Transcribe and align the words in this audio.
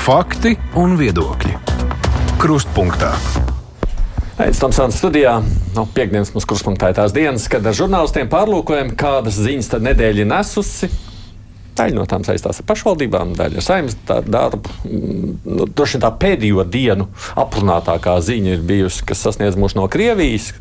Fakti 0.00 0.54
un 0.80 0.94
viedokļi. 0.96 1.50
Krustpunktā. 2.40 3.10
Aizsmeļamies 4.40 4.60
Tomsons 4.62 4.96
studijā. 4.96 5.34
No 5.76 5.82
piekdienas 5.92 6.30
mums 6.32 6.46
krustpunktā 6.48 6.88
ir 6.88 6.96
tās 6.96 7.12
dienas, 7.12 7.44
kad 7.52 7.66
ar 7.68 7.76
žurnālistiem 7.76 8.30
pārlūkojam, 8.32 8.94
kādas 8.96 9.36
ziņas 9.36 9.68
tad 9.74 9.84
nedēļa 9.84 10.24
nesusi. 10.30 10.88
Daļa 11.76 11.98
no 11.98 12.06
tām 12.08 12.24
saistās 12.24 12.62
ar 12.62 12.66
pašvaldībām, 12.70 13.34
daļa 13.36 13.60
ar 13.60 13.66
saimnes 13.66 13.98
darbu. 14.08 14.72
Nu, 14.88 15.68
Droši 15.68 15.98
vien 15.98 16.06
tā 16.06 16.12
pēdējo 16.24 16.64
dienu 16.64 17.10
aprunātākā 17.44 18.16
ziņa 18.24 18.56
ir 18.56 18.64
bijusi, 18.72 19.04
kas 19.12 19.20
sasniedz 19.28 19.60
mūs 19.60 19.76
no 19.76 19.84
Krievijas. 19.92 20.54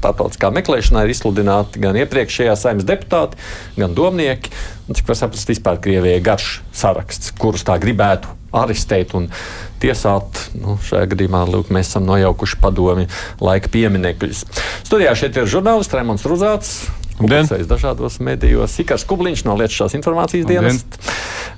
Startautiskā 0.00 0.50
meklēšanā 0.58 1.06
ir 1.06 1.14
izsludināti 1.14 1.84
gan 1.86 1.94
iepriekšējā 2.02 2.58
saimnes 2.58 2.90
deputāti, 2.90 3.38
gan 3.78 3.94
domnieki. 3.94 4.50
Un, 4.88 4.98
cik 4.98 5.14
var 5.14 5.22
saprast, 5.22 5.54
vispār 5.54 5.78
Krievijai 5.78 6.26
garš 6.26 6.56
saraksts, 6.74 7.30
kurus 7.38 7.62
tā 7.70 7.78
gribētu 7.78 8.39
arestēt 8.56 9.14
un 9.18 9.28
tiesāt. 9.82 10.40
Nu, 10.58 10.76
šajā 10.86 11.10
gadījumā 11.14 11.44
lūk, 11.50 11.70
mēs 11.74 11.92
esam 11.92 12.06
nojaukuši 12.08 12.60
padomi 12.62 13.06
laika 13.42 13.70
pieminekļus. 13.72 14.44
Studijā 14.86 15.14
šeit 15.18 15.38
ir 15.40 15.50
žurnālists 15.50 15.96
Raimons 15.96 16.26
Ruzāts. 16.28 16.74
Publicējis 17.20 17.68
dažādos 17.68 18.16
medijos. 18.24 18.78
Ikars 18.80 19.04
Kubliņš 19.08 19.44
no 19.44 19.56
Lietuvas 19.60 19.96
informācijas 19.98 20.46
dienas. 20.48 20.80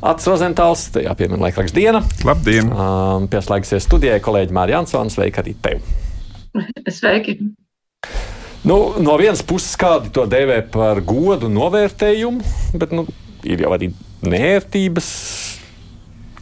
Ats 0.03 0.27
Rozentāls, 0.27 0.89
tajā 0.97 1.15
piemina 1.19 1.45
laikraksta 1.45 1.79
diena. 1.79 2.01
Labdien! 2.27 2.73
Um, 2.75 3.29
pieslēgsies 3.31 3.87
studijai 3.87 4.19
kolēģi 4.25 4.57
Mārija 4.57 4.83
Ansons. 4.83 5.15
Sveika 5.15 5.45
arī 5.45 5.55
tev! 5.63 5.85
Sveiki! 6.91 7.39
Nu, 8.67 8.77
no 9.03 9.15
vienas 9.19 9.43
puses, 9.47 9.75
kādi 9.79 10.11
to 10.15 10.27
dēvē 10.31 10.61
par 10.75 11.01
godu 11.07 11.49
novērtējumu, 11.51 12.43
bet 12.79 12.93
nu, 12.95 13.07
ir 13.43 13.63
jau 13.65 13.73
arī 13.75 13.93
nērtības. 14.23 15.09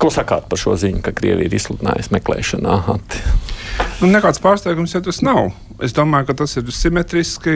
Ko 0.00 0.08
sakāt 0.12 0.46
par 0.48 0.60
šo 0.60 0.76
ziņu, 0.80 1.02
ka 1.04 1.12
Krievija 1.16 1.50
ir 1.50 1.56
izsludinājusi 1.58 2.14
meklēšanā? 2.14 2.76
Ati? 2.94 3.24
Nu, 4.00 4.08
nekāds 4.08 4.40
pārsteigums, 4.40 4.94
ja 4.96 5.02
tas 5.04 5.20
nav. 5.24 5.50
Es 5.84 5.92
domāju, 5.96 6.30
ka 6.30 6.38
tas 6.40 6.56
ir 6.56 6.70
simetriski. 6.72 7.52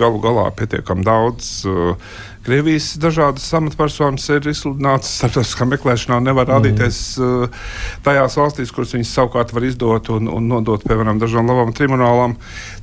Galu 0.00 0.20
galā 0.24 0.46
pietiekami 0.56 1.04
daudz 1.04 1.50
uh, 1.68 2.14
Krievijas 2.44 2.90
dažādas 3.00 3.46
amatpersonas 3.56 4.24
ir 4.32 4.48
izsludinātas 4.52 5.12
starptautiskā 5.18 5.68
meklēšanā. 5.70 6.18
Nevar 6.24 6.50
rādīties 6.52 6.98
mm. 7.16 7.60
tajās 8.04 8.36
valstīs, 8.36 8.72
kuras 8.74 8.92
viņas 8.96 9.12
savukārt 9.16 9.54
var 9.56 9.64
izdot 9.64 10.10
un, 10.12 10.28
un 10.28 10.50
nodot, 10.52 10.84
piemēram, 10.84 11.20
dažām 11.22 11.48
labām 11.48 11.72
tribunālām. 11.76 12.36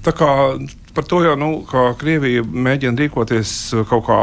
Tā 0.06 0.16
kā 0.18 0.32
par 0.94 1.06
to 1.08 1.22
jau 1.24 1.36
nu, 1.40 1.50
Krievija 2.00 2.44
mēģina 2.44 3.00
rīkoties 3.00 3.52
kaut 3.90 4.06
kā 4.08 4.18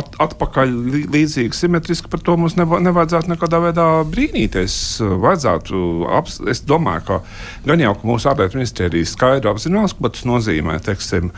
at, 0.00 0.14
atpakaļ, 0.24 0.72
līdzīgi, 1.14 1.54
simetriski. 1.56 2.10
Par 2.12 2.22
to 2.24 2.36
mums 2.40 2.56
neva, 2.58 2.80
nevajadzētu 2.84 3.32
nekādā 3.32 3.60
veidā 3.68 3.86
brīnīties. 4.10 4.76
Vajadzētu, 5.24 5.82
aps, 6.18 6.40
es 6.50 6.64
domāju, 6.66 7.04
ka 7.08 7.20
gan 7.68 7.84
jau 7.84 7.94
ka 7.98 8.10
mūsu 8.10 8.30
ārlietu 8.32 8.60
ministrija 8.60 9.04
skaidri 9.08 9.50
apzinās, 9.52 9.96
ko 9.98 10.10
tas 10.10 10.26
nozīmē. 10.28 10.78
Teiksim, 10.84 11.30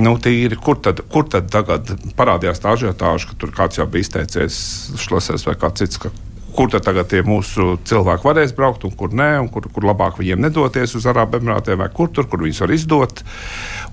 nu, 0.00 0.14
tīri, 0.22 0.58
kur, 0.62 0.80
tad, 0.84 1.04
kur 1.12 1.28
tad 1.30 1.50
tagad 1.52 1.92
parādījās 2.18 2.64
tā 2.64 2.74
ažiotāža, 2.76 3.32
ka 3.32 3.42
tur 3.42 3.54
kāds 3.56 3.80
jau 3.80 3.88
bija 3.90 4.06
izteicies, 4.06 4.62
šlosēs 5.04 5.46
vai 5.48 5.58
kāds 5.60 5.84
cits. 5.84 6.00
Ka, 6.02 6.12
kur 6.58 6.70
tad 6.72 6.82
tagad 6.82 7.06
tie 7.06 7.20
mūsu 7.22 7.76
cilvēki 7.86 8.26
varēs 8.26 8.52
braukt 8.56 8.82
un 8.88 8.94
kur 8.98 9.12
nē, 9.14 9.28
un 9.44 9.48
kur, 9.52 9.68
kur 9.70 9.84
labāk 9.86 10.16
viņiem 10.18 10.42
nedoties 10.42 10.96
uz 10.98 11.06
Arābu 11.06 11.38
Emirātiem 11.38 11.78
vai 11.78 11.86
kur 11.94 12.10
tur, 12.10 12.26
kur 12.26 12.42
viņus 12.42 12.62
var 12.64 12.72
izdot. 12.74 13.22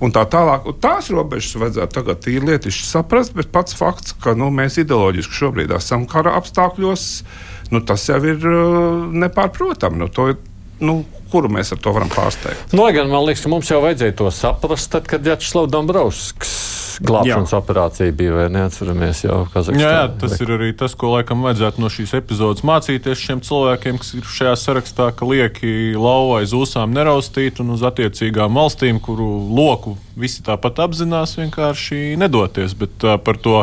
Un 0.02 0.14
tā 0.14 0.24
tālāk. 0.32 0.66
Un 0.66 0.78
tās 0.82 1.12
robežas 1.14 1.54
vajadzētu 1.62 1.94
tagad 1.94 2.24
tīri 2.24 2.50
lietišķi 2.50 2.88
saprast, 2.88 3.36
bet 3.38 3.52
pats 3.54 3.76
fakts, 3.78 4.16
ka 4.18 4.34
nu, 4.34 4.50
mēs 4.54 4.80
ideoloģiski 4.82 5.38
šobrīd 5.38 5.76
esam 5.78 6.08
kara 6.10 6.34
apstākļos, 6.40 7.06
nu, 7.70 7.82
tas 7.86 8.08
jau 8.10 8.18
ir 8.26 8.42
uh, 8.50 9.06
nepārprotami. 9.14 10.02
Nu, 10.02 10.10
to, 10.10 10.32
nu, 10.82 10.98
kuru 11.30 11.52
mēs 11.54 11.70
ar 11.70 11.82
to 11.82 11.94
varam 11.94 12.10
pārsteigt? 12.10 12.74
No, 12.74 12.82
nu, 12.82 12.90
gan, 12.96 13.12
man 13.14 13.28
liekas, 13.28 13.46
ka 13.46 13.52
mums 13.52 13.70
jau 13.70 13.78
vajadzēja 13.84 14.18
to 14.18 14.32
saprast, 14.34 14.90
tad, 14.90 15.06
kad 15.10 15.26
Jačslavs 15.26 15.70
Dombrovskis 15.70 16.56
glābšanas 17.02 17.52
jā. 17.52 17.58
operācija 17.60 18.14
bija, 18.16 18.34
vai 18.36 18.46
neatceramies 18.54 19.22
jau 19.24 19.40
Kazahstānā. 19.52 19.82
Jā, 19.82 19.92
jā, 19.96 20.06
tas 20.22 20.36
ir 20.40 20.52
arī 20.56 20.70
tas, 20.78 20.94
ko 20.98 21.12
laikam 21.14 21.44
vajadzētu 21.46 21.82
no 21.82 21.90
šīs 21.92 22.14
epizodes 22.18 22.64
mācīties 22.66 23.22
šiem 23.22 23.42
cilvēkiem, 23.46 24.00
kas 24.02 24.14
ir 24.18 24.30
šajā 24.36 24.54
sarakstā, 24.62 25.10
ka 25.16 25.28
lieki 25.28 25.96
lauva 25.98 26.40
aiz 26.42 26.54
ūsām 26.56 26.94
neraustīt 26.96 27.60
un 27.64 27.74
uz 27.76 27.84
attiecīgām 27.86 28.56
valstīm, 28.56 29.00
kuru 29.02 29.28
loku 29.56 29.96
visi 30.16 30.44
tāpat 30.46 30.80
apzinās, 30.86 31.36
vienkārši 31.40 32.16
nedoties. 32.20 32.76
Bet 32.78 33.04
uh, 33.04 33.18
par 33.20 33.40
to 33.42 33.62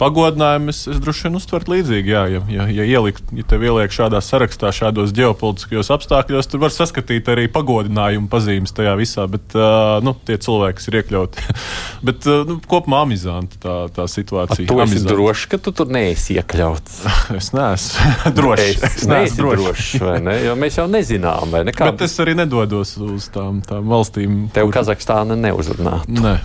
pagodinājumu 0.00 0.72
es, 0.72 0.84
es 0.90 1.00
droši 1.02 1.28
vien 1.28 1.38
uztvertu 1.38 1.74
līdzīgi. 1.74 2.12
Jā, 2.14 2.24
ja, 2.32 2.40
ja, 2.50 2.66
ja, 2.72 2.86
ielikt, 2.96 3.30
ja 3.34 3.46
tev 3.48 3.64
ieliek 3.66 3.94
šādā 3.94 4.20
sarakstā, 4.24 4.72
šādos 4.74 5.14
ģeopolitiskajos 5.16 5.90
apstākļos, 5.94 6.50
tad 6.50 6.62
var 6.62 6.74
saskatīt 6.74 7.30
arī 7.32 7.46
pagodinājumu 7.52 8.30
pazīmes 8.32 8.74
tajā 8.76 8.94
visā. 9.00 9.26
Bet 9.30 9.56
uh, 9.58 9.98
nu, 10.04 10.14
tie 10.26 10.38
cilvēki, 10.40 10.78
kas 10.80 10.90
ir 10.90 10.98
iekļauti, 11.00 11.44
bet 12.08 12.28
uh, 12.30 12.42
nu, 12.48 12.58
kopumā 12.70 13.04
amizanti 13.06 13.60
tā, 13.62 13.76
tā 13.94 14.08
situācija. 14.10 14.68
Tu 14.70 14.80
esi 14.86 15.02
drošs, 15.04 15.46
ka 15.52 15.60
tu 15.62 15.74
tur 15.76 15.92
neesi 15.94 16.38
iekļauts. 16.38 16.98
es 17.40 17.52
neesmu 17.56 18.34
drošs. 18.38 18.64
Es, 18.74 18.98
es 19.02 19.08
neesmu 19.10 19.52
drošs, 19.54 19.92
vai 20.04 20.18
ne? 20.24 20.38
Jo 20.44 20.56
mēs 20.58 20.80
jau 20.80 20.88
nezinām, 20.90 21.54
vai 21.54 21.64
ne? 21.68 21.76
Kā... 21.76 21.92
Bet 21.92 22.06
es 22.08 22.18
arī 22.22 22.36
nedodos 22.38 22.96
uz 23.02 23.30
tām, 23.34 23.62
tām 23.66 23.88
valstīm. 23.92 24.48
Tev 24.54 24.70
kur... 24.70 24.78
Kazahstāna 24.80 25.38
neuzrunātu. 25.38 26.20
Ne. 26.22 26.38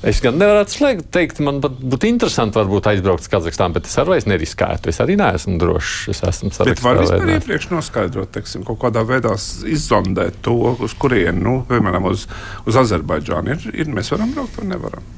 Es 0.00 0.22
gan 0.24 0.38
nevarētu 0.40 0.72
slēgt, 0.72 1.08
teikt, 1.12 1.42
man 1.44 1.58
būtu 1.60 2.08
interesanti 2.08 2.56
varbūt 2.56 2.86
aizbraukt 2.88 3.26
uz 3.26 3.28
Kazahstānu, 3.32 3.76
bet 3.76 3.88
es 3.90 3.98
arī 4.00 4.16
neriskētu. 4.32 4.88
Es 4.88 5.00
arī 5.04 5.18
neesmu 5.20 5.58
drošs. 5.60 6.08
Es 6.14 6.22
esmu. 6.24 6.52
Bet 6.64 6.80
var 6.80 7.02
vispār 7.02 7.34
iepriekš 7.36 7.68
noskaidrot, 7.74 8.32
teiksim, 8.32 8.64
kaut 8.64 8.80
kādā 8.80 9.04
veidā 9.04 9.34
izzondēt 9.68 10.40
to, 10.46 10.56
uz 10.80 10.96
kurienu, 10.96 11.42
nu, 11.44 11.56
piemēram, 11.68 12.08
uz, 12.08 12.24
uz 12.64 12.80
Azerbaidžānu. 12.80 13.58
Ir, 13.58 13.80
ir, 13.84 13.92
mēs 13.92 14.08
varam 14.14 14.32
braukt 14.32 14.56
vai 14.62 14.70
nevaram? 14.72 15.16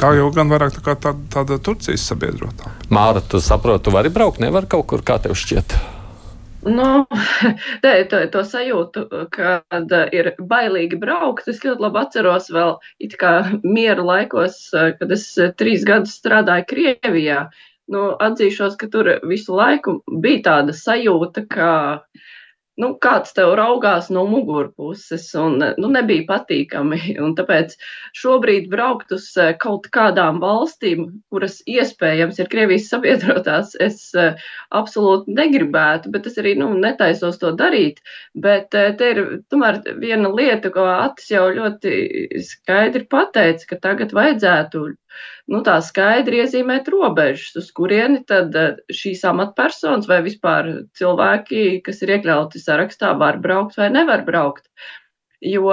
Tā 0.00 0.14
jau 0.16 0.30
gan 0.34 0.48
vairāk 0.48 0.80
tā 0.80 0.96
tāda, 0.96 1.12
tāda 1.30 1.60
Turcijas 1.60 2.08
sabiedrotā. 2.08 2.72
Māra, 2.88 3.20
tu 3.20 3.38
saproti, 3.44 3.84
tu 3.84 3.92
vari 3.94 4.10
braukt, 4.10 4.40
nevar 4.40 4.64
kaut 4.64 4.88
kur, 4.88 5.04
kā 5.04 5.20
tev 5.20 5.36
šķiet. 5.36 5.76
Nu, 6.62 7.06
te, 7.82 7.92
to, 8.10 8.20
to 8.30 8.42
sajūtu, 8.46 9.04
kad 9.34 9.94
ir 10.14 10.32
bailīgi 10.38 10.98
braukt. 11.02 11.48
Es 11.50 11.62
ļoti 11.64 11.82
labi 11.82 12.00
atceros 12.02 12.50
vēl 12.54 12.76
it 13.02 13.16
kā 13.18 13.32
miera 13.64 14.04
laikos, 14.06 14.60
kad 15.00 15.14
es 15.14 15.26
trīs 15.58 15.86
gadus 15.88 16.14
strādāju 16.20 16.68
Krievijā. 16.70 17.46
Nu, 17.92 18.12
atzīšos, 18.22 18.76
ka 18.78 18.86
tur 18.92 19.10
visu 19.26 19.56
laiku 19.58 19.98
bija 20.22 20.44
tāda 20.46 20.76
sajūta, 20.76 21.44
ka 21.50 21.72
nu, 22.80 22.88
kāds 23.04 23.34
tev 23.36 23.52
raugās 23.58 24.08
no 24.14 24.22
mugurpuses, 24.28 25.26
un 25.38 25.58
nu, 25.60 25.90
nebija 25.96 26.24
patīkami. 26.30 27.00
Un 27.22 27.34
tāpēc 27.38 27.74
šobrīd 28.18 28.68
braukt 28.72 29.12
uz 29.14 29.28
eh, 29.40 29.52
kaut 29.60 29.88
kādām 29.94 30.40
valstīm, 30.42 31.04
kuras 31.32 31.60
iespējams 31.68 32.40
ir 32.40 32.50
Krievijas 32.52 32.88
sabiedrotās, 32.92 33.76
es 33.88 34.08
eh, 34.18 34.40
absolūti 34.74 35.36
negribētu, 35.36 36.12
bet 36.14 36.28
es 36.30 36.40
arī 36.42 36.56
nu, 36.60 36.72
netaisos 36.86 37.38
to 37.42 37.52
darīt. 37.58 38.00
Bet 38.34 38.74
eh, 38.78 38.92
te 38.98 39.12
ir 39.14 39.22
tomēr 39.52 39.82
viena 40.02 40.32
lieta, 40.32 40.72
ko 40.74 40.88
Atis 40.92 41.30
jau 41.32 41.46
ļoti 41.52 42.42
skaidri 42.48 43.06
pateica, 43.12 43.68
ka 43.72 43.80
tagad 43.88 44.16
vajadzētu 44.16 44.88
nu, 45.50 45.60
tā 45.66 45.78
skaidri 45.84 46.42
iezīmēt 46.42 46.88
robežas, 46.92 47.56
uz 47.58 47.70
kurieni 47.74 48.22
tad 48.28 48.54
eh, 48.58 48.76
šīs 48.94 49.24
amatpersonas 49.28 50.08
vai 50.10 50.20
vispār 50.26 50.70
cilvēki, 50.98 51.82
kas 51.86 52.02
ir 52.04 52.16
iekļauti 52.16 52.62
sarakstā, 52.62 53.14
var 53.18 53.40
braukt 53.42 53.78
vai 53.80 53.90
nevar 53.94 54.26
braukt. 54.28 54.68
Jo 55.42 55.72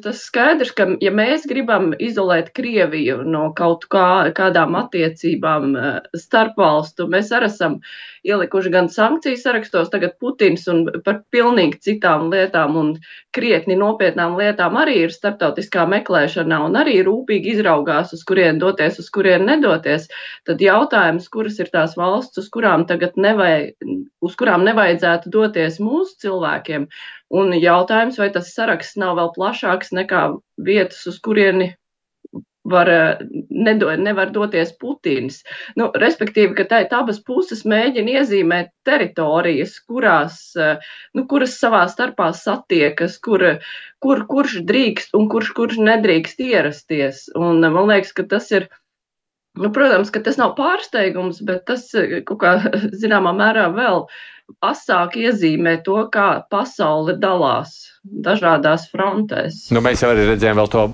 tas 0.00 0.22
skaidrs, 0.24 0.70
ka 0.72 0.86
ja 1.04 1.10
mēs 1.12 1.42
gribam 1.48 1.90
izolēt 2.00 2.54
Krieviju 2.56 3.18
no 3.28 3.50
kaut 3.56 3.82
kā, 3.92 4.30
kādām 4.32 4.78
attiecībām 4.80 5.74
eh, 5.76 5.98
starp 6.16 6.56
valstu, 6.56 7.04
mēs 7.12 7.28
arī 7.36 7.50
esam 7.50 7.74
ielikuši 8.24 8.72
gan 8.72 8.88
sankciju 8.88 9.36
sarakstos, 9.42 9.90
tagad 9.92 10.14
Putins 10.20 10.64
un 10.72 10.86
par 11.04 11.20
pilnīgi 11.36 11.82
citām 11.84 12.30
lietām 12.32 12.78
un 12.80 12.94
krietni 13.36 13.76
nopietnām 13.76 14.38
lietām 14.40 14.80
arī 14.80 14.96
ir 15.04 15.12
starptautiskā 15.12 15.84
meklēšanā 15.92 16.62
un 16.70 16.80
arī 16.80 16.96
rūpīgi 17.04 17.58
izraugās, 17.58 18.16
uz 18.16 18.24
kurien 18.24 18.56
doties, 18.62 19.02
uz 19.04 19.12
kurien 19.12 19.44
nedoties. 19.48 20.08
Tad 20.48 20.64
jautājums, 20.64 21.28
kuras 21.28 21.60
ir 21.60 21.68
tās 21.76 21.92
valsts, 22.00 22.40
uz 22.40 22.48
kurām 22.56 22.88
tagad 22.88 23.20
nevajag, 23.20 23.76
uz 24.24 24.40
kurām 24.40 24.64
nevajadzētu 24.64 25.36
doties 25.36 25.76
mūsu 25.84 26.16
cilvēkiem, 26.24 26.88
Un 27.30 27.52
jautājums, 27.54 28.18
vai 28.18 28.30
tas 28.34 28.50
saraksts 28.56 28.98
nav 28.98 29.14
vēl 29.20 29.30
plašāks 29.36 29.92
nekā 29.94 30.22
vietas, 30.66 31.04
uz 31.06 31.20
kurieni 31.22 31.74
var, 32.70 32.90
nedo, 33.50 33.90
nevar 33.96 34.32
doties 34.34 34.72
Putins. 34.80 35.40
Nu, 35.78 35.88
respektīvi, 36.02 36.54
ka 36.58 36.66
tā, 36.70 36.80
abas 36.98 37.20
puses 37.26 37.62
mēģina 37.68 38.18
iezīmēt 38.18 38.72
teritorijas, 38.86 39.78
kurās, 39.86 40.42
nu, 41.16 41.26
kuras 41.30 41.56
savā 41.60 41.84
starpā 41.90 42.30
satiekas, 42.36 43.18
kur, 43.22 43.46
kur, 44.02 44.26
kurš 44.30 44.60
drīkst 44.68 45.16
un 45.18 45.30
kurš, 45.32 45.54
kurš 45.56 45.80
nedrīkst 45.86 46.42
ierasties. 46.46 47.28
Un 47.38 47.62
man 47.62 47.86
liekas, 47.90 48.14
ka 48.16 48.26
tas 48.34 48.50
ir. 48.54 48.70
Nu, 49.58 49.72
protams, 49.74 50.12
ka 50.14 50.22
tas 50.22 50.38
nav 50.38 50.54
pārsteigums, 50.58 51.40
bet 51.46 51.64
tas 51.70 51.88
kaut 52.28 52.38
kā 52.42 52.52
zināmā 53.02 53.32
mērā 53.36 53.70
vēl 53.74 54.04
uh, 54.04 54.20
asāk 54.58 55.16
iezīmē 55.20 55.78
to, 55.86 56.02
kā 56.12 56.42
pasaule 56.50 57.14
dalās 57.20 57.76
dažādās 58.00 58.86
frontēs. 58.90 59.66
Nu, 59.74 59.82
mēs 59.84 60.02
jau 60.02 60.10
arī 60.12 60.24
redzējām 60.30 60.60
to 60.72 60.86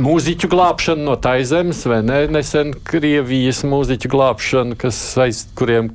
mūziķu 0.00 0.50
glābšanu 0.52 1.08
no 1.08 1.16
taizemes, 1.20 1.82
vai 1.90 2.00
ne? 2.06 2.22
Nesen 2.30 2.72
Krievijas 2.86 3.64
mūziķu 3.66 4.10
glābšanu, 4.12 4.78
kas 4.80 4.98
aiz 5.20 5.42
kuriem, 5.58 5.90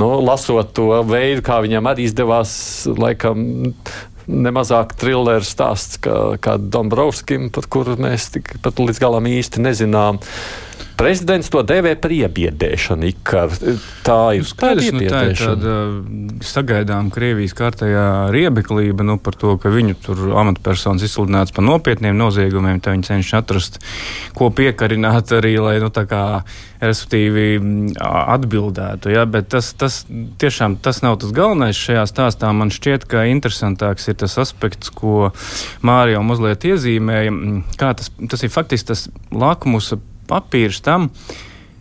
nu, 0.00 0.12
lasot 0.26 0.74
to 0.76 0.90
veidu, 1.08 1.44
kā 1.46 1.60
viņam 1.64 1.90
arī 1.92 2.08
izdevās, 2.10 2.52
laikam, 2.90 3.70
nemazāk 4.30 4.96
trilleru 4.98 5.46
stāsts 5.46 6.02
kā, 6.02 6.16
kā 6.42 6.58
Dombrovskim, 6.58 7.48
par 7.54 7.70
kuru 7.70 7.96
mēs 8.02 8.32
tik 8.34 8.56
pat 8.64 8.82
līdz 8.82 9.00
galam 9.02 9.30
īsti 9.30 9.62
nezinām. 9.62 10.20
Prezidents 11.00 11.48
to 11.48 11.62
dēvē 11.64 11.94
par 12.00 12.12
iebiedēšanu. 12.12 13.10
Tā 14.04 14.18
ir 14.36 14.42
nu, 14.44 14.48
skaidrs, 14.50 14.90
nu, 14.92 15.02
tā 15.08 15.22
ir 15.30 15.38
tāda 15.38 15.76
sagaidām 16.44 17.08
Krievijas 17.14 17.54
kārtējā 17.56 18.06
riebeklība 18.34 19.06
nu, 19.08 19.16
par 19.22 19.38
to, 19.40 19.54
ka 19.60 19.72
viņu 19.72 19.96
tur 20.04 20.20
amatpersonas 20.42 21.04
izsludināts 21.06 21.54
par 21.56 21.64
nopietniem 21.64 22.18
noziegumiem. 22.20 22.82
Viņi 22.84 23.06
cenšas 23.06 23.38
atrast, 23.40 23.78
ko 24.36 24.50
piekarināt 24.52 25.32
arī, 25.36 25.54
lai, 25.62 25.78
nu, 25.80 25.88
tā 25.94 26.04
kā, 26.10 26.22
respektīvi, 26.84 27.46
atbildētu. 28.00 29.14
Ja? 29.14 29.24
Bet 29.30 29.50
tas, 29.54 29.72
tas 29.78 30.02
tiešām 30.10 30.78
tas 30.84 31.00
nav 31.04 31.20
tas 31.22 31.32
galvenais 31.36 31.80
šajā 31.80 32.04
stāstā. 32.10 32.52
Man 32.56 32.72
šķiet, 32.74 33.08
ka 33.08 33.24
interesantāks 33.30 34.10
ir 34.12 34.20
tas 34.20 34.36
aspekts, 34.42 34.92
ko 34.92 35.30
Mārija 35.86 36.20
mazliet 36.24 36.68
iezīmēja. 36.68 37.34
Kā 37.80 37.94
tas, 37.96 38.12
tas 38.28 38.44
ir 38.44 38.52
faktiski 38.52 38.92
tas 38.92 39.08
lakmusa 39.32 40.00
papīrs 40.30 40.80
tam, 40.86 41.08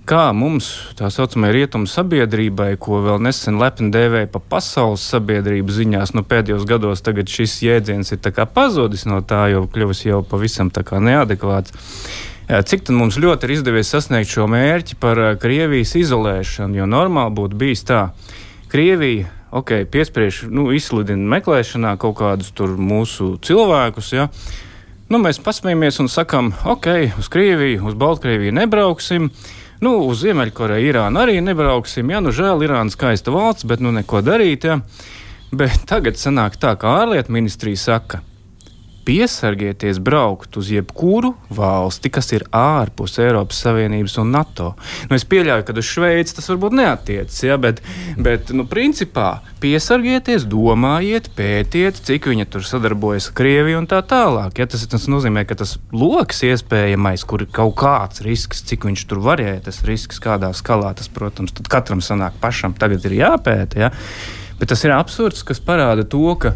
kā 0.09 0.31
mums, 0.33 0.71
tā 0.97 1.11
saucamajai 1.13 1.53
rietumu 1.53 1.89
sabiedrībai, 1.89 2.71
ko 2.81 3.03
vēl 3.05 3.21
nesen 3.21 3.59
lepni 3.61 3.91
dēvēja 3.93 4.31
par 4.33 4.43
pasaules 4.55 5.05
sabiedrību 5.13 5.75
ziņās, 5.75 6.15
nu 6.17 6.25
pēdējos 6.25 6.65
gados 6.69 7.05
šis 7.29 7.59
jēdziens 7.67 8.15
ir 8.15 8.21
pazudis 8.49 9.05
no 9.05 9.21
tā, 9.21 9.45
jau 9.53 9.67
kļuvis 9.69 10.05
jau 10.07 10.23
pavisam 10.25 10.73
neadekvāts. 11.05 11.77
Cik 12.49 12.87
tad 12.87 12.95
mums 12.97 13.19
ļoti 13.21 13.45
ir 13.45 13.51
izdevies 13.59 13.91
sasniegt 13.93 14.31
šo 14.31 14.47
mērķi 14.49 14.97
par 14.97 15.19
Krievijas 15.37 15.93
izolēšanu? 15.99 16.79
Jo 16.81 16.87
normāli 16.89 17.35
būtu 17.37 17.59
bijis 17.61 17.85
tā, 17.85 18.07
Krievija 18.73 19.29
ok, 19.51 19.85
piespriež, 19.89 20.43
nu, 20.53 20.69
izsludina 20.75 21.37
meklēšanā 21.37 21.95
kaut 22.01 22.17
kādus 22.21 22.51
mūsu 22.77 23.35
cilvēkus. 23.45 24.11
Ja? 24.13 24.29
Nu, 25.09 25.17
mēs 25.17 25.39
pasmējamies 25.41 25.95
un 26.03 26.07
sakām, 26.11 26.51
ok, 26.69 26.87
uz 27.17 27.27
Krieviju, 27.33 27.81
uz 27.89 27.95
Baltkrieviju 27.97 28.53
nebrauksim. 28.53 29.31
Nu, 29.81 29.95
uz 30.05 30.19
Ziemeļkoreju, 30.21 30.85
Irānu 30.91 31.23
arī 31.23 31.39
nebrauksim. 31.41 32.11
Jā, 32.13 32.19
nu, 32.21 32.29
žēl, 32.35 32.61
Irāna 32.67 32.93
skaista 32.93 33.33
valsts, 33.33 33.65
bet 33.65 33.81
nu 33.81 33.89
neko 33.95 34.21
darīt. 34.21 34.67
Ja. 34.69 34.77
Bet 35.49 35.87
tagad 35.89 36.19
sanāk 36.21 36.59
tā, 36.61 36.75
ka 36.77 36.91
ārlietu 36.99 37.33
ministrija 37.33 37.81
saka, 37.81 38.21
piesargieties 39.09 39.97
braukt 40.05 40.57
uz 40.57 40.69
jebkuru 40.69 41.31
valsti, 41.49 42.11
kas 42.13 42.27
ir 42.35 42.43
ārpus 42.53 43.17
Eiropas 43.17 43.57
Savienības 43.63 44.19
un 44.21 44.29
NATO. 44.35 44.75
Nu, 45.09 45.17
es 45.17 45.25
pieļauju, 45.25 45.65
ka 45.65 45.73
uz 45.73 45.87
Šveici 45.87 46.35
tas 46.37 46.49
varbūt 46.51 46.75
neatiecas, 46.77 47.39
ja, 47.47 47.57
bet, 47.57 47.81
bet 48.21 48.51
nu, 48.53 48.67
principā 48.69 49.39
piesargieties, 49.63 50.45
domājiet, 50.51 51.31
pētiet, 51.33 51.97
cik 52.05 52.29
viņi 52.29 52.45
tur 52.53 52.67
sadarbojas 52.69 53.31
ar 53.31 53.37
Krieviju 53.39 53.79
un 53.81 53.89
tā 53.89 54.03
tālāk. 54.05 54.61
Ja, 54.61 54.69
tas, 54.69 54.85
tas 54.91 55.07
nozīmē, 55.09 55.41
ka 55.49 55.57
tas 55.57 55.79
lokus 55.89 56.43
iespējamais, 56.45 57.25
kur 57.25 57.47
ir 57.47 57.49
kaut 57.55 57.79
kāds 57.81 58.21
risks, 58.25 58.61
cik 58.69 58.85
viņš 58.91 59.07
tur 59.09 59.23
varēja, 59.25 59.63
tas 59.71 59.81
risks 59.89 60.21
kādā 60.21 60.51
skalā, 60.53 60.93
tas, 60.99 61.09
protams, 61.09 61.55
katram 61.65 62.05
sanāk 62.05 62.37
pašam 62.43 62.77
tagad 62.77 63.09
ir 63.09 63.17
jāpēta. 63.23 63.87
Ja. 63.87 63.89
Bet 64.61 64.69
tas 64.69 64.85
ir 64.85 64.93
absurds, 64.93 65.41
kas 65.47 65.63
parāda 65.63 66.05
to, 66.05 66.27
ka 66.37 66.53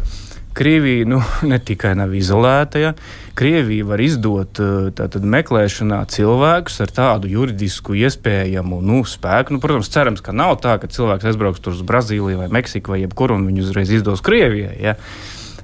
Krievija 0.54 1.06
nu, 1.10 1.20
ne 1.50 1.58
tikai 1.58 1.94
nav 1.98 2.14
izolēta, 2.14 2.80
ja 2.82 2.94
Krievija 3.34 3.84
var 3.88 4.00
izdot 4.00 4.60
eh, 4.62 4.90
tātad, 4.94 5.26
meklēšanā 5.26 6.04
cilvēkus 6.14 6.78
ar 6.84 6.92
tādu 6.94 7.30
juridisku 7.32 7.96
iespējamu 7.98 8.78
nu, 8.84 9.00
spēku. 9.08 9.56
Nu, 9.56 9.62
protams, 9.62 9.90
cerams, 9.90 10.22
ka 10.22 10.34
nav 10.36 10.60
tā, 10.62 10.76
ka 10.78 10.90
cilvēks 10.90 11.32
aizbrauks 11.32 11.64
uz 11.72 11.82
Brazīliju 11.86 12.44
vai 12.44 12.50
Meksiku 12.60 12.94
vai 12.94 13.02
jebkur 13.02 13.34
un 13.34 13.48
viņu 13.48 13.66
uzreiz 13.66 13.90
izdos 13.90 14.22
Krievijai. 14.24 14.76
Ja. 14.78 14.94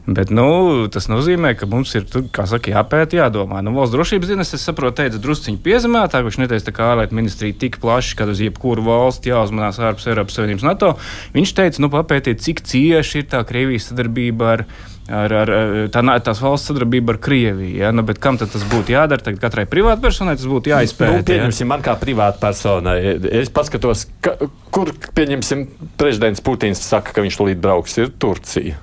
Bet 0.07 0.31
nu, 0.33 0.89
tas 0.93 1.11
nozīmē, 1.13 1.53
ka 1.59 1.69
mums 1.71 1.93
ir 1.99 2.07
saka, 2.09 2.73
jāpēta, 2.73 3.19
jādomā. 3.19 3.61
Nu, 3.65 3.75
valsts 3.77 3.95
drošības 3.95 4.33
dienas, 4.33 4.55
es 4.57 4.65
saprotu, 4.65 5.03
teica 5.03 5.21
drusciņi 5.23 5.61
piezemētāk, 5.65 6.25
viņš 6.27 6.39
neteica, 6.41 6.75
ka 6.75 6.93
ārlietu 6.95 7.19
ministrija 7.19 7.59
tik 7.61 7.81
plaši, 7.83 8.17
ka 8.19 8.29
uz 8.31 8.41
jebkuru 8.43 8.87
valsti 8.87 9.35
jāuzmanās 9.35 9.81
ārpus 9.83 10.09
Eiropas 10.11 10.39
Savienības 10.39 10.67
NATO. 10.67 10.95
Viņš 11.37 11.57
teica, 11.59 11.85
nu, 11.85 11.93
papētiet, 11.93 12.41
cik 12.43 12.65
cieši 12.67 13.23
ir 13.23 13.29
tā 13.35 13.45
Krievijas 13.47 13.91
sadarbība 13.93 14.55
ar 14.57 14.67
ar, 15.11 15.33
ar 15.35 15.51
tā, 15.91 16.03
tās 16.23 16.41
valsts 16.43 16.71
sadarbību 16.71 17.15
ar 17.15 17.19
Krieviju. 17.23 17.79
Ja? 17.81 17.91
Nu, 17.95 18.05
kam 18.23 18.39
tas 18.41 18.67
būtu 18.71 18.95
jādara? 18.95 19.23
Tagad 19.27 19.41
katrai 19.43 19.65
privātpersonai 19.71 20.37
tas 20.39 20.47
būtu 20.47 20.71
jāizpēta. 20.73 21.17
Nu, 21.19 21.27
pieņemsim, 21.27 21.67
ja? 21.67 21.71
man 21.73 21.83
kā 21.87 21.97
privātpersonai. 22.01 22.99
Es 23.43 23.51
paskatos, 23.55 24.07
ka, 24.25 24.37
kur, 24.75 24.93
pieņemsim, 25.17 25.67
prezidents 26.01 26.45
Putins 26.45 26.83
saka, 26.85 27.17
ka 27.17 27.27
viņš 27.27 27.41
tulīt 27.41 27.63
brauks, 27.63 27.99
ir 27.99 28.15
Turcija. 28.23 28.79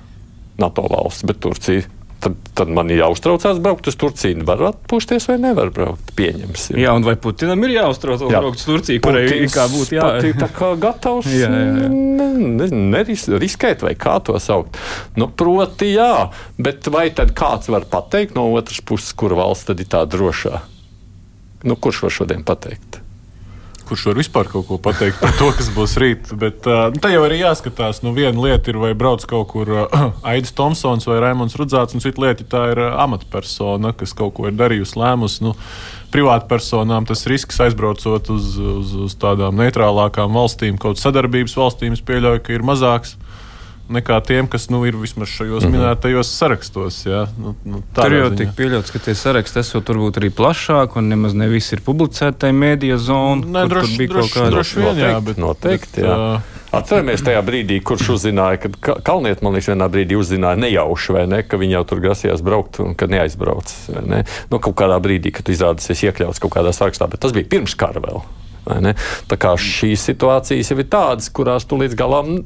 NATO 0.58 0.88
valsts, 0.90 1.26
bet 1.28 1.40
Turcija 1.44 1.86
tad, 2.20 2.34
tad 2.54 2.70
man 2.74 2.90
ir 2.90 3.02
jāuztraucās 3.02 3.60
braukt 3.62 3.88
uz 3.90 3.96
Turciju. 3.98 4.42
Var 4.46 4.62
atpūsties 4.72 5.28
vai 5.30 5.36
nevar 5.42 5.70
braukt? 5.74 6.12
Pieņemsim. 6.18 6.78
Jā, 6.80 6.94
un 6.98 7.06
vai 7.06 7.14
Putinam 7.20 7.62
ir 7.66 7.76
jāuztraucas 7.76 8.32
jā. 8.32 8.42
braukt 8.42 8.62
uz 8.62 8.66
Turciju, 8.66 9.02
kurai 9.04 9.24
ir 9.26 9.46
kā 9.54 9.68
būtu 9.70 9.98
jā. 9.98 10.08
tā 10.40 10.50
kā 10.54 10.72
gatavs 10.84 11.30
jā, 11.30 11.50
jā, 11.50 11.66
jā. 11.84 11.90
Ne, 11.90 12.68
neriskēt 12.96 13.84
vai 13.86 13.94
kā 13.98 14.18
to 14.26 14.38
saukt. 14.42 14.78
Nu, 15.18 15.30
proti, 15.30 15.92
jā, 15.94 16.28
bet 16.58 16.90
vai 16.92 17.08
tad 17.14 17.34
kāds 17.38 17.70
var 17.72 17.86
pateikt 17.90 18.38
no 18.38 18.48
otras 18.58 18.82
puses, 18.82 19.14
kur 19.18 19.36
valsts 19.38 19.70
tad 19.70 19.82
ir 19.82 19.90
tā 19.90 20.02
drošā? 20.10 20.62
Nu, 21.66 21.78
kurš 21.78 22.06
var 22.06 22.18
šodien 22.20 22.46
pateikt? 22.46 23.02
Kurš 23.88 24.06
var 24.10 24.18
vispār 24.20 24.48
kaut 24.52 24.66
ko 24.68 24.78
pateikt 24.82 25.20
par 25.22 25.34
to, 25.38 25.50
kas 25.56 25.70
būs 25.74 25.96
rīt. 26.00 26.32
Bet 26.38 26.66
uh, 26.68 26.88
nu, 26.94 27.00
tā 27.02 27.12
jau 27.14 27.24
ir 27.26 27.36
jāskatās. 27.38 28.02
Nu, 28.04 28.14
viena 28.16 28.38
lieta 28.44 28.72
ir, 28.72 28.80
vai 28.82 28.94
brauc 28.98 29.24
kaut 29.28 29.50
kur 29.52 29.72
uh, 29.74 30.08
Aits 30.30 30.54
Tomsons 30.56 31.08
vai 31.08 31.20
Raimons 31.24 31.56
Rudzāts, 31.58 31.96
un 31.96 32.04
cita 32.04 32.22
lieta 32.24 32.44
ir 32.44 32.50
tā 32.52 32.64
ir 32.72 32.82
uh, 32.84 32.98
amatpersona, 33.04 33.94
kas 33.98 34.16
kaut 34.16 34.36
ko 34.38 34.48
ir 34.50 34.58
darījusi, 34.58 34.98
lēmusi. 35.00 35.44
Nu, 35.46 35.54
Privātpersonām 36.08 37.04
tas 37.08 37.26
risks 37.28 37.58
aizbraucot 37.60 38.30
uz, 38.32 38.54
uz, 38.56 38.92
uz 39.08 39.16
tādām 39.20 39.58
neitrālākām 39.60 40.32
valstīm, 40.32 40.78
kaut 40.80 40.96
sadarbības 41.00 41.56
valstīm, 41.58 41.96
es 41.98 42.04
pieļauju, 42.04 42.40
ka 42.46 42.54
ir 42.56 42.64
mazāks 42.64 43.18
nekā 43.92 44.18
tiem, 44.26 44.48
kas 44.50 44.68
nu, 44.72 44.82
ir 44.88 44.96
vismaz 44.96 45.30
šajos 45.32 45.64
mm 45.64 45.68
-hmm. 45.68 45.78
minētajos 45.78 46.30
sarakstos. 46.38 47.06
Ja? 47.06 47.26
Nu, 47.38 47.54
nu, 47.64 47.82
tur 47.94 48.12
jau 48.12 48.30
tika 48.36 48.52
pieļauts, 48.56 48.92
ka 48.92 48.98
tie 48.98 49.14
saraksti 49.14 49.60
esot 49.62 49.88
turbūt 49.88 50.20
arī 50.20 50.30
plašāki 50.30 51.00
un 51.00 51.08
nemaz 51.08 51.34
ne 51.34 51.48
viss 51.48 51.72
ir 51.72 51.80
publicētai 51.86 52.52
mēdīja 52.52 52.96
zona. 52.96 53.46
Nē, 53.46 53.68
droši, 53.68 53.96
bija 53.98 54.14
droši, 54.14 54.32
kaut 54.32 54.42
kāda 54.42 54.50
droši 54.56 54.80
vien, 54.80 54.98
jā, 54.98 55.20
bet, 55.20 55.36
noteikti. 55.36 56.00
Jā. 56.00 56.16
Jā. 56.16 56.40
Atceramies 56.72 57.22
tajā 57.24 57.40
brīdī, 57.42 57.78
kurš 57.80 58.10
uzzināja, 58.18 58.58
ka 58.60 58.98
Kalniet, 59.04 59.40
man 59.42 59.54
liekas, 59.56 59.70
vienā 59.72 59.88
brīdī 59.88 60.18
uzzināja 60.20 60.60
nejauši, 60.60 61.14
vai 61.16 61.22
ne, 61.26 61.42
ka 61.42 61.56
viņi 61.56 61.78
jau 61.78 61.84
tur 61.88 62.02
grasījās 62.04 62.42
braukt 62.44 62.80
un 62.84 62.92
ka 62.94 63.08
neaizbrauc. 63.08 63.72
Ne? 64.04 64.24
Nu, 64.50 64.58
kaut 64.58 64.76
kādā 64.76 64.98
brīdī, 65.00 65.32
kad 65.32 65.48
izrādās 65.48 65.88
iekļauts 65.88 66.42
kaut 66.44 66.52
kādā 66.58 66.74
sarakstā, 66.76 67.08
bet 67.08 67.24
tas 67.24 67.32
bija 67.32 67.48
pirms 67.48 67.74
kara 67.78 68.04
vēl. 68.04 68.20
Tā 68.68 69.38
kā 69.40 69.54
šīs 69.60 70.04
situācijas 70.10 70.72
jau 70.72 70.78
ir 70.82 70.90
tādas, 70.92 71.30
kurās 71.32 71.66
tu 71.68 71.78
līdz 71.80 71.96
galam 71.98 72.36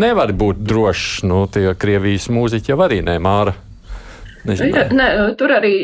nevari 0.00 0.36
būt 0.36 0.62
drošs. 0.66 1.24
Nu, 1.28 1.46
tie 1.52 1.72
Krievijas 1.78 2.28
mūziķi 2.32 2.74
jau 2.74 2.80
arī 2.84 3.00
nemāra. 3.06 3.56
Ja, 4.48 4.86
ne, 4.96 5.08
tur 5.36 5.52
arī 5.52 5.74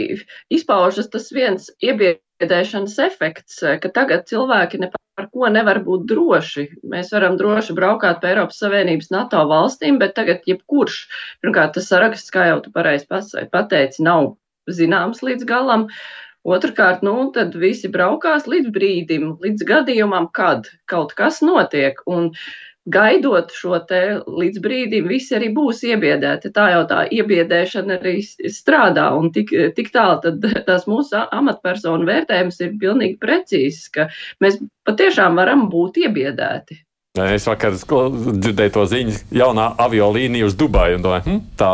izpaužas 0.52 1.10
tas 1.12 1.28
viens 1.34 1.68
iebiedēšanas 1.84 2.94
efekts, 3.04 3.60
ka 3.82 3.90
tagad 3.92 4.24
cilvēki 4.30 4.80
ne 4.80 4.88
par 4.92 5.28
ko 5.32 5.48
nevar 5.52 5.82
būt 5.84 6.06
droši. 6.08 6.66
Mēs 6.92 7.12
varam 7.12 7.36
droši 7.40 7.76
braukāt 7.76 8.22
pa 8.22 8.32
Eiropas 8.32 8.60
Savienības 8.60 9.12
NATO 9.12 9.44
valstīm, 9.48 10.00
bet 10.00 10.16
tagad 10.16 10.44
jebkurš, 10.48 11.02
pirmkārt, 11.44 11.76
tas 11.76 11.88
saraksts, 11.92 12.32
kā 12.32 12.48
jau 12.50 12.62
tu 12.64 12.72
pareizi 12.72 13.08
pateici, 13.52 14.04
nav 14.04 14.34
zināms 14.72 15.22
līdz 15.24 15.48
galam. 15.48 15.86
Uh, 15.86 16.25
Otrakārt, 16.46 17.02
nu, 17.02 17.16
tad 17.34 17.56
visi 17.58 17.90
braukās 17.90 18.46
līdz 18.46 18.70
brīdim, 18.74 19.32
līdz 19.42 19.66
gadījumam, 19.66 20.28
kad 20.36 20.68
kaut 20.90 21.14
kas 21.18 21.40
notiek. 21.42 21.98
Un 22.06 22.30
gaidot 22.86 23.50
šo 23.50 23.80
te 23.88 24.00
līdz 24.30 24.62
brīdim, 24.62 25.08
visi 25.10 25.34
arī 25.38 25.50
būs 25.56 25.82
iebiedēti. 25.88 26.52
Tā 26.54 26.68
jau 26.70 26.84
tā 26.90 27.02
iebiedēšana 27.18 27.98
arī 27.98 28.20
strādā. 28.22 29.08
Un 29.18 29.32
tik, 29.34 29.50
tik 29.74 29.90
tālu 29.94 30.20
tad 30.22 30.46
tās 30.68 30.86
mūsu 30.90 31.24
amatpersonu 31.24 32.06
vērtējums 32.06 32.62
ir 32.62 32.78
pilnīgi 32.82 33.18
precīzs, 33.22 33.88
ka 33.96 34.06
mēs 34.44 34.60
patiešām 34.86 35.42
varam 35.42 35.66
būt 35.72 35.98
iebiedēti. 36.06 36.85
Es 37.16 37.46
vakar 37.48 37.74
dzirdēju 37.76 38.72
to 38.74 38.84
ziņu, 38.90 39.14
jaunā 39.34 39.70
aviolīnija 39.80 40.48
uz 40.48 40.56
Dubaju. 40.58 40.98
Domāju, 41.02 41.24
hm, 41.26 41.38
tā, 41.58 41.70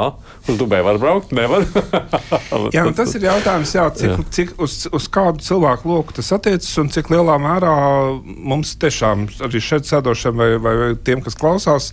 uz 0.47 0.59
Dubaju 0.61 0.87
var 0.87 1.01
braukt, 1.03 1.33
nevar. 1.37 1.67
jā, 2.77 2.85
tas 2.97 3.15
ir 3.19 3.27
jautājums, 3.27 3.75
jā, 3.75 3.87
cik, 3.99 4.11
jā. 4.13 4.27
cik 4.39 4.53
uz, 4.63 4.77
uz 4.93 5.09
kādu 5.13 5.43
cilvēku 5.45 5.91
loku 5.91 6.17
tas 6.19 6.31
attiecas 6.37 6.71
un 6.83 6.93
cik 6.93 7.11
lielā 7.13 7.39
mērā 7.43 7.75
mums 8.23 8.77
tiešām 8.83 9.27
arī 9.49 9.63
šeit 9.63 9.89
sēdošiem 9.91 10.39
vai, 10.39 10.53
vai, 10.63 10.77
vai 10.83 10.93
tiem, 11.03 11.25
kas 11.25 11.39
klausās, 11.39 11.91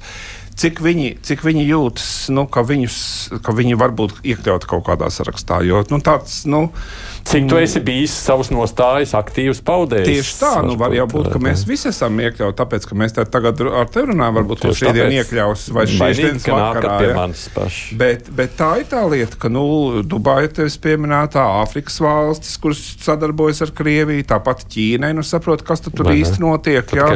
cik 0.60 0.82
viņi, 0.84 1.13
cik 1.25 1.44
viņi 1.46 1.65
jūtas, 1.70 2.08
nu, 2.36 2.46
ka, 2.51 2.63
viņus, 2.68 2.98
ka 3.46 3.56
viņi 3.56 3.77
var 3.79 3.94
būt 3.96 4.20
iekļauti 4.27 4.70
kaut 4.70 4.86
kādā 4.89 5.10
sarakstā. 5.13 5.62
Jo 5.68 5.84
nu, 5.91 6.01
tāds, 6.03 6.41
nu, 6.50 6.68
Cik 7.30 7.46
tu 7.50 7.58
esi 7.62 7.78
bijis 7.86 8.14
savus 8.18 8.48
nostājas 8.50 9.12
aktīvs 9.14 9.60
paudējis? 9.62 10.08
Tieši 10.08 10.32
tā, 10.40 10.50
nu 10.66 10.74
var 10.80 10.96
jau 10.98 11.04
būt, 11.12 11.28
ka 11.30 11.42
mēs 11.44 11.62
visi 11.70 11.92
esam 11.92 12.16
iekļauti, 12.24 12.56
tāpēc, 12.58 12.88
ka 12.90 12.96
mēs 12.98 13.14
te 13.14 13.26
tagad 13.30 13.60
ar 13.62 13.92
tevi 13.94 14.10
runājam, 14.10 14.40
varbūt 14.40 14.64
to 14.64 14.72
šī 14.80 14.94
diena 14.98 15.20
iekļaus 15.20 15.66
vai 15.76 15.84
šīs 15.92 16.22
dienas 16.24 16.48
vakarā. 16.50 16.96
Pie 17.04 17.12
manis 17.14 17.44
paši. 17.54 17.98
Bet, 18.00 18.32
bet 18.34 18.56
tā 18.58 18.70
ir 18.82 18.88
tā 18.90 19.04
lieta, 19.12 19.38
ka, 19.44 19.52
nu, 19.54 19.66
Dubaja 20.10 20.50
tevis 20.58 20.80
pieminētā 20.82 21.44
Āfrikas 21.60 22.00
valstis, 22.02 22.56
kuras 22.64 22.82
sadarbojas 23.06 23.62
ar 23.68 23.76
Krieviju, 23.78 24.26
tāpat 24.34 24.66
Ķīnai, 24.74 25.12
nu 25.14 25.22
saprot, 25.22 25.62
kas 25.68 25.86
tur 25.86 26.08
vai 26.10 26.18
īsti 26.24 26.42
notiek. 26.42 26.96
Jā, 26.98 27.12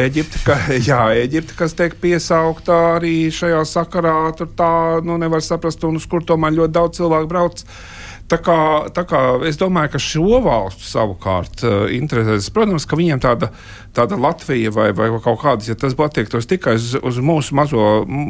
Eģipte, 0.00 0.42
ka, 0.48 0.58
jā, 0.90 1.04
Eģipte, 1.22 1.54
kas 1.62 1.78
tiek 1.78 1.94
piesaukta 2.02 2.80
arī 2.96 3.14
šajā 3.38 3.62
sakarā, 3.70 4.18
tur 4.34 4.50
tā, 4.58 4.74
nu, 5.06 5.14
nevar 5.22 5.46
saprast, 5.46 5.86
un 5.86 6.02
uz 6.02 6.10
kur 6.10 6.26
tomēr 6.26 6.58
ļoti 6.58 6.78
daudz 6.80 6.98
cilvēku 6.98 7.30
brauc. 7.30 7.64
Tā 8.28 8.36
kā, 8.44 8.58
tā 8.92 9.06
kā 9.08 9.20
es 9.48 9.56
domāju, 9.56 9.94
ka 9.94 10.00
šo 10.02 10.40
valstu 10.44 10.84
savukārt 10.84 11.62
uh, 11.64 11.86
interesēs. 11.96 12.50
Protams, 12.52 12.84
ka 12.88 12.98
viņiem 13.00 13.22
tāda, 13.24 13.48
tāda 13.98 14.18
Latvija 14.20 14.72
vai, 14.74 14.88
vai 14.96 15.08
kaut 15.24 15.40
kādas, 15.42 15.68
ja 15.70 15.76
tas 15.78 15.96
attiektos 15.98 16.48
tikai 16.48 16.76
uz, 16.78 16.92
uz 16.96 17.18
mūsu 17.22 17.56
mazo 17.58 17.84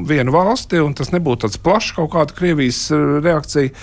vienu 0.09 0.33
valsti, 0.35 0.81
un 0.85 0.95
tas 0.97 1.13
nebūtu 1.15 1.47
tāds 1.47 1.61
plašs 1.63 1.95
kaut 1.99 2.13
kāda 2.15 2.37
Krievijas 2.37 2.81
reakcija, 3.25 3.75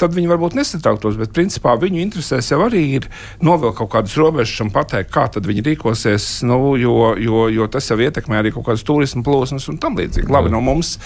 tad 0.00 0.16
viņi 0.16 0.30
varbūt 0.32 0.56
nesatrauktos. 0.58 1.18
Bet 1.20 1.34
principā 1.36 1.76
viņu 1.80 2.00
interesēs 2.02 2.50
jau 2.52 2.60
arī 2.64 2.84
ir 2.98 3.08
novilkt 3.44 3.78
kaut 3.82 3.92
kādas 3.94 4.16
robežas 4.20 4.64
un 4.64 4.72
pateikt, 4.74 5.12
kā 5.14 5.26
tad 5.34 5.46
viņi 5.48 5.64
rīkosies, 5.68 6.28
nu, 6.48 6.58
jo, 6.80 7.14
jo, 7.20 7.46
jo 7.52 7.68
tas 7.70 7.90
jau 7.90 7.98
ietekmē 8.00 8.40
arī 8.40 8.54
kaut 8.54 8.68
kādas 8.70 8.86
turismu 8.86 9.24
plūsmas 9.26 9.68
un 9.72 9.80
tam 9.82 9.98
līdzīgi. 10.00 10.30
Labi, 10.32 10.52
no 10.52 10.62
mums 10.64 10.96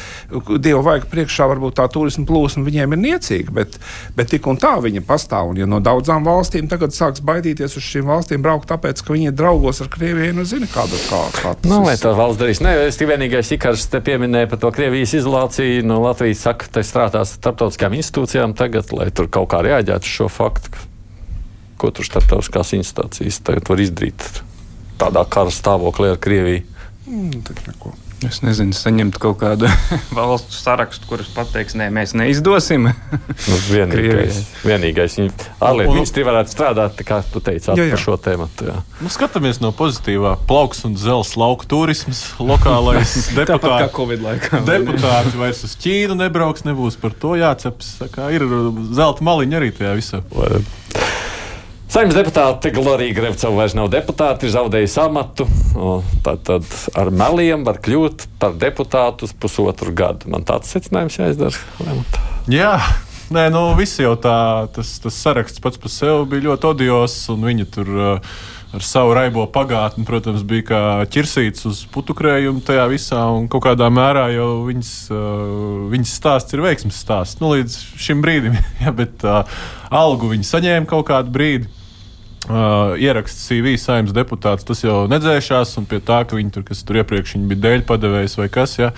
Dieva 0.59 0.80
vajag 0.85 1.09
priekšā 1.11 1.49
varbūt 1.50 1.78
tā 1.78 1.87
turismu 1.92 2.26
plūsma 2.28 2.64
viņiem 2.66 2.95
ir 2.95 3.02
niecīga, 3.02 3.54
bet, 3.54 3.78
bet 4.16 4.30
tik 4.33 4.47
un 4.50 4.59
tā 4.61 4.75
viņa 4.83 5.04
pastāv. 5.09 5.52
Un, 5.52 5.61
ja 5.62 5.68
no 5.68 5.80
daudzām 5.85 6.26
valstīm 6.26 6.68
tagad 6.71 6.95
sāks 6.97 7.23
baidīties 7.25 7.78
uz 7.78 7.87
šīm 7.87 8.09
valstīm 8.11 8.45
braukt, 8.45 8.68
tāpēc, 8.71 9.02
ka 9.04 9.14
viņi 9.14 9.30
ir 9.30 9.37
draugos 9.38 9.83
ar 9.85 9.90
Krieviju, 9.92 10.28
nu, 10.37 10.45
zina, 10.49 10.69
kāda 10.71 10.99
kā, 11.09 11.21
kā 11.37 11.53
tas 11.59 11.71
nu, 11.71 11.81
ir. 11.89 11.99
Tā 12.01 12.13
valsts 12.17 12.41
darīs. 12.41 12.63
Nē, 12.65 12.75
es 12.89 12.99
tikai 12.99 13.15
vienīgais 13.15 13.53
ikars 13.57 13.87
te 13.93 14.01
pieminēju 14.05 14.51
par 14.53 14.63
to 14.63 14.73
Krievijas 14.75 15.15
izolāciju. 15.19 15.85
No 15.89 16.01
Latvijas 16.05 16.45
saka, 16.47 16.71
te 16.79 16.85
strādās 16.87 17.37
starptautiskām 17.39 17.97
institūcijām 17.99 18.57
tagad, 18.59 18.93
lai 18.97 19.11
tur 19.15 19.31
kaut 19.33 19.51
kā 19.53 19.63
reaģētu 19.67 20.09
uz 20.09 20.17
šo 20.21 20.29
faktu. 20.33 20.87
Ko 21.79 21.93
tur 21.95 22.09
starptautiskās 22.09 22.75
institūcijas 22.79 23.43
tagad 23.47 23.71
var 23.71 23.85
izdarīt 23.85 24.29
tādā 24.99 25.23
kara 25.31 25.55
stāvoklī 25.55 26.13
ar 26.15 26.21
Krieviju? 26.23 26.67
Mm, 27.09 28.08
Es 28.27 28.41
nezinu, 28.43 28.75
saņemt 28.75 29.15
kaut 29.23 29.37
kādu 29.39 29.69
valstu 30.17 30.57
sarakstu, 30.57 31.07
kurus 31.07 31.29
pateiks, 31.31 31.77
nē, 31.79 31.87
mēs 31.95 32.17
neizdosim. 32.19 32.89
nu, 32.91 33.59
vienīgais, 33.75 34.41
vienīgais. 34.67 35.19
Ārlietu 35.63 35.95
ministri 35.95 36.25
varētu 36.27 36.51
strādāt, 36.51 36.99
kā 37.07 37.21
tu 37.31 37.43
teici, 37.45 37.71
jā, 37.71 37.87
jā. 37.87 37.93
par 37.95 38.03
šo 38.03 38.17
tēmu. 38.25 38.49
Nu, 39.05 39.13
skatāmies 39.15 39.63
no 39.63 39.71
pozitīvā. 39.77 40.35
Plauks 40.51 40.83
un 40.89 40.99
zels 40.99 41.37
lauku 41.39 41.69
turisms, 41.71 42.25
lokālais 42.43 43.15
deputāts. 43.39 43.95
Deputāti 44.67 45.39
vairs 45.39 45.63
uz 45.69 45.79
Ķīnu 45.79 46.19
nebrauks, 46.19 46.67
nebūs 46.67 46.99
par 46.99 47.15
to 47.15 47.37
jāceps. 47.39 48.01
Ir 48.35 48.49
zelta 48.99 49.27
maliņa 49.31 49.63
arī 49.63 49.71
tajā 49.79 49.95
visā. 50.01 50.25
Saimnes 51.88 52.18
deputāte 52.18 52.68
Glorija 52.76 53.14
Grevcova 53.16 53.62
vairs 53.62 53.73
nav 53.73 53.87
deputāte, 53.88 54.45
ir 54.45 54.52
zaudējusi 54.52 54.99
amatu. 55.00 55.47
Tad, 56.26 56.42
tad 56.45 56.66
ar 57.00 57.09
meliem 57.09 57.64
var 57.64 57.80
kļūt 57.80 58.26
par 58.42 58.52
deputātu 58.61 59.25
uz 59.25 59.33
pusotru 59.33 59.95
gadu. 59.97 60.28
Man 60.28 60.45
tāds 60.45 60.68
secinājums 60.75 61.16
jāizdara. 61.16 61.57
Jā. 62.52 62.75
Nē, 63.33 63.49
nu, 63.52 63.62
visi 63.76 64.04
jau 64.04 64.14
tā, 64.21 64.68
tas, 64.73 64.95
tas 65.04 65.16
saraksts 65.21 65.61
pats 65.64 65.80
par 65.80 65.92
sevi 65.92 66.28
bija 66.30 66.47
ļoti 66.47 66.68
odios, 66.71 67.16
un 67.33 67.42
viņi 67.45 67.66
tur 67.73 67.90
uh, 67.92 68.37
ar 68.73 68.85
savu 68.85 69.12
raibo 69.16 69.47
pagātni, 69.52 70.04
protams, 70.09 70.45
bija 70.49 70.64
kā 70.68 70.80
ķirsīts 71.12 71.64
uz 71.68 71.83
putukrējumu 71.92 72.61
tajā 72.64 72.85
visā, 72.88 73.21
un 73.37 73.49
kaut 73.52 73.64
kādā 73.64 73.88
mērā 73.92 74.26
jau 74.33 74.50
viņas, 74.68 74.92
uh, 75.12 75.88
viņas 75.92 76.14
stāsts 76.21 76.57
ir 76.57 76.64
veiksmes 76.64 77.00
stāsts. 77.04 77.40
Nu, 77.40 77.52
līdz 77.57 77.80
šim 78.00 78.25
brīdim, 78.25 78.57
ja, 78.85 78.92
bet 78.97 79.25
uh, 79.25 79.45
algu 79.88 80.33
viņi 80.33 80.49
saņēma 80.49 80.88
kaut 80.88 81.09
kādu 81.12 81.33
brīdi. 81.33 81.68
Uh, 82.49 82.95
ieraksts 82.97 83.45
CV 83.45 83.75
saimnes 83.76 84.14
deputāts, 84.17 84.64
tas 84.64 84.81
jau 84.81 85.02
nedzēšās, 85.11 85.75
un 85.76 85.85
pie 85.88 85.99
tā, 86.00 86.23
ka 86.25 86.38
viņi 86.38 86.55
tur, 86.55 86.62
tur 86.64 86.99
iepriekš 87.02 87.35
bija 87.50 87.61
dēļ 87.67 87.83
padevējs 87.88 88.38
vai 88.40 88.47
kas, 88.52 88.78
ja, 88.78 88.88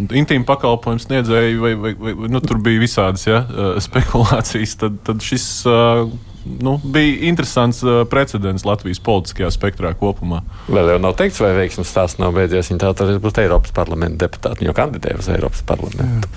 un 0.00 0.08
intīmu 0.08 0.48
pakalpojumu 0.48 1.04
sniedzēji, 1.04 1.58
vai, 1.60 1.74
vai, 1.76 1.92
vai 1.92 2.30
nu, 2.32 2.40
tur 2.40 2.62
bija 2.64 2.80
visādas 2.80 3.26
ja, 3.28 3.42
uh, 3.44 3.76
spekulācijas, 3.86 4.78
tad, 4.80 4.96
tad 5.04 5.20
šis 5.20 5.44
uh, 5.68 6.08
nu, 6.46 6.78
bija 6.84 7.28
interesants 7.28 7.82
uh, 7.84 8.00
precedents 8.08 8.64
Latvijas 8.64 9.02
politiskajā 9.04 9.52
spektrā 9.52 9.92
kopumā. 10.00 10.40
Vēl 10.72 10.94
jau 10.94 10.98
nav 11.02 11.18
teikts, 11.20 11.42
vai 11.44 11.52
veiksmīgs 11.58 11.92
stāsts 11.92 12.22
nav 12.22 12.32
beidzies. 12.36 12.72
Viņa 12.72 12.80
tā 12.86 12.94
tad 12.96 13.12
būs 13.20 13.40
Eiropas 13.44 13.76
parlamenta 13.76 14.24
deputāta, 14.24 14.64
jo 14.64 14.72
kandidēja 14.76 15.20
uz 15.20 15.28
Eiropas 15.36 15.60
parlamentu. 15.68 16.32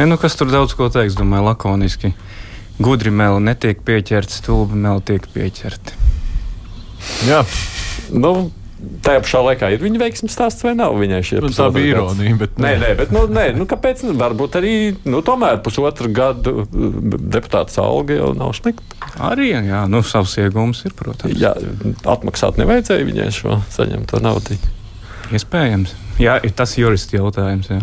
Ja, 0.00 0.10
nu, 0.10 0.18
kas 0.18 0.34
tur 0.40 0.50
daudz 0.50 0.74
ko 0.74 0.90
teiks, 0.90 1.18
domāju, 1.20 1.52
lakoniski 1.52 2.14
gudri 2.80 3.12
meli 3.12 3.42
netiek 3.44 3.82
pieķerti, 3.84 4.40
stulbi 4.40 4.78
meli 4.80 5.04
tiek 5.04 5.26
pieķerti. 5.34 5.99
Jā, 7.28 7.44
nu, 8.12 8.32
tajā 9.04 9.22
pašā 9.24 9.40
laikā 9.44 9.70
ir 9.74 9.82
viņa 9.82 10.00
veiksmīgs 10.00 10.34
stāsts 10.36 10.64
vai 10.64 10.72
nav 10.78 10.96
viņai 11.00 11.20
šie 11.26 11.40
nu, 11.44 11.50
tā 11.54 11.68
bija 11.74 11.94
ironija. 11.94 12.36
Bet 12.40 12.58
nē, 12.60 12.72
nē, 12.80 12.90
bet 12.98 13.14
nu, 13.14 13.24
nē, 13.30 13.46
nu, 13.58 13.66
kāpēc? 13.70 14.02
Nu, 14.08 14.14
varbūt 14.20 14.58
arī 14.60 14.74
nu, 15.08 15.22
tomēr 15.26 15.60
pusotru 15.64 16.10
gadu 16.14 16.66
deputāta 16.70 17.84
alga 17.84 18.18
jau 18.20 18.32
nav 18.38 18.54
slikta. 18.58 18.98
Arī 19.30 19.52
jā, 19.52 19.84
nu, 19.90 20.02
savs 20.06 20.36
iegūms 20.40 20.84
ir, 20.88 20.96
protams. 20.98 21.36
Jā, 21.40 21.54
atmaksāt 22.08 22.60
nevajadzēja 22.60 23.08
viņai 23.08 23.30
šo 23.36 23.60
saņemto 23.74 24.22
naudu. 24.24 24.58
Iespējams. 25.30 25.94
Jā, 26.20 26.40
tas 26.56 26.76
ir 26.76 26.88
jurists 26.88 27.14
jautājums. 27.14 27.70
Jā. 27.70 27.82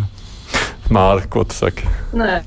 Māra, 0.88 1.20
ko 1.28 1.42
tu 1.44 1.52
saki? 1.52 1.84
Nē, 2.16 2.38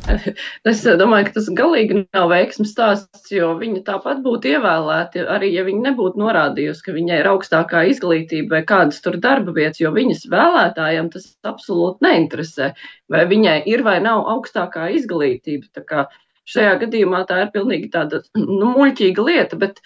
es 0.71 0.79
domāju, 0.97 1.27
ka 1.27 1.33
tas 1.35 1.49
galīgi 1.53 1.99
nav 1.99 2.31
veiksmes 2.31 2.71
stāsts, 2.73 3.27
jo 3.29 3.51
viņa 3.59 3.83
tāpat 3.85 4.23
būtu 4.25 4.55
ievēlēta, 4.55 5.27
arī 5.35 5.51
ja 5.53 5.65
viņa 5.67 5.91
nebūtu 5.91 6.17
norādījusi, 6.23 6.81
ka 6.87 6.95
viņai 6.95 7.19
ir 7.21 7.29
augstākā 7.29 7.83
izglītība 7.91 8.55
vai 8.57 8.63
kādas 8.71 8.97
tur 9.05 9.19
darba 9.21 9.53
vietas, 9.53 9.83
jo 9.83 9.93
viņas 9.93 10.25
vēlētājiem 10.33 11.11
tas 11.13 11.27
absolūti 11.45 12.01
neinteresē, 12.07 12.71
vai 13.13 13.23
viņai 13.29 13.59
ir 13.69 13.85
vai 13.85 13.99
nav 14.01 14.25
augstākā 14.33 14.89
izglītība. 14.97 16.07
Šajā 16.49 16.73
gadījumā 16.81 17.21
tā 17.29 17.43
ir 17.43 17.51
pilnīgi 17.53 17.91
tāda 17.93 18.23
nu, 18.33 18.71
muļķīga 18.73 19.27
lieta, 19.27 19.61
bet 19.61 19.77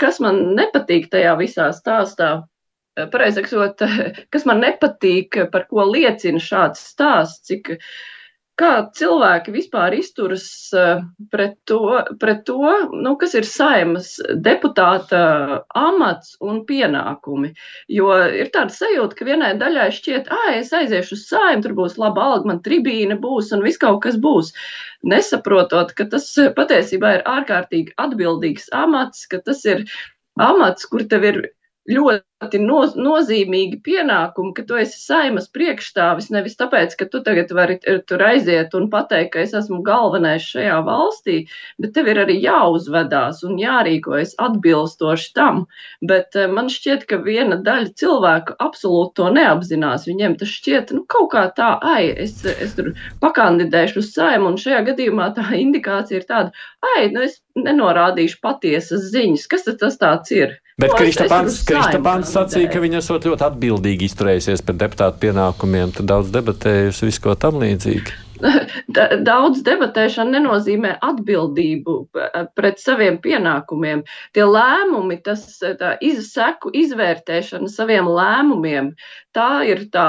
kas 0.00 0.22
man 0.24 0.40
nepatīk 0.56 1.10
tajā 1.12 1.36
visā 1.36 1.68
stāstā, 1.76 2.38
pareizāk 2.96 3.50
sakot, 3.50 3.84
kas 4.32 4.46
man 4.48 4.64
nepatīk, 4.64 5.42
par 5.52 5.68
ko 5.70 5.86
liecina 5.90 6.40
šāds 6.42 6.82
stāsts, 6.92 7.46
cik 7.50 7.76
kā 8.60 8.70
cilvēki 8.96 9.54
vispār 9.54 9.94
izturas 9.96 10.44
eh, 10.76 11.00
pret 11.32 11.54
to, 11.68 11.78
pret 12.20 12.42
to 12.48 12.58
nu, 12.92 13.14
kas 13.20 13.34
ir 13.38 13.46
saimas 13.48 14.12
deputāta 14.44 15.22
amats 15.78 16.34
un 16.44 16.60
pienākumi. 16.68 17.54
Jo 17.88 18.10
ir 18.42 18.50
tāda 18.54 18.74
sajūta, 18.74 19.16
ka 19.16 19.28
vienai 19.28 19.54
daļai 19.60 19.88
šķiet, 19.96 20.28
ah, 20.34 20.50
es 20.58 20.74
aiziešu 20.76 21.16
uz 21.16 21.24
saimu, 21.30 21.64
tur 21.64 21.76
būs 21.78 21.96
laba 22.00 22.26
alga, 22.26 22.52
man 22.52 22.62
tribīne 22.66 23.16
būs 23.22 23.52
un 23.56 23.64
viss 23.64 23.80
kaut 23.80 24.02
kas 24.04 24.20
būs. 24.20 24.52
Nesaprotot, 25.08 25.94
ka 25.96 26.10
tas 26.12 26.28
patiesībā 26.58 27.16
ir 27.16 27.26
ārkārtīgi 27.38 27.96
atbildīgs 28.04 28.68
amats, 28.76 29.24
ka 29.30 29.40
tas 29.46 29.64
ir 29.64 29.86
amats, 30.40 30.84
kur 30.90 31.06
tev 31.08 31.24
ir 31.32 31.40
ļoti 31.90 32.60
no, 32.62 32.80
nozīmīgi 32.96 33.80
pienākumi, 33.84 34.52
ka 34.56 34.64
tu 34.68 34.78
esi 34.80 34.96
saimas 35.00 35.48
priekšstāvis. 35.52 36.30
Nevis 36.32 36.56
tāpēc, 36.60 36.94
ka 36.96 37.06
tu 37.12 37.20
tagad 37.26 37.52
vari 37.56 37.76
tur 37.80 38.24
aiziet 38.24 38.74
un 38.78 38.88
pateikt, 38.92 39.32
ka 39.34 39.42
es 39.44 39.52
esmu 39.56 39.82
galvenais 39.86 40.46
šajā 40.46 40.78
valstī, 40.86 41.36
bet 41.82 41.92
tev 41.96 42.08
ir 42.12 42.22
arī 42.24 42.38
jāuzvedās 42.40 43.42
un 43.48 43.58
jārīkojas 43.60 44.36
atbilstoši 44.46 45.32
tam. 45.36 45.66
Bet 46.00 46.38
eh, 46.38 46.48
man 46.48 46.70
šķiet, 46.72 47.04
ka 47.10 47.20
viena 47.26 47.60
daļa 47.66 47.92
cilvēku 48.00 48.56
absolūti 48.62 49.16
to 49.20 49.28
neapzinās. 49.36 50.08
Viņiem 50.08 50.38
tas 50.40 50.54
šķiet, 50.56 50.94
nu, 50.96 51.04
kaut 51.10 51.32
kā 51.34 51.44
tā, 51.56 51.74
ai, 51.82 52.08
es, 52.26 52.40
es 52.50 52.76
tur 52.78 52.94
pakandidēšu 53.20 54.00
uz 54.00 54.14
saimu, 54.14 54.54
un 54.54 54.60
šajā 54.60 54.84
gadījumā 54.92 55.30
tā 55.36 55.50
indikācija 55.58 56.22
ir 56.22 56.26
tāda, 56.30 56.66
ai, 56.94 57.10
nu, 57.12 57.26
es 57.26 57.40
nenorādīšu 57.58 58.40
patiesas 58.42 59.10
ziņas. 59.12 59.46
Kas 59.50 59.68
tas 59.80 60.00
tāds 60.00 60.32
ir? 60.34 60.56
Bet 60.80 60.96
Kristapāns 60.96 62.32
sacīja, 62.32 62.70
ka 62.72 62.80
viņa 62.82 63.02
esot 63.02 63.28
ļoti 63.28 63.46
atbildīgi 63.50 64.08
izturējusies 64.08 64.64
par 64.64 64.78
deputātu 64.80 65.20
pienākumiem, 65.26 65.92
tad 65.96 66.08
daudz 66.08 66.32
debatējusi 66.34 67.10
visu 67.10 67.24
ko 67.26 67.36
tam 67.38 67.60
līdzīgi. 67.60 68.29
daudz 69.28 69.62
debatēšana 69.66 70.38
nenozīmē 70.38 70.94
atbildību 71.04 71.96
pret 72.56 72.80
saviem 72.82 73.18
pienākumiem. 73.22 74.02
Tie 74.36 74.44
lēmumi, 74.46 75.20
tas 75.24 75.44
izseku 76.04 76.72
izvērtēšana 76.82 77.70
saviem 77.70 78.08
lēmumiem, 78.10 78.92
tā 79.36 79.50
ir 79.68 79.86
tā 79.94 80.08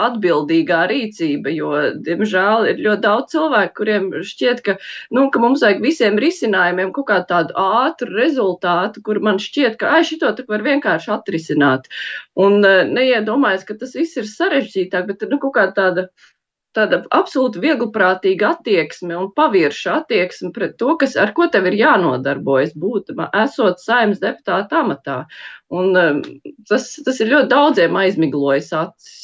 atbildīgā 0.00 0.82
rīcība, 0.90 1.52
jo, 1.52 1.72
diemžēl, 2.06 2.68
ir 2.72 2.82
ļoti 2.86 3.04
daudz 3.04 3.34
cilvēku, 3.34 3.76
kuriem 3.80 4.10
šķiet, 4.26 4.62
ka, 4.66 4.76
nu, 5.16 5.26
ka 5.32 5.42
mums 5.42 5.64
vajag 5.64 5.82
visiem 5.84 6.20
risinājumiem 6.22 6.92
kaut 6.96 7.08
kādu 7.10 7.28
tādu 7.32 7.56
ātru 7.60 8.10
rezultātu, 8.16 9.04
kur 9.06 9.20
man 9.24 9.40
šķiet, 9.42 9.78
ka, 9.80 9.94
ai, 9.98 10.04
šito 10.08 10.32
tak 10.36 10.50
var 10.52 10.64
vienkārši 10.66 11.14
atrisināt. 11.16 11.88
Un 12.40 12.60
neiedomājas, 12.94 13.66
ka 13.68 13.76
tas 13.80 13.96
viss 13.98 14.20
ir 14.20 14.28
sarežģītāk, 14.30 15.10
bet, 15.10 15.26
nu, 15.30 15.40
kaut 15.42 15.56
kā 15.58 15.66
tāda 15.76 16.08
tāda 16.76 17.02
absolūti 17.14 17.62
vieglprātīga 17.62 18.54
attieksme 18.56 19.16
un 19.18 19.30
pavirša 19.36 20.00
attieksme 20.02 20.52
pret 20.54 20.76
to, 20.80 20.94
kas, 21.00 21.16
ar 21.20 21.34
ko 21.36 21.48
tev 21.52 21.66
ir 21.70 21.78
jānodarbojas, 21.80 22.76
būt, 22.78 23.14
esot 23.44 23.82
saimnes 23.82 24.22
deputāta 24.22 24.84
amatā. 24.84 25.24
Un, 25.70 25.90
um, 25.96 26.22
tas, 26.68 26.92
tas 27.04 27.20
ir 27.22 27.32
ļoti 27.32 27.50
daudziem 27.50 27.98
aizmiglojis 28.04 28.72
acis. 28.76 29.18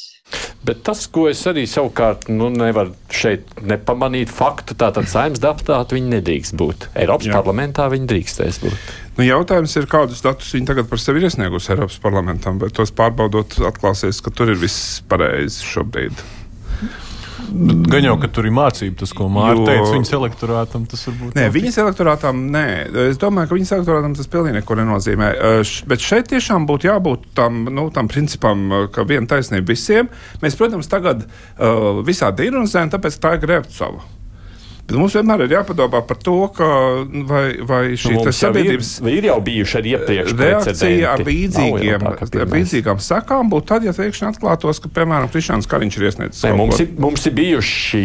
Bet 0.67 0.81
tas, 0.83 1.05
ko 1.07 1.29
es 1.31 1.39
arī 1.47 1.63
savukārt 1.69 2.25
nu, 2.27 2.49
nevaru 2.51 2.91
šeit 3.15 3.61
nepamanīt, 3.63 4.31
faktu, 4.33 4.75
tātad 4.79 5.07
saimnes 5.07 5.39
deputāti 5.39 5.95
viņi 5.95 6.11
nedrīkst 6.17 6.57
būt. 6.59 6.89
Eiropas 6.99 7.29
Jā. 7.29 7.37
parlamentā 7.37 7.85
viņi 7.93 8.09
drīkstēs 8.11 8.59
būt. 8.65 8.89
Nu, 9.15 9.23
jautājums 9.23 9.77
ir, 9.79 9.87
kādus 9.89 10.19
datus 10.25 10.51
viņi 10.57 10.67
tagad 10.67 10.89
par 10.91 10.99
sevi 10.99 11.23
ir 11.23 11.29
iesniegusi 11.29 11.71
Eiropas 11.71 12.01
parlamentam, 12.03 12.59
bet 12.59 12.75
tos 12.75 12.91
pārbaudot, 12.97 13.55
atklāsies, 13.69 14.19
ka 14.21 14.35
tur 14.35 14.51
ir 14.51 14.59
viss 14.59 14.99
pareizi 15.07 15.63
šobrīd. 15.63 16.27
Gan 17.47 18.03
jau, 18.03 18.15
ka 18.19 18.29
tur 18.33 18.47
ir 18.49 18.53
mācība, 18.55 18.97
tas, 19.01 19.13
ko 19.15 19.27
Mārta 19.31 19.63
teica, 19.69 19.91
viņas 19.93 20.13
elektorātam. 20.17 20.87
Tas 20.89 21.05
varbūt 21.07 21.37
nē, 21.37 21.45
viņas 21.53 21.79
elektorātam 21.83 22.41
nē. 22.53 22.65
Es 23.07 23.21
domāju, 23.21 23.51
ka 23.51 23.57
viņas 23.57 23.73
elektorātam 23.77 24.17
tas 24.17 24.31
pilnīgi 24.31 24.59
neko 24.59 24.77
nenozīmē. 24.81 25.31
Bet 25.87 26.03
šeit 26.03 26.29
tiešām 26.33 26.67
būtu 26.69 26.89
jābūt 26.89 27.29
tam, 27.37 27.63
nu, 27.71 27.87
tam 27.95 28.11
principam, 28.11 28.67
ka 28.93 29.07
viena 29.07 29.29
taisnība 29.31 29.71
visiem. 29.71 30.11
Mēs, 30.43 30.59
protams, 30.59 30.91
tagad 30.91 31.23
uh, 31.27 32.03
visādi 32.07 32.49
ironizējam, 32.51 32.93
tāpēc 32.95 33.19
tā 33.23 33.37
ir 33.37 33.43
grēbt 33.47 33.75
savu. 33.75 34.03
Bet 34.87 34.95
mums 34.95 35.15
vienmēr 35.17 35.41
ir 35.43 35.51
jāpadomā 35.51 35.99
par 36.07 36.15
to, 36.23 36.35
ka 36.55 36.67
vai, 37.27 37.57
vai 37.67 37.81
šī 37.99 38.13
nu, 38.15 38.21
sabiedrības 38.31 38.91
ir, 39.01 39.09
ir 39.17 39.25
jau 39.27 39.35
bijuši 39.43 39.75
arī 39.81 39.93
iepriekš 39.97 40.35
reakcija 40.39 41.09
ar, 41.11 41.23
līdzīgiem, 41.27 42.05
ar 42.07 42.53
līdzīgām 42.53 43.01
sakām 43.03 43.51
būtu 43.51 43.67
tad, 43.73 43.83
ja 43.83 43.91
pēkšņi 43.97 44.29
atklātos, 44.29 44.79
ka, 44.79 44.91
piemēram, 44.95 45.27
Krišāns 45.33 45.67
Kariņš 45.67 45.97
ir 45.99 46.05
iesniedzis. 46.07 46.45
Ne, 46.47 46.53
mums, 46.55 46.79
ir, 46.79 46.93
mums 47.03 47.27
ir 47.27 47.35
bijuši 47.35 48.03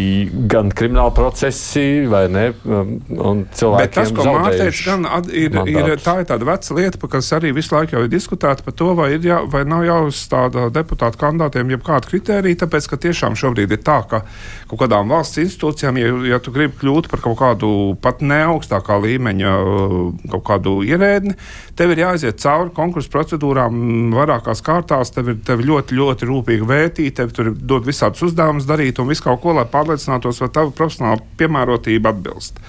gan 0.51 0.73
krimināli 0.75 1.15
procesi, 1.15 1.85
vai 2.11 2.25
ne, 2.33 2.43
um, 2.67 2.91
un 3.15 3.45
cilvēki. 3.55 3.85
Bet 3.85 3.95
tas, 4.01 4.11
ko 4.11 4.27
Mārta 4.27 4.65
teica, 4.65 4.83
gan 4.89 5.07
ad, 5.07 5.31
ir, 5.31 5.55
mandātus. 5.55 5.95
ir, 5.95 6.03
tā 6.03 6.17
ir 6.19 6.29
tāda 6.33 6.49
veca 6.51 6.77
lieta, 6.81 7.11
kas 7.15 7.31
arī 7.39 7.53
visu 7.55 7.77
laiku 7.77 7.95
jau 7.95 8.03
ir 8.03 8.11
diskutēta 8.11 8.67
par 8.67 8.75
to, 8.83 8.89
vai, 8.99 9.13
ir 9.15 9.29
jā, 9.29 9.39
vai 9.55 9.63
nav 9.63 9.87
jāuzstāda 9.87 10.67
deputātu 10.75 11.23
kandidātiem 11.23 11.71
jebkāda 11.77 12.11
kritērija, 12.11 12.65
tāpēc, 12.65 12.91
ka 12.91 13.01
tiešām 13.07 13.39
šobrīd 13.39 13.71
ir 13.71 13.83
tā, 13.87 14.01
ka 14.11 14.25
kaut 14.67 14.83
kādām 14.83 15.15
valsts 15.15 15.39
institūcijām, 15.45 16.03
ja, 16.03 16.13
ja 16.33 16.43
tu 16.43 16.51
gribi 16.51 16.72
kļūt 16.79 17.09
par 17.11 17.21
kaut 17.23 17.37
kādu 17.39 17.69
pat 18.03 18.23
neaugstākā 18.25 18.97
līmeņa 19.03 19.51
uh, 19.59 19.97
kaut 20.33 20.45
kādu 20.47 20.75
ierēdni, 20.87 21.35
tev 21.79 21.93
ir 21.93 22.03
jāiziet 22.03 22.41
cauri 22.43 22.73
konkursu 22.75 23.11
procedūrām 23.13 24.13
vairākās 24.15 24.63
kārtās, 24.65 25.13
tev 25.15 25.33
ir 25.33 25.39
tev 25.45 25.63
ļoti, 25.65 25.99
ļoti 25.99 26.29
rūpīgi 26.29 26.69
vērtīt, 26.69 27.17
tev 27.19 27.35
tur 27.35 27.53
dod 27.53 27.87
visādus 27.87 28.25
uzdevumus 28.29 28.67
darīt 28.69 29.01
un 29.01 29.11
visu 29.11 29.27
kaut 29.27 29.43
ko, 29.43 29.55
lai 29.57 29.67
pārliecinātos, 29.69 30.41
vai 30.43 30.51
tava 30.53 30.73
profesionāla 30.75 31.21
piemērotība 31.39 32.13
atbilst. 32.13 32.59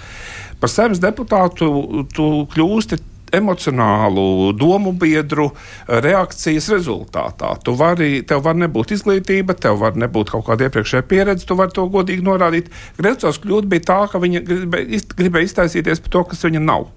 Par 0.61 0.71
saimnes 0.73 1.03
deputātu 1.03 1.69
tu 2.15 2.29
kļūsti 2.55 3.01
emocionālu 3.37 4.53
domu 4.59 4.95
biedru 4.97 5.51
eh, 5.51 6.01
reakcijas 6.05 6.71
rezultātā. 6.73 7.55
Tu 7.65 7.77
vari, 7.79 8.11
tev 8.27 8.45
var 8.47 8.59
nebūt 8.61 8.97
izglītība, 8.99 9.57
tev 9.59 9.81
var 9.83 9.99
nebūt 10.01 10.35
kaut 10.35 10.49
kāda 10.49 10.69
iepriekšējā 10.69 11.07
pieredze, 11.11 11.47
tu 11.49 11.59
vari 11.59 11.75
to 11.77 11.87
godīgi 11.93 12.25
norādīt. 12.27 12.73
Grēcos 12.99 13.41
kļūt 13.45 13.71
bija 13.71 13.89
tā, 13.93 14.03
ka 14.13 14.23
viņa 14.23 14.45
gribēja 14.49 15.51
iztaisīties 15.51 16.05
par 16.05 16.17
to, 16.17 16.29
kas 16.33 16.47
viņa 16.49 16.63
nav. 16.65 16.91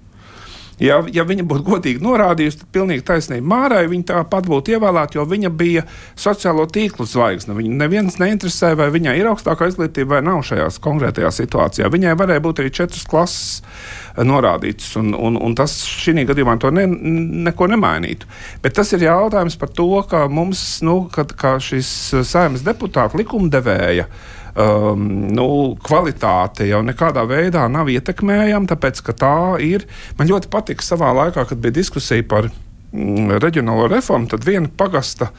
Ja, 0.77 0.99
ja 1.09 1.23
viņa 1.25 1.41
būtu 1.49 1.65
godīgi 1.65 2.03
norādījusi, 2.05 2.59
tad 2.61 2.69
pilnīgi 2.75 3.05
taisnība 3.07 3.49
Mārai 3.49 3.87
viņa 3.89 4.05
tāpat 4.11 4.45
būtu 4.45 4.75
ievēlēta, 4.75 5.17
jo 5.17 5.25
viņa 5.25 5.49
bija 5.57 5.83
sociālo 6.13 6.67
tīklu 6.69 7.07
zvaigzne. 7.09 7.55
Viņa 7.57 7.79
neviens 7.79 8.19
neinteresē, 8.21 8.75
vai 8.77 8.91
viņai 8.93 9.15
ir 9.17 9.29
augstākā 9.31 9.71
izglītība 9.71 10.17
vai 10.17 10.21
nav 10.27 10.43
šajā 10.45 10.69
konkrētajā 10.85 11.33
situācijā. 11.33 11.89
Viņai 11.93 12.13
varēja 12.19 12.45
būt 12.45 12.61
arī 12.61 12.73
četras 12.77 13.09
klases 13.09 13.63
norādīts, 14.21 14.91
un, 15.01 15.15
un, 15.17 15.41
un 15.41 15.57
tas 15.57 15.79
šī 15.85 16.27
gadījumā 16.29 16.57
to 16.61 16.69
ne, 16.73 16.85
neko 17.49 17.69
nemainītu. 17.73 18.29
Bet 18.61 18.77
tas 18.77 18.93
ir 18.93 19.07
jautājums 19.07 19.57
par 19.57 19.73
to, 19.73 19.89
ka 20.09 20.27
mums, 20.29 20.63
nu, 20.85 21.07
kad, 21.13 21.33
šis 21.61 21.89
saimnes 22.25 22.65
deputāta 22.65 23.17
likumdevēja, 23.17 24.05
um, 24.57 25.05
nu, 25.33 25.47
kvalitāte 25.85 26.67
jau 26.69 26.81
nekādā 26.85 27.23
veidā 27.29 27.67
nav 27.71 27.91
ietekmējama, 27.93 28.69
tāpēc 28.71 29.03
ka 29.05 29.15
tā 29.17 29.37
ir. 29.63 29.85
Man 30.19 30.31
ļoti 30.31 30.51
patika 30.53 30.85
savā 30.85 31.13
laikā, 31.21 31.45
kad 31.49 31.61
bija 31.61 31.77
diskusija 31.79 32.25
par 32.27 32.49
mm, 32.49 33.37
reģionālo 33.43 33.87
reformu, 33.91 34.29
tad 34.33 34.47
viena 34.47 34.69
pagasta. 34.69 35.31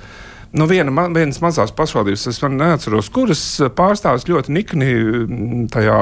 Nu, 0.57 0.64
viena, 0.64 0.92
vienas 1.12 1.42
mazās 1.44 1.74
pašvaldības, 1.76 2.22
es 2.31 2.38
neatceros, 2.40 3.11
kuras 3.12 3.42
pārstāvis 3.76 4.24
ļoti 4.31 4.54
nikni 4.57 4.94
mm, 4.94 5.66
tajā 5.74 5.98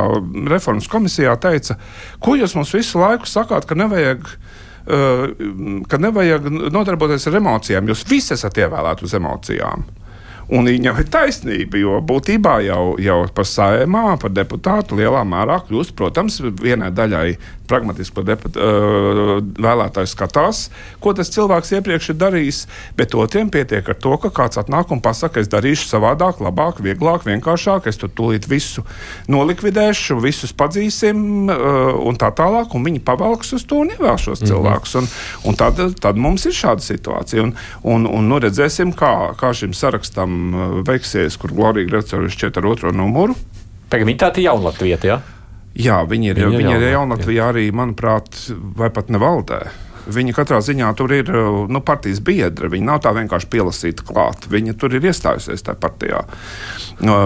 reformas 0.53 0.87
komisijā 0.93 1.35
teica, 1.43 1.81
ko 2.23 2.37
jūs 2.39 2.55
mums 2.55 2.75
visu 2.77 3.03
laiku 3.03 3.27
sakāt, 3.27 3.67
ka 3.67 3.79
nevajag 3.79 4.23
uh, 4.23 5.27
ka 5.91 5.99
nevajag 5.99 6.47
nodarboties 6.71 7.27
ar 7.27 7.41
emocijām. 7.41 7.91
Jūs 7.91 8.07
visi 8.07 8.37
esat 8.37 8.61
ievēlēti 8.63 9.09
uz 9.09 9.17
emocijām. 9.19 9.87
Un 10.47 10.69
viņam 10.71 11.01
ir 11.03 11.09
taisnība, 11.11 11.79
jo 11.81 11.97
būtībā 12.07 12.61
jau, 12.63 12.83
jau 13.03 13.17
par 13.35 13.49
saimā, 13.51 14.05
par 14.23 14.31
deputātu 14.31 14.99
lielā 15.01 15.25
mērā 15.27 15.59
kļūst, 15.67 15.97
protams, 15.99 16.39
vienai 16.63 16.93
daļai 16.95 17.33
pragmatiski 17.69 18.15
par 18.17 18.27
deputātu 18.29 18.63
uh, 18.63 19.41
vēlētāju 19.63 20.11
skatās, 20.11 20.67
ko 21.03 21.13
tas 21.17 21.31
cilvēks 21.35 21.75
iepriekš 21.79 22.11
ir 22.13 22.19
darījis, 22.21 22.61
bet 22.99 23.15
otriem 23.19 23.51
pietiek 23.53 23.89
ar 23.89 23.99
to, 24.01 24.17
ka 24.23 24.31
kāds 24.35 24.61
atnāk 24.61 24.93
un 24.95 25.03
pasaka, 25.05 25.43
es 25.43 25.51
darīšu 25.53 25.89
savādāk, 25.91 26.41
labāk, 26.45 26.81
vieglāk, 26.85 27.27
vienkāršāk, 27.27 27.89
es 27.91 28.01
tur 28.01 28.13
tūlīt 28.13 28.49
visu 28.51 28.85
nolikvidēšu, 29.33 30.19
visus 30.23 30.55
padzīsim 30.57 31.51
uh, 31.51 31.93
un 32.07 32.19
tā 32.21 32.33
tālāk, 32.37 32.75
un 32.77 32.87
viņi 32.87 33.05
pavalks 33.07 33.55
uz 33.57 33.67
to 33.69 33.83
un 33.85 33.93
ievēl 33.95 34.17
šos 34.17 34.41
mm 34.41 34.45
-hmm. 34.45 34.51
cilvēkus. 34.53 34.97
Un, 35.01 35.09
un 35.51 35.61
tad, 35.61 35.83
tad 36.01 36.17
mums 36.17 36.47
ir 36.47 36.53
šāda 36.53 36.83
situācija. 36.83 37.43
Un, 37.43 37.55
un, 37.83 38.07
un 38.07 38.29
nu 38.29 38.41
redzēsim, 38.41 38.95
kā, 38.95 39.35
kā 39.37 39.53
šim 39.55 39.75
sarakstam 39.75 40.55
uh, 40.55 40.81
veiksies, 40.87 41.37
kur 41.37 41.53
Glorija 41.53 42.03
šķiet 42.03 42.59
ar 42.59 42.67
otro 42.67 42.93
numuru. 42.93 43.35
Pagaidām, 43.91 44.17
tā 44.19 44.33
ir 44.35 44.49
jaunlatvija, 44.49 44.99
jā? 45.05 45.21
Jā, 45.77 46.03
viņi 46.09 46.33
ir, 46.33 46.45
viņa 46.47 46.61
viņa 46.61 46.77
ir 46.79 46.87
jaunatvijā 46.95 47.51
arī, 47.53 47.67
manuprāt, 47.75 48.33
vai 48.79 48.89
pat 48.95 49.13
ne 49.13 49.21
valdē. 49.21 49.61
Viņa 50.07 50.33
katrā 50.37 50.61
ziņā 50.63 50.93
tur 50.95 51.11
ir 51.17 51.31
nu, 51.67 51.81
partijas 51.83 52.21
biedra. 52.23 52.71
Viņa 52.71 52.87
nav 52.87 53.01
tā 53.03 53.11
vienkārši 53.17 53.49
pielasīta 53.51 54.07
klāt. 54.07 54.47
Viņa 54.53 54.77
tur 54.79 54.95
ir 54.95 55.09
iestājusies 55.11 55.67
tajā 55.67 55.81
partijā. 55.83 56.21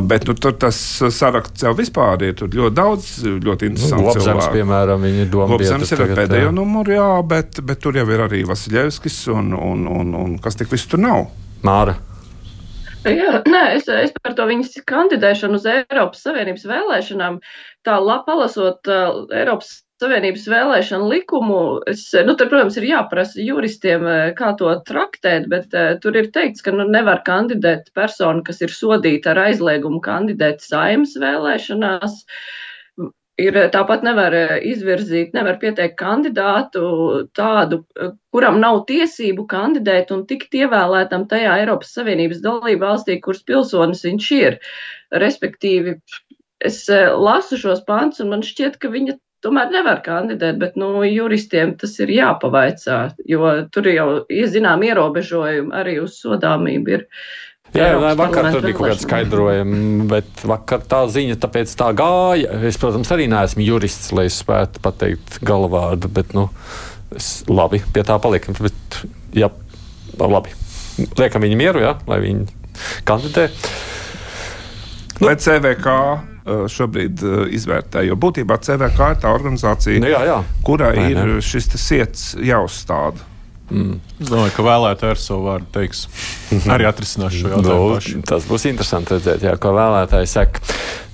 Bet 0.09 0.25
nu, 0.29 0.35
tur 0.41 0.57
tas 0.57 0.79
saraksts 1.13 1.67
jau 1.67 1.75
vispār 1.77 2.25
ir 2.31 2.41
ļoti 2.41 2.75
daudz, 2.79 3.11
ļoti 3.45 3.69
interesants. 3.69 3.99
Nu, 4.01 4.09
Lopzems, 4.09 4.49
piemēram, 4.57 5.05
viņa 5.05 5.29
doma. 5.29 5.53
Lopzems 5.53 5.93
ir 5.93 6.05
tagad, 6.07 6.23
pēdējo 6.23 6.49
jā. 6.49 6.57
numuru, 6.57 6.97
jā, 6.97 7.11
bet, 7.29 7.61
bet 7.69 7.85
tur 7.85 8.01
jau 8.01 8.09
ir 8.09 8.25
arī 8.31 8.47
Vasiljevskis 8.49 9.27
un, 9.37 9.53
un, 9.61 9.85
un, 10.01 10.15
un 10.25 10.39
kas 10.41 10.57
tik 10.57 10.73
viss 10.73 10.89
tur 10.89 11.05
nav. 11.05 11.29
Māra. 11.67 12.01
Jā, 13.01 13.39
nē, 13.49 13.61
es, 13.79 13.87
es 13.89 14.11
par 14.21 14.35
to 14.37 14.45
viņas 14.49 14.75
kandidēšanu 14.89 15.57
uz 15.57 15.67
Eiropas 15.73 16.21
Savienības 16.27 16.67
vēlēšanām, 16.69 17.39
tā 17.89 17.95
palasot 18.27 18.91
uh, 18.93 19.23
Eiropas 19.33 19.79
Savienības 20.03 20.45
vēlēšanu 20.53 21.09
likumu, 21.09 21.61
es, 21.89 22.07
nu, 22.27 22.35
tur, 22.37 22.51
protams, 22.53 22.77
ir 22.77 22.89
jāprasa 22.91 23.41
juristiem, 23.41 24.05
kā 24.37 24.53
to 24.61 24.73
traktēt, 24.89 25.49
bet 25.53 25.73
uh, 25.73 25.95
tur 26.03 26.17
ir 26.21 26.29
teikts, 26.35 26.65
ka 26.65 26.77
nu, 26.77 26.85
nevar 26.93 27.25
kandidēt 27.25 27.89
persona, 27.97 28.45
kas 28.45 28.61
ir 28.65 28.73
sodīta 28.77 29.33
ar 29.33 29.47
aizliegumu 29.49 30.03
kandidēt 30.05 30.61
saimas 30.65 31.17
vēlēšanās. 31.21 32.21
Uh, 32.21 32.70
ir 33.41 33.57
tāpat 33.75 34.05
nevar 34.07 34.35
eh, 34.37 34.57
izvirzīt, 34.71 35.33
nevar 35.37 35.59
pieteikt 35.63 35.97
kandidātu 36.01 36.83
tādu, 37.37 37.83
eh, 37.97 38.13
kuram 38.35 38.61
nav 38.63 38.83
tiesību 38.91 39.47
kandidēt 39.51 40.13
un 40.15 40.27
tikt 40.31 40.55
ievēlētam 40.61 41.27
tajā 41.31 41.57
Eiropas 41.63 41.95
Savienības 41.97 42.43
dalību 42.45 42.87
valstī, 42.87 43.19
kuras 43.25 43.43
pilsonis 43.49 44.05
viņš 44.07 44.31
ir. 44.39 44.61
Respektīvi, 45.25 45.97
es 46.71 46.85
eh, 46.93 47.11
lasu 47.29 47.59
šos 47.61 47.85
pants 47.89 48.23
un 48.23 48.33
man 48.35 48.47
šķiet, 48.47 48.79
ka 48.81 48.93
viņa 48.93 49.19
tomēr 49.45 49.71
nevar 49.73 50.03
kandidēt, 50.05 50.59
bet 50.61 50.75
nu, 50.81 50.91
juristiem 51.09 51.73
tas 51.81 51.95
ir 52.05 52.13
jāpavaicā, 52.13 52.99
jo 53.29 53.53
tur 53.73 53.89
jau 53.89 54.09
ir 54.29 54.51
zinām 54.53 54.85
ierobežojumi 54.85 55.73
arī 55.81 55.97
uz 56.03 56.19
sodāmību. 56.21 56.99
Ir. 56.99 57.07
Jā, 57.71 57.85
jā 57.85 57.89
Eiropas 57.93 58.17
vakar 58.19 58.49
tur 58.51 58.65
bija 58.65 58.77
kaut 58.79 58.89
kāda 58.89 59.03
skaidrojuma, 59.05 60.07
bet 60.11 60.45
vakar 60.51 60.83
tā 60.91 61.05
ziņa 61.15 61.37
tāpēc 61.43 61.75
tā 61.79 61.91
gāja. 61.99 62.57
Es, 62.67 62.79
protams, 62.83 63.13
arī 63.15 63.29
neesmu 63.31 63.63
jurists, 63.63 64.11
lai 64.17 64.27
es 64.31 64.41
spētu 64.43 64.83
pateikt 64.83 65.39
galvādu, 65.47 66.11
bet, 66.11 66.35
nu, 66.35 66.49
es, 67.15 67.45
labi, 67.51 67.83
pie 67.95 68.03
tā 68.07 68.19
paliekam. 68.23 68.59
Bet, 68.59 68.99
jā, 69.39 69.53
labi. 70.19 70.57
Liekam 71.21 71.47
viņu 71.47 71.61
mieru, 71.61 71.85
jā, 71.85 71.95
lai 72.11 72.19
viņi 72.27 72.49
kandidē. 73.07 73.47
Nu, 75.21 75.29
Vai 75.29 75.37
CVK 75.37 75.95
uh, 75.95 76.67
šobrīd 76.73 77.23
uh, 77.23 77.41
izvērtē? 77.55 78.03
Jo 78.09 78.17
būtībā 78.19 78.57
CVK 78.65 79.13
ir 79.15 79.21
tā 79.23 79.35
organizācija, 79.37 80.03
Nu, 80.03 80.11
jā, 80.11 80.25
jā. 80.27 80.39
kurai 80.67 80.95
Vai 80.97 81.11
ir 81.13 81.37
šis 81.45 81.71
te 81.71 81.81
sirds 81.81 82.31
jāuzstāda. 83.71 84.19
Es 84.21 84.33
domāju, 84.33 84.55
ka 84.57 84.67
vēlētāji 84.67 85.15
ar 85.15 85.23
savu 85.23 85.47
vārdu 85.47 85.71
teiks, 85.75 86.03
arī 86.71 86.89
atrisinās 86.91 87.37
šo 87.37 87.55
jautājumu. 87.55 88.19
Nu, 88.19 88.27
tas 88.29 88.49
būs 88.51 88.67
interesanti 88.71 89.17
redzēt, 89.17 89.47
jā, 89.47 89.55
ko 89.61 89.73
vēlētāji 89.77 90.29
saka. 90.31 90.61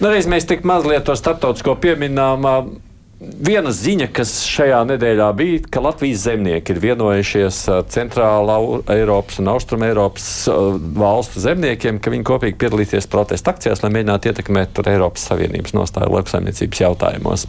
Nu, 0.00 0.10
reiz 0.10 0.26
mēs 0.30 0.48
tik 0.48 0.66
mazliet 0.68 1.06
to 1.06 1.16
starptautisko 1.16 1.76
pieminām. 1.82 2.50
Viena 3.16 3.70
ziņa, 3.72 4.10
kas 4.12 4.34
šajā 4.44 4.82
nedēļā 4.90 5.30
bija, 5.38 5.60
ka 5.72 5.80
Latvijas 5.80 6.26
zemnieki 6.26 6.74
ir 6.74 6.80
vienojušies 6.82 7.62
ar 7.72 7.86
Centrālā 7.88 8.58
Eiropas 8.92 9.40
un 9.40 9.48
Austrum 9.54 9.86
Eiropas 9.86 10.26
valstu 11.00 11.40
zemniekiem, 11.40 11.96
ka 11.96 12.12
viņi 12.12 12.26
kopīgi 12.28 12.60
piedalīsies 12.60 13.08
protesta 13.08 13.54
akcijās, 13.54 13.80
lai 13.80 13.94
mēģinātu 13.96 14.28
ietekmēt 14.28 14.82
Eiropas 14.92 15.24
Savienības 15.30 15.72
nostāju 15.78 16.12
lauksaimniecības 16.12 16.82
jautājumos. 16.84 17.46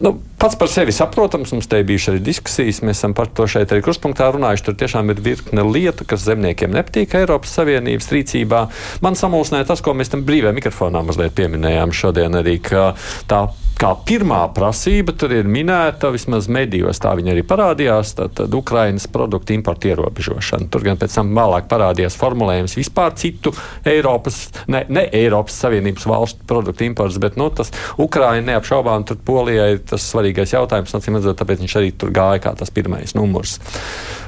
Nu, 0.00 0.14
pats 0.40 0.56
par 0.56 0.70
sevi 0.72 0.92
saprotams, 0.92 1.52
mums 1.52 1.68
te 1.68 1.82
bija 1.84 2.14
arī 2.14 2.22
diskusijas. 2.24 2.80
Mēs 2.86 3.02
esam 3.02 3.14
par 3.16 3.28
to 3.28 3.46
šeit 3.50 3.72
arī 3.72 3.84
krustpunktā 3.84 4.30
runājuši. 4.32 4.66
Tur 4.66 4.78
tiešām 4.80 5.12
ir 5.12 5.20
virkne 5.24 5.64
lietu, 5.68 6.06
kas 6.08 6.24
zemniekiem 6.24 6.72
nepatīk 6.76 7.18
Eiropas 7.20 7.52
Savienības 7.58 8.08
rīcībā. 8.14 8.66
Man 9.04 9.18
samulsināja 9.20 9.68
tas, 9.72 9.84
ko 9.84 9.94
mēs 9.96 10.12
tam 10.12 10.24
brīvajā 10.28 10.56
mikrofonā 10.56 11.04
mazliet 11.04 11.36
pieminējām 11.36 11.92
šodien 11.96 12.40
arī, 12.40 12.56
ka 12.64 12.92
tā 13.30 13.44
kā 13.80 13.94
pirmā 14.04 14.42
prasība 14.52 15.14
tur 15.16 15.32
ir 15.32 15.48
minēta, 15.48 16.10
vismaz 16.12 16.50
medijos 16.52 17.00
tā 17.00 17.14
viņa 17.16 17.32
arī 17.32 17.44
parādījās, 17.48 18.12
tad, 18.18 18.34
tad 18.36 18.54
Ukrainas 18.56 19.06
produktu 19.08 19.54
importu 19.56 19.88
ierobežošana. 19.88 20.68
Tur 20.72 20.84
gan 20.84 21.00
pēc 21.00 21.16
tam 21.16 21.32
vēlāk 21.36 21.68
parādījās 21.70 22.18
formulējums 22.20 22.76
vispār 22.76 23.14
citu 23.20 23.54
Eiropas, 23.88 24.42
ne, 24.68 24.82
ne 24.92 25.06
Eiropas 25.16 25.56
Savienības 25.64 26.04
valstu 26.10 26.44
produktu 26.50 26.84
imports, 26.84 27.16
bet 27.22 27.38
nu, 27.40 27.48
tas 27.56 27.72
Ukraina 27.96 28.52
neapšaubām 28.52 29.06
tur 29.08 29.20
Polijai 29.24 29.70
ir 29.78 29.82
tas 29.88 30.04
svarīgais 30.30 30.54
jautājums, 30.54 30.94
acīm 30.94 31.18
redzot, 31.18 31.38
tāpēc 31.40 31.60
viņš 31.64 31.76
arī 31.78 31.90
tur 31.98 32.10
gāja 32.14 32.40
kā 32.40 32.54
tas 32.56 32.70
pirmais 32.70 33.14
numurs. 33.14 33.58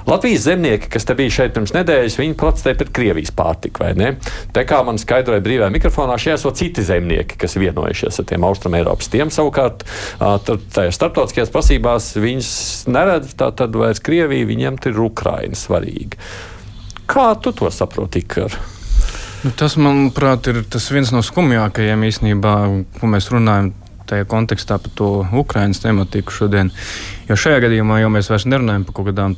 Latvijas 0.07 0.47
zemnieki, 0.49 0.89
kas 0.91 1.07
te 1.07 1.15
bija 1.15 1.31
šeit 1.31 1.55
pirms 1.55 1.73
nedēļas, 1.77 2.19
viņi 2.19 2.35
protestēja 2.39 2.79
pret 2.81 2.91
Krievijas 2.93 3.31
pārtiku, 3.31 3.85
vai 3.85 3.93
ne? 3.95 4.09
Te 4.53 4.65
kā 4.67 4.83
man 4.83 4.99
skaidroja 4.99 5.43
brīvā 5.45 5.71
mikrofonā, 5.71 6.17
šie 6.19 6.35
esot 6.35 6.59
citi 6.59 6.83
zemnieki, 6.83 7.39
kas 7.39 7.55
vienojušies 7.55 8.19
ar 8.19 8.27
tiem 8.27 8.47
Austrum 8.49 8.75
Eiropas. 8.75 9.11
Tiem 9.13 9.31
savukārt, 9.31 9.87
tajās 10.19 10.99
starptautiskajās 10.99 11.55
prasībās 11.55 12.11
viņas 12.19 12.53
neredz, 12.91 13.37
tā 13.39 13.53
tad 13.55 13.79
vairs 13.79 14.03
Krievija, 14.03 14.49
viņiem 14.51 14.81
tur 14.83 14.97
ir 14.97 15.05
Ukraina 15.07 15.59
svarīga. 15.59 16.19
Kā 17.07 17.33
tu 17.39 17.55
to 17.55 17.71
saproti, 17.71 18.25
Ikar? 18.25 18.59
Nu, 19.43 19.51
tas, 19.59 19.75
manuprāt, 19.79 20.47
ir 20.51 20.63
tas 20.71 20.85
viens 20.95 21.11
no 21.15 21.23
skumjākajiem 21.23 22.05
īstenībā, 22.11 22.57
ko 22.99 23.11
mēs 23.11 23.31
runājam. 23.31 23.73
Tajā 24.13 24.27
kontekstā 24.29 24.77
par 24.77 24.93
to 24.93 25.07
Ukraiņas 25.41 25.81
tematiku 25.81 26.35
šodien. 26.37 26.69
Jo 27.31 27.37
šajā 27.41 27.63
gadījumā 27.65 28.03
jau 28.03 28.11
mēs 28.13 28.29
vairs 28.29 28.45
nerunājam 28.45 28.85
par 28.85 28.99
kaut 28.99 29.09
kādām 29.09 29.37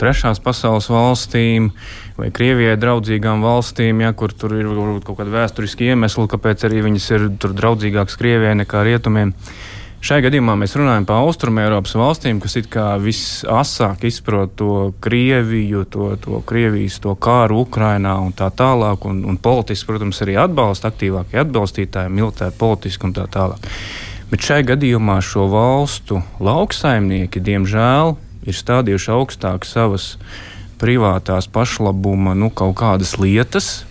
trešās 0.00 0.42
pasaules 0.42 0.90
valstīm 0.90 1.70
vai 2.18 2.32
Krievijai 2.34 2.74
draudzīgām 2.82 3.44
valstīm, 3.46 4.02
ja, 4.02 4.10
kur 4.18 4.34
tur 4.34 4.56
ir 4.58 4.66
varbūt 4.66 5.06
kaut 5.06 5.20
kāda 5.20 5.36
vēsturiska 5.36 5.92
iemesla, 5.92 6.26
kāpēc 6.34 6.66
arī 6.66 6.82
viņas 6.88 7.10
ir 7.14 7.28
draudzīgākas 7.46 8.18
Krievijai 8.18 8.56
nekā 8.64 8.82
rietumiem. 8.88 9.36
Šajā 9.98 10.28
gadījumā 10.28 10.56
mēs 10.58 10.74
runājam 10.78 11.06
par 11.06 11.24
Austrumēropas 11.26 11.94
valstīm, 11.98 12.38
kas 12.42 12.58
it 12.58 12.68
kā 12.70 12.88
visasāk 13.02 14.04
izprot 14.06 14.52
to 14.58 14.92
Krieviju, 15.02 15.84
to, 15.90 16.10
to 16.22 16.42
Krievijas 16.46 16.98
to 17.02 17.14
kāru 17.18 17.64
Ukrainā 17.64 18.16
un 18.22 18.34
tā 18.34 18.50
tālāk, 18.54 19.06
un, 19.10 19.24
un 19.26 19.38
politiski, 19.42 19.86
protams, 19.90 20.22
arī 20.26 20.36
atbalsta 20.42 20.90
aktīvākie 20.90 21.42
atbalstītāji, 21.42 22.14
militāri, 22.14 22.54
politiski 22.58 23.10
un 23.10 23.16
tā 23.18 23.30
tālāk. 23.30 23.70
Bet 24.28 24.44
šajā 24.44 24.66
gadījumā 24.74 25.22
šo 25.24 25.46
valstu 25.48 26.18
lauksaimnieki, 26.44 27.40
diemžēl, 27.40 28.12
ir 28.44 28.56
stādījuši 28.56 29.12
augstāk 29.14 29.64
savas 29.64 30.16
privātās 30.78 31.48
pašlabuma 31.48 32.34
nu, 32.36 32.50
kaut 32.52 32.76
kādas 32.76 33.16
lietas, 33.16 33.87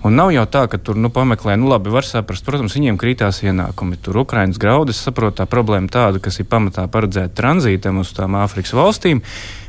Un 0.00 0.14
nav 0.16 0.30
jau 0.32 0.46
tā, 0.48 0.62
ka 0.72 0.78
tur 0.80 0.96
nu, 0.96 1.10
pameklē, 1.12 1.58
nu 1.60 1.68
labi, 1.68 1.92
var 1.92 2.06
saprast, 2.08 2.46
protams, 2.46 2.72
viņiem 2.72 2.96
krītās 3.00 3.42
ienākumi. 3.44 3.98
Tur 4.00 4.22
Ukraiņas 4.22 4.60
graudas, 4.60 5.00
saprot, 5.04 5.36
tā 5.36 5.44
problēma 5.44 5.92
tāda, 5.92 6.22
kas 6.24 6.40
ir 6.40 6.48
pamatā 6.48 6.86
paredzēta 6.88 7.36
tranzītam 7.36 8.00
uz 8.00 8.14
tām 8.16 8.38
Āfrikas 8.40 8.72
valstīm. 8.72 9.20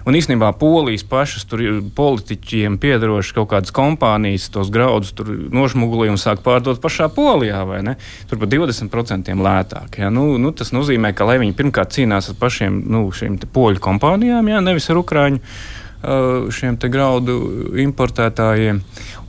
Un 0.07 0.15
īstenībā 0.17 0.53
polijas 0.57 1.03
pašas 1.05 1.43
tur 1.49 1.61
politiķiem 1.97 2.79
piedarošas 2.81 3.35
kaut 3.35 3.51
kādas 3.51 3.75
kompānijas, 3.75 4.47
tos 4.53 4.71
graudus 4.73 5.11
nošmugulīja 5.53 6.15
un 6.15 6.21
sāk 6.21 6.41
pārdot 6.47 6.79
pašā 6.81 7.11
polijā, 7.13 7.61
vai 7.67 7.83
ne? 7.85 7.97
Tur 8.31 8.39
par 8.41 8.49
20% 8.49 9.35
lētāk. 9.35 9.99
Ja? 9.99 10.09
Nu, 10.09 10.39
nu, 10.41 10.55
tas 10.55 10.71
nozīmē, 10.73 11.11
ka 11.13 11.27
lai 11.27 11.37
viņi 11.43 11.57
pirmkārt 11.59 11.93
cīnās 11.99 12.31
ar 12.31 12.39
pašiem 12.39 12.81
nu, 12.89 13.03
šīm 13.13 13.37
poļu 13.51 13.83
kompānijām, 13.83 14.49
ja? 14.49 14.63
nevis 14.63 14.89
ar 14.89 15.03
Ukraiņu 15.03 15.43
šiem 16.01 16.77
graudu 16.81 17.35
importētājiem. 17.77 18.81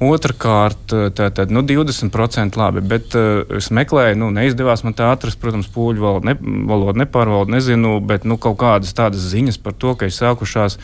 Otrakārt, 0.02 0.92
tātad 1.14 1.52
nu, 1.54 1.60
20% 1.62 2.56
labi, 2.58 2.80
bet 2.82 3.14
uh, 3.14 3.44
es 3.54 3.68
meklēju, 3.70 4.16
nu, 4.18 4.30
neizdevās 4.34 4.82
man 4.82 4.96
tā 4.98 5.12
atrast, 5.14 5.38
protams, 5.38 5.68
poļu 5.70 6.02
valodu, 6.02 6.26
ne, 6.26 6.34
valodu 6.66 6.98
nepārvaldu, 7.04 7.52
nezinu, 7.54 7.92
bet 8.02 8.26
nu, 8.26 8.38
kaut 8.42 8.58
kādas 8.64 8.96
tādas 8.98 9.28
ziņas 9.30 9.60
par 9.62 9.76
to, 9.78 9.94
ka 9.94 10.08
ir 10.08 10.16
sākušās 10.16 10.78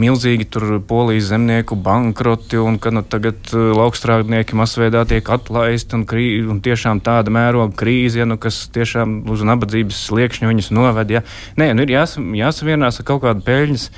milzīgi 0.00 0.46
tur 0.54 0.78
polijas 0.88 1.28
zemnieku 1.34 1.76
bankroti 1.76 2.62
un 2.62 2.78
ka 2.80 2.94
nu, 2.94 3.04
tagad 3.04 3.52
uh, 3.52 3.74
laukstrādnieki 3.76 4.56
masveidā 4.56 5.04
tiek 5.10 5.28
atlaisti 5.36 5.98
un, 5.98 6.06
krī, 6.08 6.26
un 6.48 6.64
tiešām 6.64 7.02
tāda 7.04 7.34
mēroga 7.34 7.76
krīze, 7.82 8.22
ja, 8.22 8.28
nu, 8.30 8.38
kas 8.40 8.64
tiešām 8.72 9.20
uz 9.28 9.44
nabadzības 9.44 10.00
sliekšņa 10.08 10.48
viņus 10.48 10.72
noved. 10.72 11.12
Ja. 11.12 11.26
Nē, 11.60 11.74
nu, 11.76 11.84
ir 11.84 11.98
jās, 11.98 12.16
jāsavienās 12.16 13.02
ar 13.02 13.10
kaut 13.12 13.26
kādu 13.26 13.44
peļņas 13.44 13.90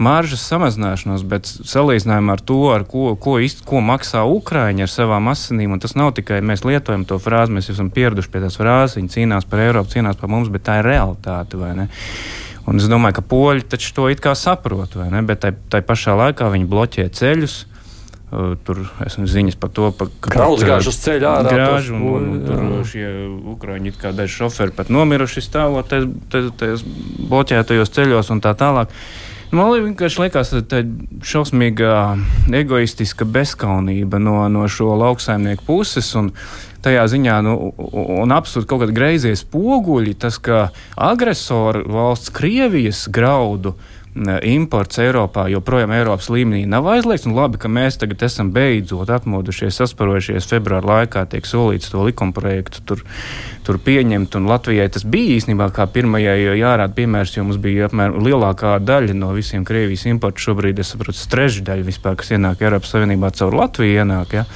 maržas 0.00 0.42
samazināšanos, 0.48 1.24
bet 1.28 1.48
salīdzinājumā 1.48 2.36
ar 2.38 2.42
to, 2.44 2.58
ar 2.72 2.84
ko, 2.88 3.12
ko, 3.20 3.36
izt, 3.44 3.62
ko 3.68 3.82
maksā 3.84 4.24
Ukrāņi 4.28 4.86
ar 4.86 4.92
savām 4.92 5.30
asinīm, 5.32 5.76
un 5.76 5.82
tas 5.82 5.96
nav 5.98 6.14
tikai 6.16 6.40
mēs 6.44 6.64
lietojam 6.66 7.04
to 7.08 7.20
frāzi, 7.20 7.54
mēs 7.56 7.70
esam 7.74 7.92
pieraduši 7.94 8.32
pie 8.32 8.42
tās 8.44 8.58
frāzes, 8.60 8.96
viņi 8.98 9.14
cīnās 9.16 9.48
par 9.50 9.64
Eiropu, 9.66 9.92
cīnās 9.92 10.20
par 10.20 10.32
mums, 10.32 10.50
bet 10.52 10.64
tā 10.68 10.80
ir 10.80 10.88
realitāte. 10.88 11.60
Un 12.70 12.78
es 12.78 12.86
domāju, 12.90 13.18
ka 13.18 13.26
poļi 13.26 13.66
taču 13.72 13.92
to 13.96 14.08
it 14.12 14.20
kā 14.22 14.36
saprot, 14.38 14.94
vai 14.96 15.08
ne? 15.12 15.24
Bet 15.26 15.42
tai, 15.44 15.54
tai 15.72 15.80
pašā 15.84 16.14
laikā 16.18 16.50
viņi 16.52 16.68
bloķē 16.70 17.08
ceļus. 17.16 17.64
Uh, 18.30 18.52
tur 18.62 18.84
esmu 19.02 19.24
ziņas 19.26 19.56
par 19.58 19.72
to, 19.74 19.88
pa, 19.90 20.06
ka 20.22 20.30
Kraus 20.30 20.60
gāž 20.62 20.86
uz 20.86 21.00
ceļa 21.02 21.32
ārā. 21.40 21.50
Grāž, 21.50 21.88
un, 21.90 22.04
un, 22.06 22.28
un 22.30 22.44
tur 22.46 22.84
šie 22.86 23.08
ukrāņi, 23.56 23.90
kā 23.98 24.12
daži 24.14 24.36
šoferi 24.44 24.76
pat 24.76 24.92
nomiruši 24.94 25.42
stāvot 25.42 25.90
tajos 25.90 26.84
bloķētajos 26.86 27.90
ceļos 27.96 28.30
un 28.30 28.44
tā 28.44 28.54
tālāk. 28.60 28.94
Man 29.50 29.72
vienkārši 29.74 30.20
liekas, 30.22 30.52
ka 30.54 30.60
tā 30.62 30.80
ir 30.84 30.90
šausmīga 31.26 31.94
egoistiska 32.54 33.26
bezskaunība 33.26 34.20
no, 34.22 34.44
no 34.46 34.66
šo 34.70 34.94
lauksaimnieku 35.00 35.66
puses. 35.66 36.12
Un, 36.18 36.34
Tajā 36.80 37.02
ziņā, 37.12 37.34
nu, 37.44 37.74
un 38.22 38.30
absolūti 38.32 38.64
kaut 38.70 38.80
kādi 38.80 38.94
greizie 38.96 39.34
spoguļi, 39.36 40.14
tas, 40.16 40.38
ka 40.40 40.70
agresoru 40.96 41.82
valsts 41.92 42.32
Krievijas 42.32 43.02
graudu 43.12 43.74
imports 44.42 44.98
Eiropā 44.98 45.44
joprojām 45.52 45.92
Eiropas 45.94 46.26
līmenī 46.32 46.64
nav 46.66 46.88
aizliegts. 46.90 47.28
Labi, 47.30 47.60
ka 47.62 47.70
mēs 47.70 48.00
tagad 48.00 48.24
esam 48.26 48.50
beidzot 48.54 49.10
atmodušies, 49.14 49.78
sasparojušies 49.78 50.48
februāra 50.50 50.88
laikā, 50.90 51.24
tiek 51.30 51.46
solīts 51.46 51.92
to 51.92 52.02
likumprojektu 52.08 52.82
tur, 52.86 53.04
tur 53.66 53.78
pieņemt. 53.78 54.34
Un 54.40 54.50
Latvijai 54.50 54.88
tas 54.90 55.06
bija 55.06 55.38
īstenībā 55.38 55.70
kā 55.76 55.86
pirmajai 55.86 56.58
jārāda 56.58 56.96
piemērs, 56.96 57.36
jo 57.36 57.46
mums 57.46 57.60
bija 57.62 57.86
apmēram 57.86 58.18
lielākā 58.26 58.76
daļa 58.82 59.14
no 59.18 59.30
visiem 59.36 59.66
Krievijas 59.68 60.08
importu. 60.10 60.50
Šobrīd 60.50 60.82
es 60.82 60.90
saprotu, 60.94 61.26
trešdaļa 61.30 61.86
vispār, 61.86 62.18
kas 62.18 62.34
ienāk 62.34 62.64
Eiropas 62.66 62.96
Savienībā 62.96 63.30
caur 63.38 63.54
Latviju, 63.62 64.02
ienāk. 64.02 64.40
Ja? 64.40 64.48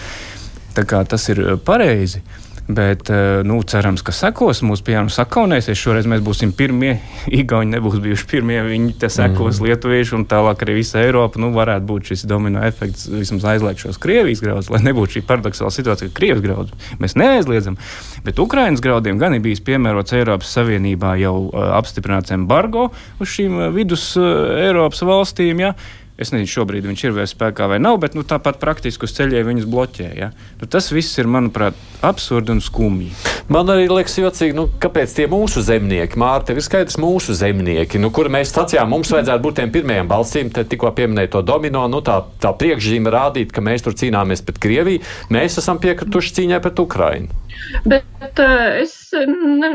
Tā 0.75 0.83
kā 0.89 1.05
tas 1.07 1.31
ir 1.31 1.45
pareizi. 1.63 2.25
Bet, 2.65 3.11
nu, 3.45 3.59
cerams, 3.69 4.01
ka 4.01 4.13
sekos 4.17 4.63
mūsu 4.65 4.87
piemēram 4.87 5.11
sakaunēsies. 5.13 5.77
Šoreiz 5.77 6.07
mēs 6.09 6.23
būsim 6.25 6.55
pirmie. 6.57 6.95
Igauni 7.41 7.75
nebūs 7.75 7.99
bijuši 8.01 8.29
pirmie. 8.31 8.57
Viņi 8.65 8.95
te 9.03 9.11
sekos 9.13 9.59
mm. 9.61 9.67
lietuvieši 9.69 10.15
un 10.17 10.25
tālāk 10.31 10.65
arī 10.65 10.79
visa 10.79 11.03
Eiropa. 11.03 11.41
Nu, 11.43 11.51
varētu 11.53 11.85
būt 11.91 12.13
šis 12.13 12.25
domino 12.31 12.63
efekts, 12.65 13.05
vismaz 13.13 13.45
aizliegt 13.53 13.85
šos 13.85 14.01
Krievijas 14.01 14.41
graudus, 14.45 14.71
lai 14.73 14.81
nebūtu 14.87 15.19
šī 15.19 15.25
paradoxāla 15.29 15.75
situācija, 15.77 16.09
ka 16.09 16.17
Krievijas 16.21 16.45
graudus 16.47 16.95
mēs 17.03 17.17
neaizliedzam. 17.21 17.77
Bet 18.25 18.41
Ukraiņas 18.41 18.81
graudiem 18.85 19.21
gan 19.21 19.37
ir 19.37 19.45
bijis 19.45 19.61
piemērots 19.67 20.17
Eiropas 20.17 20.55
Savienībā 20.57 21.19
jau 21.21 21.35
uh, 21.51 21.67
apstiprināts 21.77 22.33
embargo 22.33 22.89
uz 23.21 23.29
šīm 23.35 23.61
uh, 23.61 23.69
vidus 23.77 24.15
Eiropas 24.17 25.05
valstīm. 25.05 25.61
Ja? 25.67 25.75
Es 26.15 26.31
nezinu, 26.31 26.47
šobrīd 26.47 26.85
viņš 26.87 27.01
ir 27.09 27.15
vēl 27.17 27.27
spēkā 27.27 27.67
vai 27.73 27.81
nav, 27.83 27.97
bet 28.05 28.13
nu, 28.15 28.23
tāpat 28.23 28.61
praktiski 28.63 29.03
uz 29.09 29.15
ceļiem 29.17 29.49
viņus 29.49 29.65
bloķē. 29.67 30.11
Ja? 30.15 30.29
Nu, 30.61 30.69
tas 30.71 30.93
viss 30.95 31.19
ir, 31.19 31.27
manuprāt, 31.27 31.75
absurdi 32.07 32.55
un 32.55 32.61
skumji. 32.63 33.09
Man 33.51 33.73
arī 33.75 33.89
liekas, 33.91 34.15
jocīgi, 34.21 34.55
nu, 34.55 34.69
kāpēc 34.79 35.11
tie 35.17 35.27
mūsu 35.31 35.65
zemnieki, 35.67 36.21
Mārta, 36.23 36.55
ir 36.55 36.63
skaidrs, 36.63 37.01
mūsu 37.03 37.35
zemnieki, 37.35 37.99
nu, 37.99 38.13
kur 38.15 38.31
mēs 38.31 38.55
sacījām, 38.55 38.95
mums 38.95 39.11
vajadzētu 39.11 39.43
būt 39.43 39.59
tiem 39.59 39.75
pirmajiem 39.75 40.13
balsīm, 40.13 40.55
te 40.55 40.63
tikko 40.71 40.93
pieminēja 40.95 41.33
to 41.35 41.43
domino, 41.51 41.83
nu, 41.91 41.99
tā, 42.07 42.21
tā 42.39 42.55
priekšzīme 42.63 43.11
rādīt, 43.11 43.51
ka 43.51 43.65
mēs 43.65 43.83
tur 43.83 43.99
cīnāmies 43.99 44.47
pret 44.47 44.63
Krieviju, 44.63 45.03
mēs 45.35 45.59
esam 45.65 45.83
piekrituši 45.83 46.39
cīņai 46.39 46.63
pret 46.63 46.85
Ukrainu. 46.85 47.43
Bet 47.91 48.39
uh, 48.39 48.79
es 48.85 48.95
ne, 49.19 49.75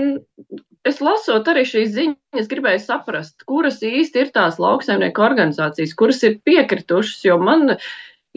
es 0.87 1.01
lasot 1.03 1.47
arī 1.51 1.65
šīs 1.67 1.89
ziņas, 1.95 2.51
gribēju 2.51 2.83
saprast, 2.83 3.43
kuras 3.49 3.81
īsti 3.85 4.23
ir 4.23 4.31
tās 4.35 4.59
lauksaimnieku 4.61 5.25
organizācijas, 5.25 5.95
kuras 5.97 6.23
ir 6.27 6.39
piekritušas, 6.47 7.25
jo 7.27 7.39
man 7.41 7.75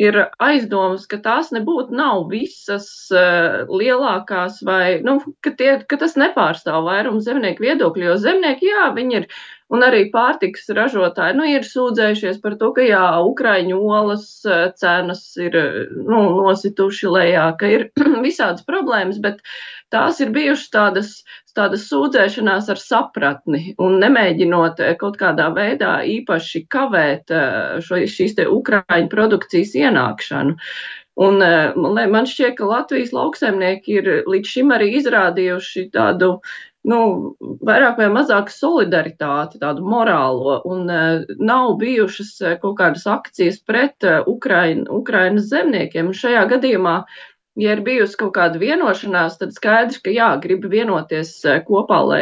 ir 0.01 0.17
aizdomas, 0.41 1.05
ka 1.09 1.19
tās 1.21 1.51
nebūtu 1.53 1.95
nav 1.97 2.25
visas 2.31 2.87
uh, 3.13 3.63
lielākās 3.69 4.63
vai, 4.65 5.01
nu, 5.05 5.19
ka, 5.45 5.53
tie, 5.59 5.75
ka 5.89 5.99
tas 6.01 6.17
nepārstāv 6.17 6.87
vairumu 6.87 7.21
zemnieku 7.25 7.67
viedokļu, 7.67 8.07
jo 8.09 8.15
zemnieki, 8.23 8.71
jā, 8.73 8.87
viņi 8.97 9.19
ir, 9.21 9.27
un 9.73 9.85
arī 9.85 10.07
pārtiks 10.15 10.73
ražotāji, 10.73 11.37
nu, 11.37 11.45
ir 11.49 11.69
sūdzējušies 11.69 12.41
par 12.41 12.57
to, 12.61 12.73
ka, 12.77 12.87
jā, 12.89 13.05
Ukraiņu 13.29 13.83
olas 13.85 14.27
uh, 14.49 14.71
cenas 14.81 15.27
ir, 15.41 15.59
nu, 15.93 16.25
nosituši 16.41 17.13
lejā, 17.13 17.47
ka 17.61 17.69
ir 17.77 17.91
visādas 18.27 18.65
problēmas, 18.65 19.21
bet 19.21 19.45
tās 19.93 20.25
ir 20.25 20.33
bijušas 20.33 20.73
tādas 20.73 21.15
tādas 21.57 21.87
sūdzēšanās 21.91 22.71
ar 22.73 22.81
sapratni 22.81 23.75
un 23.83 23.99
nemēģinot 24.03 24.83
eh, 24.83 24.97
kaut 25.01 25.19
kādā 25.21 25.51
veidā 25.57 25.99
īpaši 26.09 26.65
kavēt 26.73 27.33
eh, 27.35 27.79
šo, 27.85 28.03
šīs 28.09 28.37
te 28.39 28.49
Ukraiņu 28.49 29.13
produkcijas 29.13 29.77
ienākšanu. 29.85 30.59
Un 31.23 31.45
eh, 31.45 31.73
man 31.77 32.29
šķiet, 32.29 32.57
ka 32.59 32.69
Latvijas 32.71 33.15
lauksaimnieki 33.17 33.97
ir 34.01 34.13
līdz 34.29 34.53
šim 34.57 34.77
arī 34.77 34.93
izrādījuši 35.01 35.89
tādu 35.95 36.37
nu, 36.89 37.01
vairāk 37.63 38.01
vai 38.01 38.09
mazāk 38.11 38.49
solidaritāti, 38.51 39.61
tādu 39.63 39.85
morālo, 39.87 40.57
un 40.67 40.89
nav 41.39 41.77
bijušas 41.79 42.33
kaut 42.65 42.75
kādas 42.81 43.05
akcijas 43.07 43.61
pret 43.63 44.03
Ukraiņu, 44.03 44.89
Ukraiņas 44.91 45.47
zemniekiem. 45.53 46.11
Un 46.11 46.19
šajā 46.19 46.43
gadījumā 46.51 46.97
uh, 47.05 47.21
ja 47.61 47.75
ir 47.77 47.83
bijusi 47.85 48.17
kaut 48.21 48.33
kāda 48.37 48.61
vienošanās, 48.61 49.37
tad 49.41 49.53
skaidrs, 49.57 50.01
ka 50.05 50.13
jā, 50.13 50.29
grib 50.41 50.65
vienoties 50.73 51.35
eh, 51.45 51.61
kopā, 51.67 51.99
lai 52.09 52.21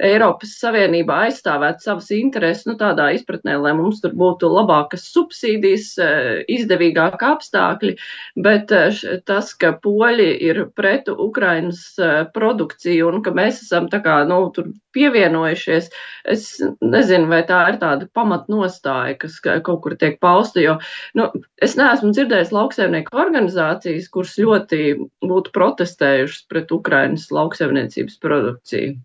Eiropas 0.00 0.54
Savienība 0.60 1.18
aizstāvētu 1.26 1.84
savas 1.84 2.10
intereses, 2.16 2.66
nu 2.68 2.76
tādā 2.80 3.10
izpratnē, 3.16 3.58
lai 3.60 3.74
mums 3.76 4.00
tur 4.00 4.14
būtu 4.16 4.48
labākas 4.54 5.04
subsīdijas, 5.12 5.90
eh, 6.00 6.30
izdevīgāk 6.56 7.20
apstākļi, 7.32 7.96
bet 8.40 8.72
eh, 8.76 9.02
tas, 9.28 9.52
ka 9.60 9.74
poļi 9.84 10.30
ir 10.48 10.64
pret 10.76 11.10
Ukrainas 11.12 11.82
produkciju 12.34 13.10
un 13.10 13.24
ka 13.24 13.34
mēs 13.36 13.60
esam 13.66 13.90
tā 13.92 14.00
kā, 14.04 14.22
nu, 14.28 14.46
tur 14.54 14.72
pievienojušies. 14.94 15.90
Es 16.28 16.46
nezinu, 16.80 17.28
vai 17.30 17.42
tā 17.48 17.60
ir 17.72 17.78
tāda 17.82 18.08
pamatnostāja, 18.16 19.16
kas 19.20 19.38
kaut 19.44 19.82
kur 19.84 19.96
tiek 20.00 20.18
pausta, 20.22 20.62
jo 20.62 20.78
nu, 21.18 21.28
es 21.62 21.76
neesmu 21.80 22.12
dzirdējis 22.14 22.54
lauksaimnieku 22.54 23.14
organizācijas, 23.16 24.10
kuras 24.12 24.36
ļoti 24.40 24.82
būtu 25.24 25.54
protestējušas 25.54 26.44
pret 26.50 26.74
Ukrainas 26.74 27.30
lauksaimniecības 27.34 28.20
produkciju. 28.22 28.98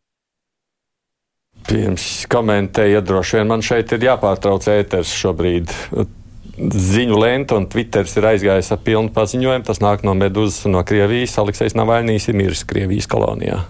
Pirms 1.66 2.28
komentēja, 2.30 3.02
droši 3.02 3.40
vien 3.40 3.50
man 3.50 3.64
šeit 3.66 3.96
ir 3.96 4.06
jāpārtrauc 4.06 4.68
ēters 4.70 5.14
šobrīd. 5.18 5.72
Ziņu 6.56 7.18
lenta 7.20 7.58
un 7.58 7.66
Twitter 7.72 8.06
ir 8.06 8.28
aizgājis 8.30 8.70
ar 8.72 8.84
pilnu 8.86 9.12
paziņojumu. 9.16 9.66
Tas 9.68 9.82
nāk 9.84 10.06
no 10.06 10.14
Meduzas 10.16 10.68
un 10.70 10.78
no 10.78 10.84
Krievijas. 10.88 11.36
Aleksis 11.42 11.76
Navaļnīs 11.76 12.30
ir 12.30 12.38
miris 12.38 12.64
Krievijas 12.70 13.10
kolonijā 13.12 13.64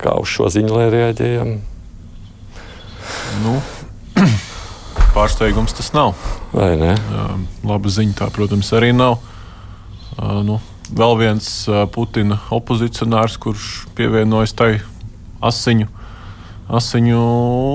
kā 0.00 0.16
uz 0.20 0.30
šo 0.32 0.48
ziņu, 0.52 0.72
lai 0.76 0.88
reaģējam? 0.92 1.52
Nu, 3.44 3.56
pārsteigums 5.14 5.76
tas 5.76 5.92
nav. 5.96 6.14
Vai 6.52 6.74
ne? 6.80 6.94
Laba 7.66 7.92
ziņa 7.92 8.16
tā, 8.22 8.30
protams, 8.34 8.72
arī 8.76 8.92
nav. 8.96 9.20
Nu, 10.18 10.58
vēl 10.90 11.16
viens 11.20 11.50
Putina 11.94 12.40
opozicionārs, 12.52 13.38
kurš 13.40 13.86
pievienojas 13.98 14.56
tai 14.56 14.72
asiņu, 15.44 15.86
asiņu 16.80 17.22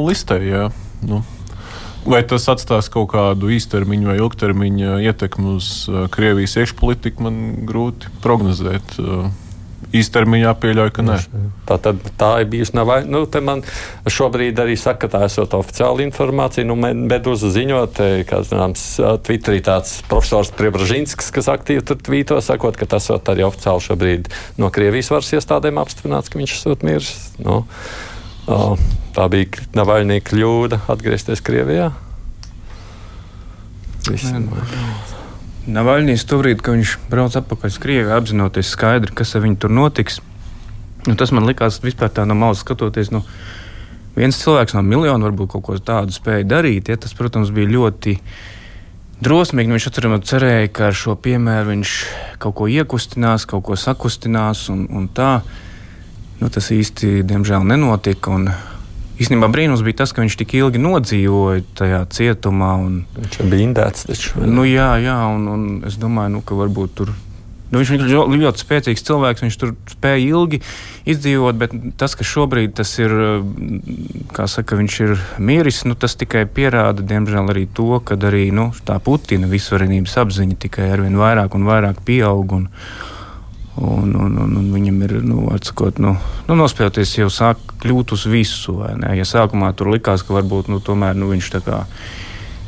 listē. 0.09 0.41
Jā. 0.43 0.67
Nu, 1.05 1.21
vai 2.05 2.21
tas 2.27 2.47
atstās 2.51 2.91
kaut 2.93 3.09
kādu 3.15 3.49
īstermiņu 3.55 4.11
vai 4.11 4.19
ilgtermiņa 4.19 4.99
ietekmi 5.07 5.55
uz 5.55 5.71
Krievijas 6.13 6.57
iekšpolitiku, 6.61 7.25
man 7.25 7.41
grūti 7.69 8.11
prognozēt 8.23 8.99
īstermiņā 9.93 10.53
pieļauju, 10.61 10.93
ka 10.95 11.05
nē. 11.05 11.17
Tā, 11.67 11.77
tad, 11.81 12.01
tā 12.19 12.31
ir 12.43 12.49
bijusi 12.51 12.75
nav. 12.77 12.91
Nu, 13.09 13.23
man 13.45 13.63
šobrīd 14.09 14.59
arī 14.61 14.77
saka, 14.79 15.05
ka 15.05 15.17
tā 15.17 15.23
esot 15.27 15.53
oficiāla 15.57 16.05
informācija. 16.05 16.65
Nu, 16.67 16.77
Meduza 16.77 17.51
ziņot, 17.53 18.01
ka 18.29 18.41
zināms, 18.47 18.85
Twitterī 19.27 19.61
tāds 19.65 19.97
profesors 20.09 20.53
Priebražinskis, 20.55 21.31
kas 21.35 21.51
aktīvi 21.51 21.85
tur 21.85 21.99
tvīto, 22.01 22.39
sakot, 22.43 22.77
ka 22.79 22.89
tas 22.95 23.09
arī 23.15 23.45
oficiāli 23.47 23.85
šobrīd 23.89 24.31
no 24.61 24.71
Krievijas 24.73 25.11
varas 25.13 25.33
iestādēm 25.37 25.81
apstiprināts, 25.81 26.31
ka 26.31 26.41
viņš 26.41 26.57
esot 26.59 26.85
miris. 26.87 27.13
Nu, 27.41 27.63
tā 29.15 29.29
bija 29.33 29.67
Navaļnī 29.77 30.21
kļūda 30.25 30.85
atgriezties 30.91 31.43
Krievijā. 31.45 31.91
Visi, 34.05 34.29
Navaļņīs 35.65 36.27
tobrīd, 36.29 36.59
kad 36.61 36.75
viņš 36.77 36.91
brauca 37.09 37.39
atpakaļ 37.41 37.71
uz 37.71 37.77
Krieviju, 37.81 38.13
apzinoties 38.13 38.69
skaidri, 38.69 39.13
kas 39.17 39.33
ar 39.33 39.41
viņu 39.47 39.57
tur 39.63 39.71
notiks. 39.73 40.19
Nu, 41.07 41.15
tas 41.17 41.31
man 41.33 41.47
likās 41.49 41.79
vispār 41.81 42.11
tā 42.13 42.25
no 42.29 42.37
malas 42.37 42.61
skatoties. 42.61 43.09
Nu, 43.13 43.23
viens 44.17 44.37
cilvēks 44.37 44.75
no 44.77 44.83
miljona 44.85 45.25
varbūt 45.25 45.55
kaut 45.55 45.65
ko 45.65 45.77
tādu 45.81 46.13
spēja 46.13 46.45
darīt. 46.45 46.91
Ja, 46.93 46.99
tas, 47.01 47.17
protams, 47.17 47.49
bija 47.53 47.71
ļoti 47.73 48.13
drosmīgi. 49.25 49.71
Nu, 49.71 49.79
viņš 49.79 49.89
atceramā 49.89 50.21
cerēja, 50.25 50.69
ka 50.69 50.91
ar 50.91 50.99
šo 51.01 51.17
piemēru 51.17 51.73
viņš 51.73 51.95
kaut 52.45 52.57
ko 52.61 52.69
iekustinās, 52.69 53.47
kaut 53.49 53.65
ko 53.65 53.79
sakustinās 53.79 54.67
un, 54.73 54.85
un 54.93 55.09
tā. 55.09 55.39
Nu, 56.41 56.51
tas 56.53 56.69
īsti, 56.75 57.23
diemžēl, 57.25 57.65
nenotika. 57.65 58.37
Un, 58.37 58.51
Īstenībā 59.15 59.47
brīnums 59.51 59.83
bija 59.85 60.01
tas, 60.03 60.11
ka 60.11 60.23
viņš 60.23 60.35
tik 60.41 60.57
ilgi 60.59 60.81
nodzīvoja 60.81 61.63
tajā 61.79 62.01
cietumā. 62.11 62.73
Un, 62.83 62.97
viņš 63.15 63.37
bija 63.47 63.67
indēts. 63.69 64.09
Taču, 64.09 64.43
nu, 64.43 64.65
jā, 64.67 64.89
jā 65.03 65.19
un, 65.31 65.47
un 65.51 65.69
es 65.87 65.95
domāju, 66.01 66.35
nu, 66.37 66.43
ka 66.43 66.57
varbūt 66.59 66.97
tur. 66.99 67.13
Nu, 67.71 67.79
viņš 67.79 67.91
ir 67.95 68.03
ļoti, 68.11 68.37
ļoti 68.43 68.61
spēcīgs 68.61 69.03
cilvēks, 69.07 69.43
viņš 69.45 69.55
tur 69.59 69.71
spēja 69.89 70.19
ilgi 70.21 70.59
izdzīvot, 71.09 71.57
bet 71.59 71.73
tas, 71.97 72.13
ka 72.15 72.27
šobrīd 72.27 72.75
tas 72.77 72.91
ir, 73.01 73.15
kā 74.35 74.45
saka, 74.51 74.77
viņš 74.77 74.99
ir 75.07 75.15
miris, 75.41 75.81
nu, 75.89 75.97
tas 75.97 76.13
tikai 76.19 76.45
pierāda, 76.45 77.03
diemžēl, 77.07 77.49
arī 77.55 77.65
to, 77.65 77.89
ka 78.05 78.19
arī 78.29 78.45
nu, 78.55 78.69
tā 78.85 78.99
Putina 79.03 79.49
visvarenības 79.49 80.15
apziņa 80.21 80.61
tikai 80.67 80.91
arvien 80.93 81.17
vairāk 81.19 81.57
un 81.57 81.67
vairāk 81.67 82.03
pieaug. 82.05 82.55
Un, 82.59 82.69
Un, 83.75 84.13
un, 84.15 84.37
un, 84.39 84.53
un 84.55 84.67
viņam 84.71 85.01
ir 85.03 85.13
nu, 85.27 85.49
atsakot, 85.51 85.97
nu, 85.99 86.13
nu, 86.47 86.55
nospēlēties 86.55 87.17
jau 87.17 87.27
sāk 87.33 87.59
kļūt 87.83 88.13
uz 88.15 88.23
visu. 88.31 88.77
Ja 89.03 89.25
sākumā 89.27 89.73
tur 89.75 89.91
likās, 89.91 90.23
ka 90.23 90.37
varbūt 90.37 90.69
nu, 90.71 90.79
tomēr, 90.79 91.17
nu, 91.19 91.27
viņš 91.33 91.49
tā 91.57 91.59
kā 91.65 91.81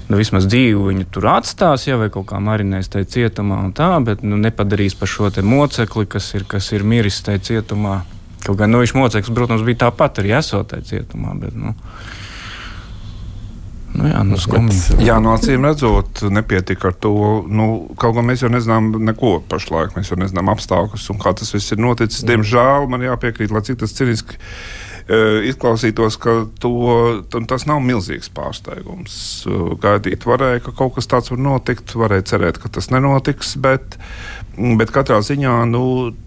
nu, 0.10 0.20
vismaz 0.20 0.50
dzīvi 0.52 0.84
viņu 0.90 1.08
tur 1.16 1.30
atstās, 1.32 1.88
ja 1.88 1.96
vai 2.00 2.10
kaut 2.12 2.28
kā 2.28 2.42
marinēs 2.44 2.92
tajā 2.92 3.08
cietumā, 3.16 3.62
tā, 3.76 3.94
bet 4.04 4.24
nu, 4.24 4.40
nepadarīs 4.40 4.98
par 5.00 5.12
šo 5.12 5.32
mocekli, 5.48 6.08
kas 6.12 6.34
ir, 6.36 6.44
kas 6.48 6.72
ir 6.76 6.84
miris 6.84 7.24
tajā 7.24 7.44
cietumā. 7.52 8.02
Kaut 8.44 8.60
gan 8.60 8.72
nu, 8.72 8.84
viņš 8.84 8.96
moceklis, 8.96 9.36
protams, 9.36 9.64
bija 9.68 9.88
tāpat 9.88 10.20
arī 10.20 10.36
esot 10.38 10.74
tajā 10.74 10.86
cietumā. 10.92 11.40
Bet, 11.40 11.56
nu, 11.56 11.72
Nu, 13.98 14.06
jā, 14.06 14.20
nu, 14.28 14.38
bet, 14.38 15.02
jā, 15.02 15.16
no 15.24 15.32
acīm 15.34 15.66
redzot, 15.66 16.22
nepietika 16.30 16.92
ar 16.92 16.98
to. 17.02 17.14
Nu, 17.50 17.68
kaut 17.98 18.18
gan 18.18 18.28
mēs 18.30 18.44
jau 18.44 18.52
nezinām 18.54 18.92
neko 19.08 19.40
pašlaik, 19.50 19.96
mēs 19.98 20.12
jau 20.12 20.20
nezinām 20.22 20.52
apstākļus 20.54 21.08
un 21.14 21.22
kā 21.24 21.34
tas 21.38 21.50
viss 21.56 21.74
ir 21.74 21.82
noticis. 21.82 22.26
Diemžēl 22.28 22.86
man 22.92 23.06
jāpiekrīt, 23.08 23.54
lai 23.54 23.64
cik 23.66 23.80
tas 23.82 23.96
ciniski 23.98 24.38
uh, 24.38 25.40
izklausītos, 25.50 26.20
ka 26.22 26.38
to, 26.62 26.74
tas 27.50 27.66
nav 27.70 27.82
milzīgs 27.86 28.30
pārsteigums. 28.38 29.18
Uh, 29.50 29.74
gaidīt 29.82 30.30
varēja, 30.30 30.68
ka 30.68 30.76
kaut 30.78 30.98
kas 31.00 31.10
tāds 31.10 31.34
var 31.34 31.42
notikt, 31.50 31.98
varēja 31.98 32.30
cerēt, 32.36 32.62
ka 32.62 32.70
tas 32.78 32.92
nenotiks. 32.94 33.56
Bet, 33.64 33.98
Bet 34.58 34.90
katrā 34.90 35.20
ziņā 35.22 35.54
nu, 35.70 35.84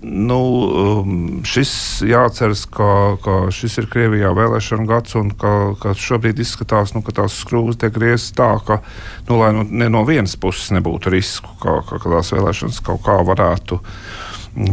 nu, 0.07 0.39
um, 0.71 1.15
šis 1.43 1.73
jāatceras, 2.07 2.63
ka, 2.71 3.17
ka 3.25 3.35
šis 3.51 3.81
ir 3.83 3.89
Krievijā 3.91 4.31
vēlēšana 4.39 4.87
gads 4.87 5.17
un 5.19 5.33
ka, 5.35 5.55
ka 5.83 5.97
šobrīd 5.99 6.39
izskatās, 6.39 6.95
nu, 6.95 7.03
ka 7.03 7.17
tās 7.17 7.41
skrūves 7.43 7.81
tiek 7.83 7.91
grieztas 7.97 8.37
tā, 8.39 8.53
ka 8.63 8.79
nu, 9.27 9.41
lai 9.41 9.51
nu, 9.57 9.67
ne 9.67 9.91
no 9.91 10.05
vienas 10.07 10.39
puses 10.39 10.71
nebūtu 10.77 11.11
risku, 11.11 11.51
ka, 11.59 11.81
ka, 11.89 11.99
ka 11.99 12.15
tās 12.15 12.31
vēlēšanas 12.37 12.79
kaut 12.87 13.03
kā 13.09 13.19
varētu 13.27 13.81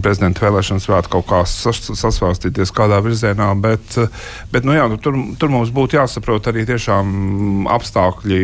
prezidenta 0.05 0.45
vēlēšanas 0.45 0.87
varētu 0.89 1.13
kaut 1.17 1.27
kā 1.29 1.41
sasvārstīties 1.49 2.73
kādā 2.77 3.01
virzienā. 3.05 3.51
Bet, 3.61 3.97
bet 4.53 4.69
nu 4.69 4.77
jā, 4.77 4.85
nu, 4.91 5.01
tur, 5.01 5.17
tur 5.41 5.53
mums 5.53 5.73
būtu 5.73 5.97
jāsaprot 5.97 6.53
arī 6.53 6.65
tiešām 6.69 7.69
apstākļi, 7.73 8.41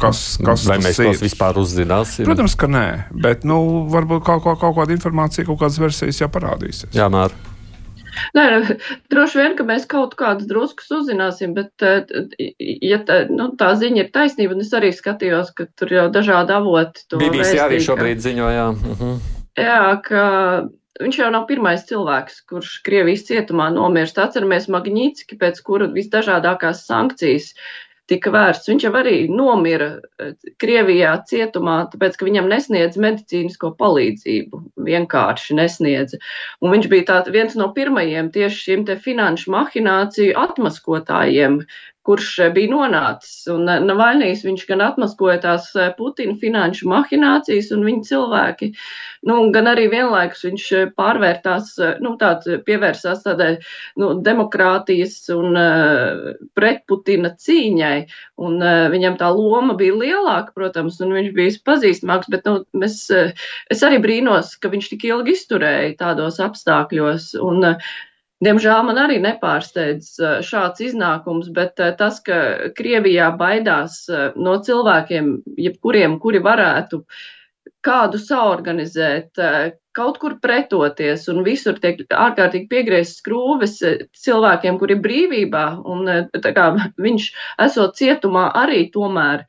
kas, 0.00 0.22
kas 0.42 0.66
Vai 0.68 0.78
mēs 0.82 0.98
ir. 0.98 1.10
tos 1.10 1.22
vispār 1.24 1.60
uzzināsim? 1.62 2.26
Protams, 2.28 2.56
ka 2.58 2.68
nē, 2.70 2.86
bet 3.24 3.46
nu, 3.48 3.58
varbūt 3.92 4.24
kaut, 4.26 4.44
kaut, 4.44 4.60
kaut 4.62 4.76
kāda 4.80 4.94
informācija, 4.96 5.46
kaut 5.48 5.60
kādas 5.62 5.80
versijas 5.82 6.22
jau 6.22 6.30
parādīsies. 6.32 6.92
Jā, 6.96 7.08
Māra. 7.12 7.34
Nē, 8.36 8.44
droši 9.12 9.40
vien, 9.40 9.54
ka 9.56 9.64
mēs 9.64 9.86
kaut 9.88 10.14
kādus 10.20 10.48
druskus 10.50 10.90
uzzināsim, 10.92 11.54
bet, 11.56 11.72
eh, 11.80 12.04
ja 12.84 13.00
tā, 13.08 13.22
nu, 13.32 13.50
tā 13.58 13.72
ziņa 13.80 14.04
ir 14.04 14.10
taisnība, 14.12 14.56
un 14.56 14.64
es 14.64 14.72
arī 14.76 14.92
skatījos, 14.92 15.54
ka 15.56 15.66
tur 15.78 15.94
jau 15.96 16.08
dažādi 16.12 16.52
avoti 16.52 17.06
to 17.08 17.20
BBC 17.22 17.56
arī 17.62 17.80
šobrīd 17.80 18.20
ziņojā. 18.24 18.68
Uh 18.68 19.00
-huh. 19.00 19.16
Jā, 19.56 20.00
ka 20.04 20.24
viņš 21.00 21.18
jau 21.18 21.30
nav 21.32 21.46
pirmais 21.48 21.84
cilvēks, 21.88 22.42
kurš 22.48 22.82
Krievijas 22.86 23.26
cietumā 23.28 23.70
nomirst. 23.72 24.18
Atceramies 24.18 24.68
Magnītski, 24.68 25.38
pēc 25.40 25.60
kura 25.64 25.88
visdažādākās 25.92 26.84
sankcijas 26.86 27.52
tika 28.12 28.32
vērsts. 28.34 28.70
Viņš 28.70 28.86
jau 28.86 28.92
arī 29.00 29.16
nomira 29.32 29.88
eh, 30.20 30.32
Krievijā 30.62 31.14
cietumā, 31.28 31.78
tāpēc, 31.92 32.18
ka 32.18 32.28
viņam 32.28 32.50
nesniedz 32.52 32.98
medicīnisko 33.00 33.72
palīdzību. 33.80 34.62
Vienkārši 34.88 35.58
nesniedz. 35.58 36.18
Un 36.62 36.76
viņš 36.76 36.90
bija 36.92 37.08
tāds 37.12 37.32
viens 37.34 37.56
no 37.58 37.70
pirmajiem 37.76 38.30
tieši 38.34 38.80
te 38.88 38.98
finanšu 39.00 39.52
mahināciju 39.54 40.36
atmaskotājiem, 40.38 41.62
kurš 42.06 42.28
eh, 42.42 42.50
bija 42.54 42.70
nonācis. 42.72 43.46
Un 43.52 43.68
eh, 43.70 43.80
Navaļnijas 43.86 44.44
viņš 44.46 44.64
gan 44.68 44.82
atmaskoja 44.84 45.38
tās 45.44 45.68
eh, 45.78 45.92
Putina 45.98 46.34
finanšu 46.40 46.88
mahinācijas 46.90 47.70
un 47.76 47.84
viņa 47.86 48.08
cilvēki, 48.10 48.70
nu, 49.30 49.38
gan 49.54 49.70
arī 49.70 49.88
vienlaikus 49.92 50.44
viņš 50.48 50.66
pārvērtās, 50.98 51.72
nu, 52.02 52.14
tāds 52.20 52.50
pievērsās 52.66 53.22
tādai, 53.26 53.52
nu, 54.00 54.12
demokrātijas 54.24 55.14
un 55.34 55.56
uh, 55.58 56.32
pretputina 56.58 57.32
cīņai. 57.38 57.96
Un 58.42 58.58
uh, 58.58 58.88
viņam 58.92 59.18
tā 59.20 59.30
loma 59.34 59.76
bija 59.78 59.94
lielāka, 60.00 60.54
protams, 60.56 60.98
un 61.04 61.14
viņš 61.14 61.30
bija 61.36 61.58
pazīstamāks, 61.68 62.30
bet, 62.32 62.48
nu, 62.48 62.64
mēs, 62.82 62.98
es 63.70 63.84
arī 63.86 64.00
brīnos, 64.02 64.56
ka 64.58 64.72
viņš 64.72 64.90
tik 64.94 65.06
ilgi 65.12 65.36
izturēja 65.36 65.94
tādos 66.02 66.40
apstākļos. 66.42 67.32
Un, 67.42 67.68
uh, 67.74 67.92
Diemžēl 68.42 68.80
man 68.88 68.98
arī 68.98 69.20
nepārsteidz 69.22 70.08
uh, 70.18 70.32
šāds 70.42 70.82
iznākums, 70.82 71.50
bet 71.54 71.78
uh, 71.82 71.92
tas, 71.98 72.18
ka 72.26 72.72
Krievijā 72.78 73.28
baidās 73.38 74.00
uh, 74.10 74.32
no 74.34 74.56
cilvēkiem, 74.66 75.36
jebkuriem, 75.62 76.18
kuri 76.22 76.40
varētu 76.42 77.02
kādu 77.86 78.18
saorganizēt, 78.18 79.30
uh, 79.38 79.70
kaut 79.94 80.18
kur 80.18 80.38
pretoties, 80.42 81.28
un 81.30 81.44
visur 81.46 81.78
tiek 81.82 82.02
ārkārtīgi 82.08 82.66
piegrieztas 82.72 83.22
skrūves 83.22 83.78
uh, 83.86 84.02
cilvēkiem, 84.24 84.80
kuri 84.82 84.98
ir 84.98 85.06
brīvībā, 85.06 85.64
un 85.94 86.10
uh, 86.10 86.42
kā 86.42 86.68
viņš 87.06 87.30
esot 87.68 87.94
cietumā 88.00 88.48
arī 88.64 88.88
tomēr, 88.94 89.46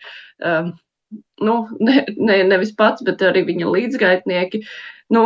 nu, 1.41 1.53
ne, 1.79 2.01
ne, 2.17 2.41
nevis 2.49 2.73
pats, 2.77 3.03
bet 3.06 3.21
arī 3.23 3.45
viņa 3.47 3.69
līdzgaitnieki, 3.73 4.63
Nu, 5.13 5.23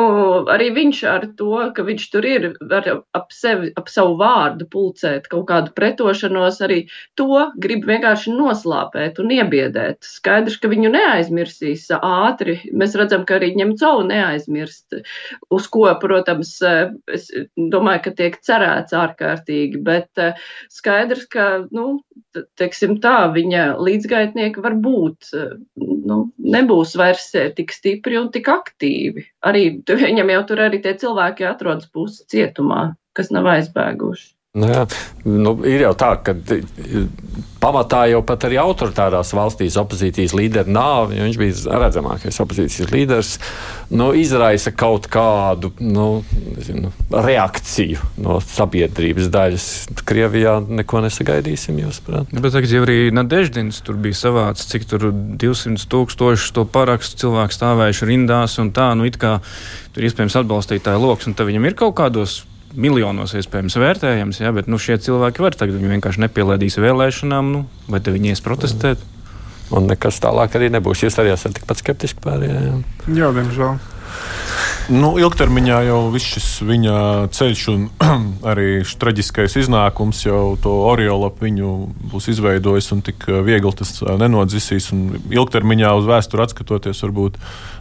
arī 0.51 0.67
viņš 0.75 0.99
ar 1.07 1.25
to, 1.39 1.51
ka 1.75 1.83
viņš 1.87 2.05
tur 2.11 2.25
ir, 2.27 2.45
var 2.71 2.87
ap, 3.15 3.29
sevi, 3.31 3.69
ap 3.79 3.87
savu 3.91 4.17
vārdu 4.19 4.65
pulcēt 4.73 5.29
kaut 5.31 5.45
kādu 5.51 5.71
pretošanos, 5.77 6.57
arī 6.65 6.79
to 7.19 7.45
grib 7.63 7.85
vienkārši 7.87 8.33
noslāpēt 8.35 9.21
un 9.23 9.31
iebiedēt. 9.37 10.01
Skaidrs, 10.03 10.57
ka 10.59 10.71
viņu 10.71 10.91
neaizmirsīs 10.95 11.85
ātri. 11.97 12.57
Mēs 12.73 12.97
redzam, 12.99 13.23
ka 13.27 13.37
arī 13.37 13.53
ņemcovu 13.59 14.07
neaizmirst, 14.09 14.97
uz 15.53 15.69
ko, 15.71 15.85
protams, 16.01 16.55
es 17.13 17.29
domāju, 17.55 18.07
ka 18.09 18.15
tiek 18.19 18.39
cerēts 18.43 18.97
ārkārtīgi, 18.97 19.83
bet 19.87 20.23
skaidrs, 20.73 21.27
ka, 21.31 21.47
nu, 21.71 22.01
teiksim 22.59 22.97
tā, 23.03 23.29
viņa 23.33 23.69
līdzgaitnieki 23.79 24.63
var 24.63 24.75
būt, 24.83 25.31
nu, 25.77 26.19
nebūs 26.57 26.97
vairs 26.99 27.29
tik 27.57 27.73
stipri 27.75 28.19
un 28.19 28.31
tik 28.33 28.49
aktīvi. 28.51 29.27
Arī 29.47 29.65
viņam 30.03 30.33
jau 30.35 30.41
tur 30.51 30.63
arī 30.67 30.81
tie 30.83 30.95
cilvēki 31.03 31.47
atrodas 31.49 31.89
pusi 31.93 32.25
cietumā, 32.33 32.81
kas 33.17 33.31
nav 33.33 33.49
aizbēguši. 33.57 34.36
Nu, 34.57 34.65
jā, 34.71 34.85
nu, 35.27 35.51
ir 35.69 35.83
jau 35.83 35.91
tā, 35.97 36.13
ka 36.25 36.33
pamatā 37.61 38.05
jau 38.09 38.23
pat 38.25 38.47
arī 38.47 38.57
autoritārās 38.61 39.33
valstīs 39.37 39.75
opozīcijas 39.77 40.33
līderi 40.37 40.73
nav. 40.73 41.11
Viņš 41.11 41.37
bija 41.37 41.75
redzamākais 41.83 42.39
opozīcijas 42.41 42.89
līderis. 42.89 43.33
Nu, 43.93 44.09
izraisa 44.17 44.73
kaut 44.73 45.09
kādu 45.13 45.73
nu, 45.83 46.07
nezinu, 46.55 46.93
reakciju 47.11 48.09
no 48.23 48.39
sabiedrības 48.41 49.29
daļas. 49.35 49.69
Krievijā 50.07 50.57
neko 50.65 51.03
nesagaidīsim, 51.05 51.83
jūs 51.83 52.01
prāt. 52.07 52.33
Bet 52.33 52.55
tagad 52.55 52.73
jau 52.73 52.83
arī 52.87 52.99
Nadeždins 53.13 53.83
tur 53.85 54.01
bija 54.01 54.17
savāds, 54.17 54.65
cik 54.71 54.89
tur 54.89 55.09
200 55.13 55.85
tūkstoši 55.91 56.53
to 56.57 56.65
parakstu 56.65 57.27
cilvēku 57.27 57.59
stāvējuši 57.59 58.09
rindās 58.09 58.57
un 58.63 58.73
tā, 58.73 58.89
nu 58.97 59.05
it 59.05 59.21
kā 59.21 59.37
tur 59.93 60.07
iespējams 60.07 60.41
atbalstītāju 60.41 61.03
lokus, 61.03 61.29
un 61.29 61.37
tad 61.37 61.51
viņam 61.51 61.69
ir 61.69 61.77
kaut 61.77 61.99
kādos 61.99 62.41
miljonos 62.75 63.35
iespējams 63.37 63.77
vērtējams, 63.79 64.41
ja, 64.43 64.51
bet 64.55 64.67
nu, 64.71 64.79
šie 64.81 64.97
cilvēki 65.01 65.43
var 65.43 65.55
tagad 65.57 65.79
vienkārši 65.81 66.25
nepielaidīs 66.25 66.79
vēlēšanām, 66.83 67.53
nu, 67.53 67.63
vai 67.87 68.01
te 68.03 68.13
viņi 68.15 68.33
ies 68.33 68.43
protestēt. 68.43 69.03
Un 69.75 69.89
nekas 69.89 70.21
tālāk 70.23 70.53
arī 70.55 70.69
nebūs. 70.71 71.03
Jūs 71.03 71.17
arī 71.19 71.33
esat 71.33 71.57
tikpat 71.57 71.81
skeptiski 71.81 72.23
pārējiem. 72.23 72.85
Jā, 73.11 73.31
diemžēl. 73.35 73.79
Nu, 74.87 75.09
ilgtermiņā 75.19 75.77
jau 75.89 75.97
viss 76.13 76.29
šis 76.37 76.45
viņa 76.63 76.97
ceļš 77.35 77.63
un 77.73 77.81
arī 78.51 78.67
traģiskais 78.87 79.57
iznākums 79.59 80.21
jau 80.23 80.55
to 80.63 80.71
Oriola 80.87 81.27
viņu 81.41 81.71
būs 82.13 82.29
izveidojis 82.31 82.87
un 82.95 83.03
tik 83.03 83.27
viegli 83.43 83.73
tas 83.75 83.91
nenodzisīs. 84.21 84.87
Ilgtermiņā 85.33 85.91
uz 85.99 86.07
vēsturi 86.07 86.45
atskatoties, 86.45 87.03
varbūt 87.03 87.35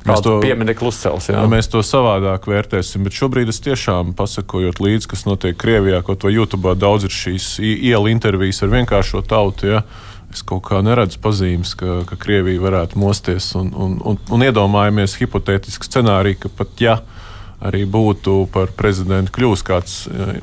mēs 0.09 0.25
to 0.27 0.39
pieminiektu 0.43 0.91
uzcels. 0.91 1.31
Jā. 1.31 1.45
Mēs 1.51 1.71
to 1.71 1.85
savādāk 1.87 2.51
vērtēsim, 2.51 3.07
bet 3.07 3.15
šobrīd 3.15 3.55
es 3.55 3.63
tiešām 3.63 4.11
pasakojot 4.19 4.83
līdzi, 4.83 5.13
kas 5.15 5.27
notiek 5.31 5.59
Krievijā, 5.59 6.03
kaut 6.07 6.27
vai 6.27 6.35
YouTube 6.35 6.75
daudz 6.75 7.07
ir 7.07 7.15
šīs 7.15 7.53
iela 7.63 8.11
intervijas 8.11 8.65
ar 8.67 8.75
vienkāršo 8.75 9.23
tautu. 9.31 9.77
Ja? 9.77 9.87
Es 10.37 10.43
kaut 10.45 10.67
kā 10.69 10.83
neredzu 10.85 11.17
pazīmes, 11.25 11.73
ka, 11.81 12.03
ka 12.05 12.19
Krievija 12.21 12.61
varētu 12.61 13.01
mosties 13.01 13.55
un, 13.57 13.71
un, 13.73 13.95
un, 14.05 14.19
un 14.37 14.43
iedomājamies 14.45 15.17
hipotētisku 15.17 15.89
scenāriju, 15.89 16.43
ka 16.43 16.51
pat 16.59 16.83
ja 16.85 16.99
arī 17.65 17.87
būtu 17.89 18.35
par 18.53 18.69
prezidentu 18.77 19.33
kļūst 19.33 19.65
kāds 19.65 19.95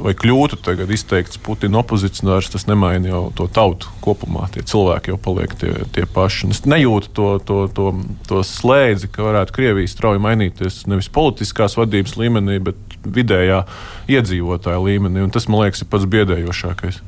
vai 0.02 0.16
kļūtu 0.18 0.58
tagad 0.66 0.90
izteikts 0.90 1.38
Putina 1.46 1.84
opozicionārs, 1.84 2.50
tas 2.50 2.66
nemaina 2.66 3.12
jau 3.12 3.22
to 3.38 3.46
tautu 3.54 3.92
kopumā. 4.02 4.48
Tie 4.54 4.66
cilvēki 4.66 5.14
jau 5.14 5.20
paliek 5.22 5.54
tie, 5.62 5.76
tie 5.94 6.08
paši. 6.10 6.48
Un 6.48 6.58
es 6.58 6.64
nejūtu 6.66 7.14
to, 7.14 7.30
to, 7.46 7.60
to, 7.78 7.94
to 8.30 8.42
slēdzi, 8.50 9.12
ka 9.14 9.30
varētu 9.30 9.54
Krievija 9.60 9.94
strauji 9.94 10.26
mainīties 10.26 10.84
nevis 10.90 11.12
politiskās 11.14 11.78
vadības 11.78 12.18
līmenī, 12.18 12.58
bet 12.66 12.98
vidējā 13.06 13.62
iedzīvotāja 14.10 14.82
līmenī. 14.82 15.22
Un 15.22 15.34
tas, 15.38 15.46
man 15.52 15.68
liekas, 15.68 15.86
ir 15.86 15.94
pats 15.94 16.10
biedējošākais. 16.18 17.04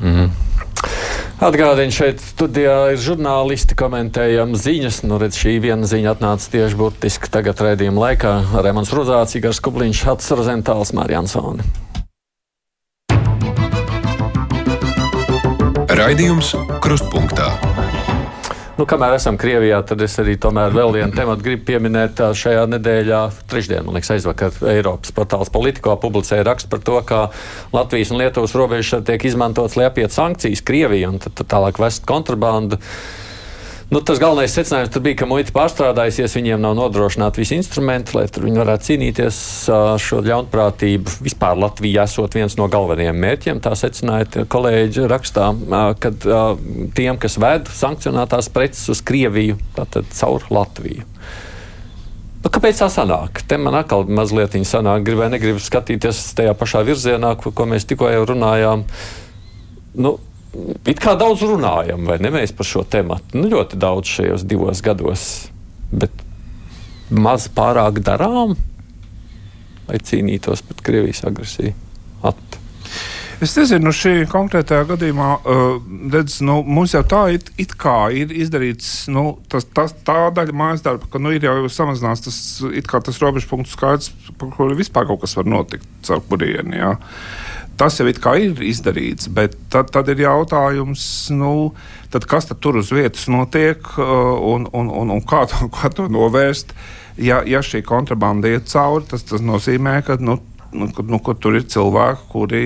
-hmm. 0.00 0.30
Atgādini, 1.36 1.92
šeit 1.92 2.22
studijā 2.24 2.94
ir 2.94 2.96
žurnālisti, 2.96 3.76
komentējam 3.76 4.54
ziņas. 4.56 5.02
Nu, 5.04 5.18
redz, 5.20 5.36
šī 5.36 5.58
viena 5.60 5.84
ziņa 5.84 6.14
atnāca 6.16 6.48
tieši 6.54 6.78
burtiski 6.80 7.28
tagad 7.28 7.60
raidījuma 7.60 8.06
laikā. 8.06 8.32
Remons 8.64 8.88
Ruzāts, 8.96 9.36
Igars 9.36 9.60
Kubliņš, 9.60 10.04
Hats 10.08 10.32
Rozentāls, 10.32 10.96
Mārjansoni. 10.96 11.60
Raidījums 15.92 16.56
Krustpunktā. 16.80 17.52
Nu, 18.76 18.84
kamēr 18.84 19.14
esam 19.16 19.38
Krievijā, 19.40 19.78
tad 19.88 20.02
es 20.04 20.18
arī 20.20 20.34
tomēr 20.36 20.74
vēl 20.76 20.90
vienu 20.98 21.16
tematu 21.16 21.40
gribu 21.46 21.64
pieminēt. 21.70 22.20
Šajā 22.36 22.66
nedēļā, 22.74 23.20
trešdien, 23.48 23.86
man 23.86 23.96
liekas, 23.96 24.10
aizvakar 24.12 24.58
Eiropas 24.68 25.14
portāls 25.16 25.48
Politico 25.54 25.94
publicēja 26.02 26.44
rakstu 26.44 26.68
par 26.74 26.82
to, 26.84 26.98
kā 27.08 27.20
Latvijas 27.72 28.12
un 28.12 28.20
Lietuvas 28.20 28.52
robežas 28.52 29.06
tiek 29.08 29.24
izmantotas, 29.24 29.78
lai 29.80 29.88
apietu 29.88 30.12
sankcijas 30.18 30.60
Krieviju 30.68 31.14
un 31.14 31.22
tad, 31.24 31.32
tad 31.40 31.48
tālāk 31.54 31.80
vest 31.80 32.04
kontrabandu. 32.04 32.76
Nu, 33.86 34.00
tas 34.02 34.18
galvenais 34.18 34.50
secinājums 34.50 34.96
bija, 34.98 35.20
ka 35.20 35.28
muita 35.30 35.52
pārstrādājusies, 35.54 36.32
viņiem 36.34 36.58
nav 36.58 36.72
nodrošināti 36.74 37.38
visi 37.38 37.54
instrumenti, 37.54 38.16
lai 38.16 38.24
viņi 38.26 38.58
varētu 38.58 38.88
cīnīties 38.88 39.38
ar 39.70 40.02
šo 40.02 40.18
ļaunprātību. 40.26 41.14
Vispār 41.22 41.54
Latvija 41.62 42.08
esot 42.10 42.34
viens 42.34 42.58
no 42.58 42.66
galvenajiem 42.72 43.20
mērķiem, 43.22 43.60
tā 43.62 43.76
secināja 43.78 44.42
kolēģi 44.50 45.06
rakstā, 45.06 45.52
kad 46.02 46.26
tiem, 46.98 47.20
kas 47.22 47.38
ved 47.38 47.70
sankcionētās 47.70 48.50
preces 48.50 48.90
uz 48.90 49.04
Krieviju, 49.06 49.60
tātad 49.78 50.10
caur 50.18 50.50
Latviju. 50.50 51.06
Nu, 52.42 52.50
kāpēc 52.50 52.82
tā 52.82 52.90
sanāk? 52.90 53.44
Te 53.46 53.54
man 53.58 53.78
atkal 53.78 54.02
mazliet 54.10 54.58
sanāk, 54.66 55.06
gribēju, 55.06 55.30
negribu 55.38 55.62
skatīties 55.62 56.32
tajā 56.34 56.58
pašā 56.58 56.82
virzienā, 56.90 57.36
ko, 57.38 57.54
ko 57.54 57.70
mēs 57.70 57.86
tikko 57.86 58.10
jau 58.10 58.26
runājām. 58.34 58.82
Nu, 59.94 60.18
it 60.86 61.00
kā 61.02 61.16
daudz 61.18 61.42
runājam, 61.46 62.06
vai 62.08 62.18
ne 62.22 62.32
mēs 62.34 62.54
par 62.56 62.68
šo 62.68 62.84
tēmu? 62.88 63.18
Nu, 63.36 63.48
ļoti 63.52 63.78
daudz 63.80 64.12
šajos 64.18 64.46
divos 64.48 64.82
gados, 64.84 65.26
bet 65.92 66.24
maz 67.10 67.48
pārāk 67.52 68.02
darām. 68.04 68.56
lai 69.86 69.98
cīnītos 70.02 70.64
pret 70.66 70.80
Krievijas 70.82 71.22
agresiju. 71.28 71.74
At. 72.26 72.56
Es 73.36 73.52
nezinu, 73.52 73.84
nu 73.84 73.92
šī 73.92 74.22
konkrētajā 74.32 74.86
gadījumā, 74.88 75.26
uh, 75.44 75.74
redz, 76.12 76.38
nu, 76.46 76.62
mums 76.64 76.94
jau 76.94 77.02
tā 77.04 77.26
it, 77.36 77.50
it 77.60 77.74
kā 77.76 78.08
ir 78.16 78.30
izdarīts 78.32 79.10
nu, 79.12 79.26
tas, 79.52 79.66
tas, 79.76 79.92
tā 80.08 80.30
daļa 80.32 80.54
mājas 80.56 80.84
darba, 80.86 81.04
ka 81.12 81.20
nu, 81.20 81.34
ir 81.36 81.44
jau 81.44 81.68
samazināts 81.68 82.24
tas, 82.24 82.38
tas 82.94 83.20
robežu 83.20 83.50
punktu 83.50 83.74
skaits, 83.74 84.08
par 84.40 84.54
kuru 84.56 84.78
vispār 84.78 85.04
kaut 85.10 85.20
kas 85.26 85.36
var 85.36 85.50
notikt 85.52 85.84
caur 86.08 86.24
kurieni. 86.30 86.80
Jā. 86.80 86.94
Tas 87.76 88.00
jau 88.00 88.08
ir 88.08 88.64
izdarīts, 88.64 89.28
bet 89.28 89.58
tad, 89.68 89.92
tad 89.92 90.08
ir 90.08 90.24
jautājums, 90.24 91.04
nu, 91.36 91.74
tad 92.08 92.24
kas 92.24 92.48
tad 92.48 92.64
tur 92.64 92.80
uz 92.80 92.88
vietas 92.88 93.28
notiek 93.28 93.84
uh, 94.00 94.32
un, 94.54 94.64
un, 94.72 94.88
un, 94.88 95.12
un 95.12 95.20
kā, 95.20 95.44
to, 95.52 95.68
kā 95.76 95.92
to 95.92 96.08
novērst. 96.08 96.72
Ja, 97.20 97.44
ja 97.44 97.60
šī 97.60 97.84
kontrabanda 97.84 98.48
iet 98.48 98.72
cauri, 98.72 99.04
tas, 99.12 99.28
tas 99.28 99.44
nozīmē, 99.44 100.00
ka 100.08 100.16
nu, 100.24 100.40
nu, 100.72 100.88
nu, 101.06 101.20
tur 101.40 101.58
ir 101.58 101.66
cilvēki, 101.70 102.28
kuri 102.32 102.62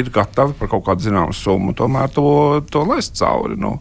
ir 0.00 0.10
gatavi 0.14 0.56
par 0.58 0.70
kaut 0.72 0.86
kādu 0.86 1.06
zināmu 1.06 1.34
summu 1.36 1.74
tomēr 1.76 2.12
to, 2.14 2.28
to 2.70 2.84
laist 2.88 3.18
cauri. 3.18 3.58
Nu. 3.60 3.78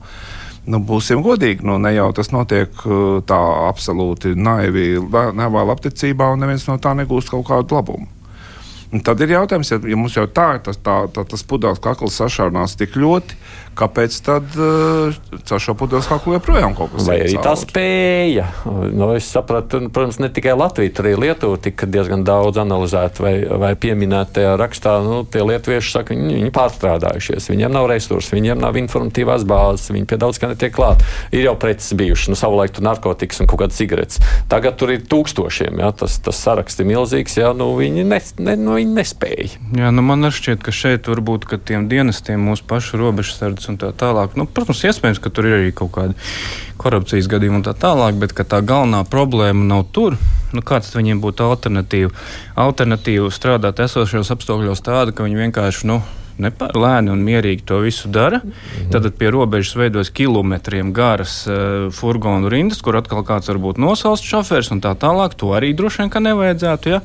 Nu, 0.65 0.79
būsim 0.81 1.21
godīgi, 1.21 1.61
nu, 1.67 1.77
ne 1.77 1.91
jau 1.93 2.07
tas 2.17 2.31
notiek 2.33 2.71
uh, 2.87 3.19
tā 3.29 3.37
absolūti 3.67 4.31
naivi, 4.33 4.95
nevēl 5.37 5.73
apticībā, 5.75 6.31
un 6.33 6.41
neviens 6.41 6.65
no 6.65 6.79
tā 6.81 6.95
negūst 6.97 7.29
kaut 7.29 7.45
kādu 7.51 7.77
labumu. 7.77 8.09
Un 8.93 9.01
tad 9.05 9.21
ir 9.21 9.33
jautājums, 9.35 9.69
ja, 9.73 9.77
ja 9.91 9.97
mums 9.99 10.15
jau 10.17 10.25
tā 10.31 10.55
ir 10.55 10.63
tas, 10.65 10.77
tā, 10.81 10.95
tā, 11.13 11.25
tas 11.27 11.43
pudeles 11.45 11.81
kakls 11.83 12.17
sašaurināts 12.17 12.77
tik 12.79 12.97
ļoti, 12.97 13.37
kāpēc 13.77 14.15
tad 14.25 14.55
uh, 14.59 15.15
caur 15.47 15.61
šo 15.61 15.75
pudeles 15.77 16.07
kaklu 16.09 16.37
joprojām 16.37 16.75
kaut 16.77 16.93
kas 16.93 17.07
Vai 17.09 17.17
arī 17.25 17.35
tā 17.43 17.53
spēja? 17.59 18.47
Nu, 18.65 19.09
es 19.17 19.27
sapratu, 19.31 19.81
protams, 19.93 20.19
ne 20.23 20.29
tikai 20.33 20.55
Latvija, 20.57 20.93
tur 20.95 21.09
arī 21.09 21.15
Lietuva 21.25 21.59
tika 21.61 21.87
diezgan 21.89 22.23
daudz 22.27 22.59
analizēta 22.61 23.25
vai, 23.25 23.33
vai 23.65 23.73
pieminēta 23.79 24.39
tajā 24.39 24.55
rakstā. 24.61 24.95
Nu, 25.05 25.21
tie 25.29 25.43
lietuvieši 25.45 25.93
saka, 25.97 26.15
viņi, 26.15 26.39
viņi 26.39 26.53
pārstrādājušies, 26.55 27.49
viņiem 27.51 27.75
nav 27.75 27.89
resursu, 27.91 28.35
viņiem 28.35 28.61
nav 28.63 28.79
informatīvās 28.79 29.45
bāzes, 29.49 29.91
viņi 29.93 30.09
pie 30.09 30.19
daudz 30.21 30.39
kā 30.41 30.49
netiek 30.51 30.73
klāt. 30.75 31.03
Ir 31.35 31.47
jau 31.49 31.55
preces 31.59 31.93
bijušas, 31.97 32.31
nu, 32.33 32.39
savulaik 32.39 32.75
tur 32.75 32.87
narkotikas 32.87 33.43
un 33.43 33.51
kaut 33.51 33.65
kādas 33.65 33.79
cigaretes. 33.79 34.21
Tagad 34.51 34.79
tur 34.79 34.93
ir 34.95 35.05
tūkstošiem, 35.09 35.81
ja, 35.83 35.91
tas, 35.95 36.17
tas 36.23 36.39
saraksts 36.39 36.81
ir 36.81 36.89
milzīgs, 36.89 37.37
ja 37.39 37.51
nu, 37.57 37.71
viņi, 37.79 38.07
ne, 38.07 38.21
ne, 38.39 38.57
nu, 38.59 38.77
viņi 38.79 38.95
nespēja. 38.95 39.61
Jā, 39.75 39.91
nu, 39.95 40.05
man 40.05 40.29
šķiet, 40.31 40.63
ka 40.65 40.73
šeit 40.75 41.09
varbūt 41.11 41.47
ka 41.49 41.59
tiem 41.61 41.89
dienestiem 41.91 42.41
mūsu 42.41 42.65
pašu 42.69 42.99
robežsardze 43.01 43.64
un 43.71 43.79
tā 43.81 43.91
tālāk. 43.95 44.35
Nu, 44.39 44.47
protams, 44.47 44.83
iespējams, 44.89 45.21
ka 45.23 45.31
tur 45.33 45.49
ir 45.49 45.57
arī 45.59 45.71
kaut 45.75 45.93
kāda 45.95 46.17
korupcijas 46.81 47.29
gadījuma 47.31 47.61
un 47.61 47.65
tā 47.67 47.75
tālāk, 47.77 48.19
bet 48.21 48.35
tā 48.35 48.61
galvenā 48.65 49.05
problēma 49.09 49.65
nav 49.67 49.87
tur. 49.95 50.19
Nu, 50.55 50.63
kāds 50.65 50.93
viņiem 50.95 51.23
būtu 51.23 51.47
alternatīva? 51.47 52.11
Alternatīva 52.59 53.31
strādāt 53.33 53.81
esošajos 53.85 54.31
apstākļos 54.35 54.85
tāda, 54.85 55.15
ka 55.15 55.27
viņi 55.27 55.43
vienkārši. 55.45 55.89
Nu, 55.91 56.03
Nepār, 56.35 56.73
lēni 56.75 57.13
un 57.13 57.21
mierīgi 57.23 57.63
to 57.63 57.77
visu 57.79 58.09
dara. 58.11 58.41
Mhm. 58.43 58.89
Tad 58.91 59.07
pie 59.15 59.29
robežas 59.31 59.75
veidojas 59.79 60.11
kilometriem 60.11 60.91
garas 60.95 61.45
uh, 61.47 61.87
furgonu 61.95 62.51
rindas, 62.51 62.81
kur 62.83 62.99
atkal 62.99 63.23
kāds 63.23 63.47
var 63.51 63.61
būt 63.63 63.79
nosausts 63.79 64.27
šofērs 64.27 64.73
un 64.75 64.83
tā 64.83 64.91
tālāk. 64.99 65.37
To 65.39 65.55
arī 65.55 65.71
droši 65.71 66.03
vien 66.03 66.27
nevajadzētu. 66.27 66.91
Ja? 66.91 67.01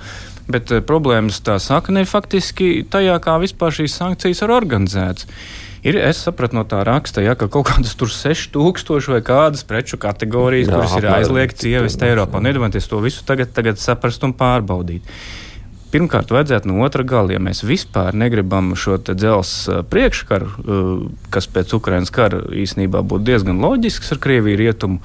Bet 0.50 0.74
uh, 0.74 0.82
problēmas 0.82 1.38
tā 1.46 1.60
sakne 1.62 2.02
ir 2.02 2.10
faktiski 2.10 2.82
tajā, 2.90 3.20
kā 3.22 3.38
vispār 3.42 3.74
šīs 3.78 4.00
sankcijas 4.02 4.42
ir 4.42 4.54
organizētas. 4.56 5.30
Ir, 5.80 5.96
es 5.96 6.18
sapratu 6.20 6.58
no 6.58 6.64
tā 6.68 6.82
raksta, 6.84 7.22
ja, 7.24 7.32
ka 7.38 7.48
kaut 7.48 7.70
kādas 7.70 7.94
tur 7.96 8.10
6000 8.12 9.14
vai 9.14 9.20
kādas 9.24 9.64
preču 9.64 9.96
kategorijas, 10.00 10.68
Jā, 10.68 10.74
kuras 10.76 10.96
ir 10.98 11.06
aizliegts 11.08 11.68
ievest 11.70 12.02
Eiropā. 12.04 12.42
Nedomājieties 12.44 12.90
to 12.90 13.00
visu 13.00 13.24
tagad, 13.24 13.54
tagad 13.56 13.80
saprast 13.80 14.26
un 14.26 14.34
pārbaudīt. 14.36 15.06
Pirmkārt, 15.90 16.30
vajadzētu 16.30 16.70
no 16.70 16.84
otra 16.86 17.02
gala, 17.02 17.34
ja 17.34 17.40
mēs 17.42 17.64
vispār 17.66 18.14
negribam 18.14 18.72
šo 18.78 19.00
dzelzceļa 19.02 19.82
priekškaru, 19.90 20.48
kas 21.34 21.50
pēc 21.50 21.74
Ukraiņas 21.80 22.14
kara 22.14 22.44
īstenībā 22.62 23.02
būtu 23.02 23.26
diezgan 23.26 23.58
loģisks 23.62 24.14
ar 24.14 24.22
Krieviju 24.22 24.60
rietumu 24.60 25.00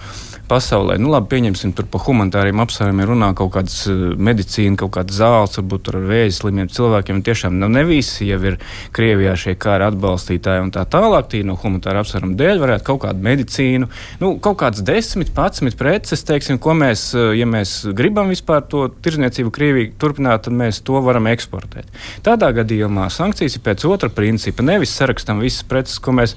pasaulē. 0.50 0.98
Nu, 1.02 1.10
labi, 1.10 1.30
pieņemsim, 1.34 1.74
tur 1.76 1.88
par 1.90 2.04
humanitāriem 2.06 2.60
apsvērumiem 2.62 3.10
runā 3.10 3.32
kaut 3.38 3.54
kādas 3.56 3.86
medicīna, 3.90 4.78
kaut 4.80 4.94
kādas 4.98 5.18
zāles, 5.18 5.58
varbūt 5.58 5.90
ar 5.92 5.98
vēzi 6.06 6.38
slimiem 6.40 6.70
cilvēkiem. 6.72 7.22
Tiešām 7.26 7.58
nu, 7.60 7.70
ne 7.72 7.82
visi 7.88 8.30
jau 8.30 8.38
ir 8.46 8.60
Krievijā 8.96 9.34
šie 9.40 9.56
kara 9.58 9.90
atbalstītāji 9.92 10.68
un 10.68 10.72
tā 10.76 10.86
tālāk. 10.90 11.32
Tī 11.32 11.42
no 11.48 11.58
humanitāra 11.60 12.04
apsvēruma 12.06 12.38
dēļ 12.38 12.62
varētu 12.62 12.88
kaut 12.92 13.02
kādu 13.08 13.26
medicīnu, 13.26 13.90
nu, 14.22 14.32
kaut 14.44 14.60
kādas 14.62 14.86
desmit, 14.86 15.34
patsmit 15.36 15.78
preces, 15.80 16.22
teiksim, 16.28 16.60
ko 16.62 16.76
mēs, 16.78 17.08
ja 17.16 17.50
mēs 17.50 17.78
gribam 17.98 18.30
vispār 18.34 18.62
to 18.70 18.86
tirzniecību 19.02 19.54
Krievijā 19.56 19.94
turpināt, 20.02 20.46
tad 20.46 20.58
mēs 20.58 20.75
to 20.84 21.00
varam 21.06 21.28
eksportēt. 21.32 21.88
Tādā 22.26 22.52
gadījumā 22.56 23.10
sankcijas 23.14 23.56
ir 23.56 23.66
pēc 23.66 23.86
otra 23.88 24.10
principa. 24.10 24.64
Nevis 24.64 24.96
sarakstam 24.98 25.40
visas 25.40 25.64
preces, 25.64 26.00
ko 26.00 26.12
mēs 26.12 26.36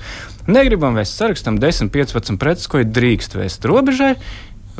Negribam 0.48 0.96
vēst 0.96 1.18
sarakstam 1.18 1.58
10, 1.60 1.90
15 1.92 2.38
preces, 2.40 2.68
ko 2.72 2.80
ir 2.80 2.88
drīkst 2.88 3.36
vēst 3.36 3.66
robežai. 3.68 4.14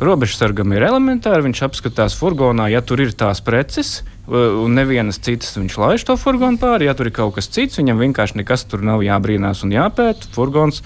Robežsargam 0.01 0.71
ir 0.73 0.85
elementāri, 0.87 1.43
viņš 1.45 1.61
apskatās 1.67 2.15
furgonā, 2.17 2.69
ja 2.71 2.79
tur 2.81 3.03
ir 3.03 3.11
tās 3.13 3.43
preces, 3.45 3.99
un 4.25 4.73
nevienas 4.73 5.19
citas 5.21 5.53
viņš 5.59 5.77
laiž 5.77 6.07
to 6.07 6.15
furgonu 6.17 6.57
pāri. 6.57 6.87
Ja 6.87 6.95
tur 6.97 7.11
ir 7.11 7.13
kaut 7.13 7.35
kas 7.35 7.51
cits, 7.53 7.77
viņam 7.77 8.01
vienkārši 8.01 8.39
nekas 8.39 8.65
tur 8.71 8.81
nav 8.87 9.03
jābrīnās 9.05 9.61
un 9.67 9.75
jāpēta. 9.75 10.31
Furgons 10.33 10.81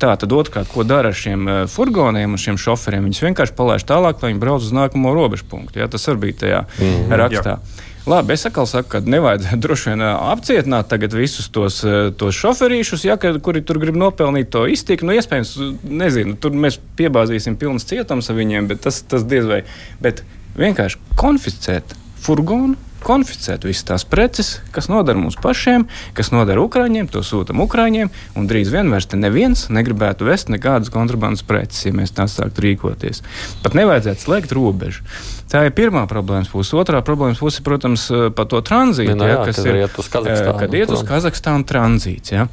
Tā 0.00 0.14
tad 0.16 0.32
otrkārt, 0.32 0.70
ko 0.72 0.80
dara 0.80 1.10
ar 1.12 1.16
šiem 1.16 1.42
uh, 1.44 1.56
furgoniem 1.68 2.32
un 2.32 2.40
šiem 2.40 2.56
šoferiem? 2.56 3.04
Viņus 3.04 3.18
vienkārši 3.20 3.52
palaiž 3.58 3.82
tālāk, 3.84 4.22
lai 4.22 4.30
viņi 4.30 4.40
brauc 4.40 4.64
uz 4.64 4.70
nākamo 4.72 5.12
robežu 5.12 5.44
punktu. 5.50 5.82
Jā, 5.82 5.90
tas 5.92 6.08
arī 6.08 6.22
bija 6.22 6.38
tajā 6.40 6.60
mm 6.64 6.86
-hmm, 6.86 7.16
rakstā. 7.20 7.58
Jā. 7.58 7.79
Labi, 8.08 8.32
es 8.32 8.46
atkal 8.48 8.64
saku, 8.68 8.88
ka 8.94 9.00
nevajadzētu 9.04 9.60
droši 9.64 9.90
vien 9.92 10.04
apcietināt 10.08 10.88
tagad 10.92 11.14
visus 11.16 11.50
tos, 11.52 11.82
tos 12.20 12.38
šoferīšus, 12.38 13.04
ja, 13.08 13.18
kuri 13.20 13.62
tur 13.66 13.80
grib 13.82 13.98
nopelnīt 14.00 14.48
to 14.54 14.64
iztiku. 14.72 15.08
Nu, 15.08 15.16
iespējams, 15.18 15.54
nezinu, 15.84 16.36
tur 16.40 16.56
mēs 16.56 16.80
piebāzīsim 16.98 17.58
pilnas 17.60 17.88
cietums 17.90 18.32
ar 18.32 18.38
viņiem, 18.40 18.70
bet 18.72 18.84
tas, 18.86 19.02
tas 19.04 19.26
diez 19.28 19.48
vai. 19.48 19.62
Bet 20.00 20.24
vienkārši 20.56 21.00
konfiscēt 21.20 21.96
furgonu 22.24 22.78
konfiscēt 23.04 23.64
visas 23.68 23.86
tās 23.88 24.04
preces, 24.08 24.52
kas 24.74 24.90
noder 24.92 25.18
mums 25.18 25.38
pašiem, 25.40 25.86
kas 26.16 26.32
noder 26.34 26.60
Ukrāņiem, 26.62 27.08
to 27.10 27.22
sūtām 27.26 27.62
Ukrāņiem, 27.64 28.12
un 28.36 28.50
drīz 28.50 28.72
vien 28.74 28.90
vairs 28.92 29.08
neviens 29.14 29.66
negribētu 29.72 30.28
vest 30.28 30.52
nekādas 30.52 30.92
kontrabandas 30.92 31.44
preces, 31.46 31.86
ja 31.88 31.94
mēs 31.96 32.14
tā 32.16 32.28
sāktu 32.30 32.66
rīkoties. 32.66 33.24
Pat 33.64 33.76
nevajadzētu 33.78 34.26
slēgt 34.26 34.54
robežu. 34.56 35.06
Tā 35.50 35.64
ir 35.66 35.74
pirmā 35.74 36.04
problēmas 36.10 36.50
puse. 36.52 36.76
Otrā 36.78 37.00
problēmas 37.06 37.40
puse, 37.42 37.64
protams, 37.66 38.06
par 38.36 38.46
to 38.50 38.60
tranzītu, 38.62 39.16
ja, 39.18 39.32
jā, 39.34 39.40
kas 39.48 39.64
ir 39.64 39.80
iet 39.82 39.98
uz 39.98 40.12
Kazahstānu. 40.12 40.60
Kad 40.62 40.78
iet 40.78 40.94
uz 40.94 41.02
Kazahstānu 41.08 41.66
tranzīts. 41.66 42.36
Ja. 42.36 42.46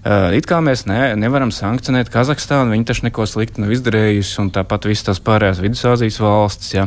Uh, 0.00 0.30
it 0.32 0.46
kā 0.48 0.62
mēs 0.64 0.86
ne, 0.88 1.12
nevaram 1.20 1.50
sankcionēt 1.52 2.08
Kazahstānu, 2.08 2.72
viņi 2.72 2.86
taču 2.88 3.04
neko 3.04 3.26
sliktu 3.28 3.60
nav 3.60 3.74
izdarījusi, 3.74 4.38
un 4.40 4.48
tāpat 4.54 4.86
visas 4.88 5.10
tās 5.10 5.20
pārējās 5.26 5.60
Vidusāzijas 5.60 6.16
valstis. 6.24 6.70
Ja. 6.72 6.86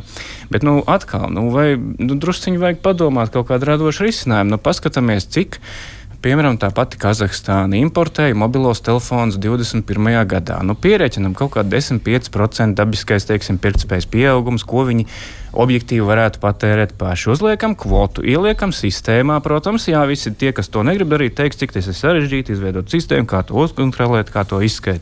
Bet, 0.49 0.65
nu, 0.65 0.79
atkal, 0.89 1.27
nu, 1.29 1.45
vai 1.53 1.75
nu, 1.77 2.17
drusciņi 2.17 2.61
vajag 2.63 2.81
padomāt 2.81 3.29
kaut 3.35 3.51
kādu 3.51 3.69
radošu 3.69 4.07
risinājumu. 4.07 4.55
Nu, 4.55 4.61
paskatāmies, 4.61 5.29
cik. 5.29 5.59
Piemēram, 6.23 6.55
tā 6.57 6.69
pati 6.73 6.97
Kazahstāna 6.97 7.77
importēja 7.83 8.33
mobilos 8.39 8.81
telefonus 8.81 9.37
21. 9.43 9.85
gadā. 10.31 10.61
Nu, 10.65 10.73
pierēķinam 10.73 11.35
kaut 11.37 11.53
kādu 11.57 11.75
10-5% 11.75 12.79
dabiskais, 12.79 13.27
teiksim, 13.29 13.59
pirktspējas 13.61 14.07
pieaugums, 14.09 14.63
ko 14.65 14.87
viņi 14.87 15.05
objektīvi 15.53 16.05
varētu 16.05 16.41
patērēt 16.43 16.95
paši. 16.99 17.29
Uzliekam 17.33 17.75
kvotu, 17.79 18.23
ieliekam 18.25 18.73
sistēmā, 18.75 19.39
protams, 19.45 19.87
jā, 19.91 20.01
visi 20.09 20.33
tie, 20.33 20.51
kas 20.55 20.71
to 20.73 20.83
negrib 20.85 21.11
darīt, 21.13 21.37
teiks, 21.37 21.59
cik 21.61 21.75
tas 21.75 21.89
ir 21.89 21.97
sarežģīti, 21.97 22.55
izveidot 22.55 22.89
sistēmu, 22.91 23.29
kā 23.29 23.43
to 23.47 23.57
uzkontrolēt, 23.61 24.33
kā 24.33 24.45
to 24.49 24.61
izskaidrot. 24.65 24.93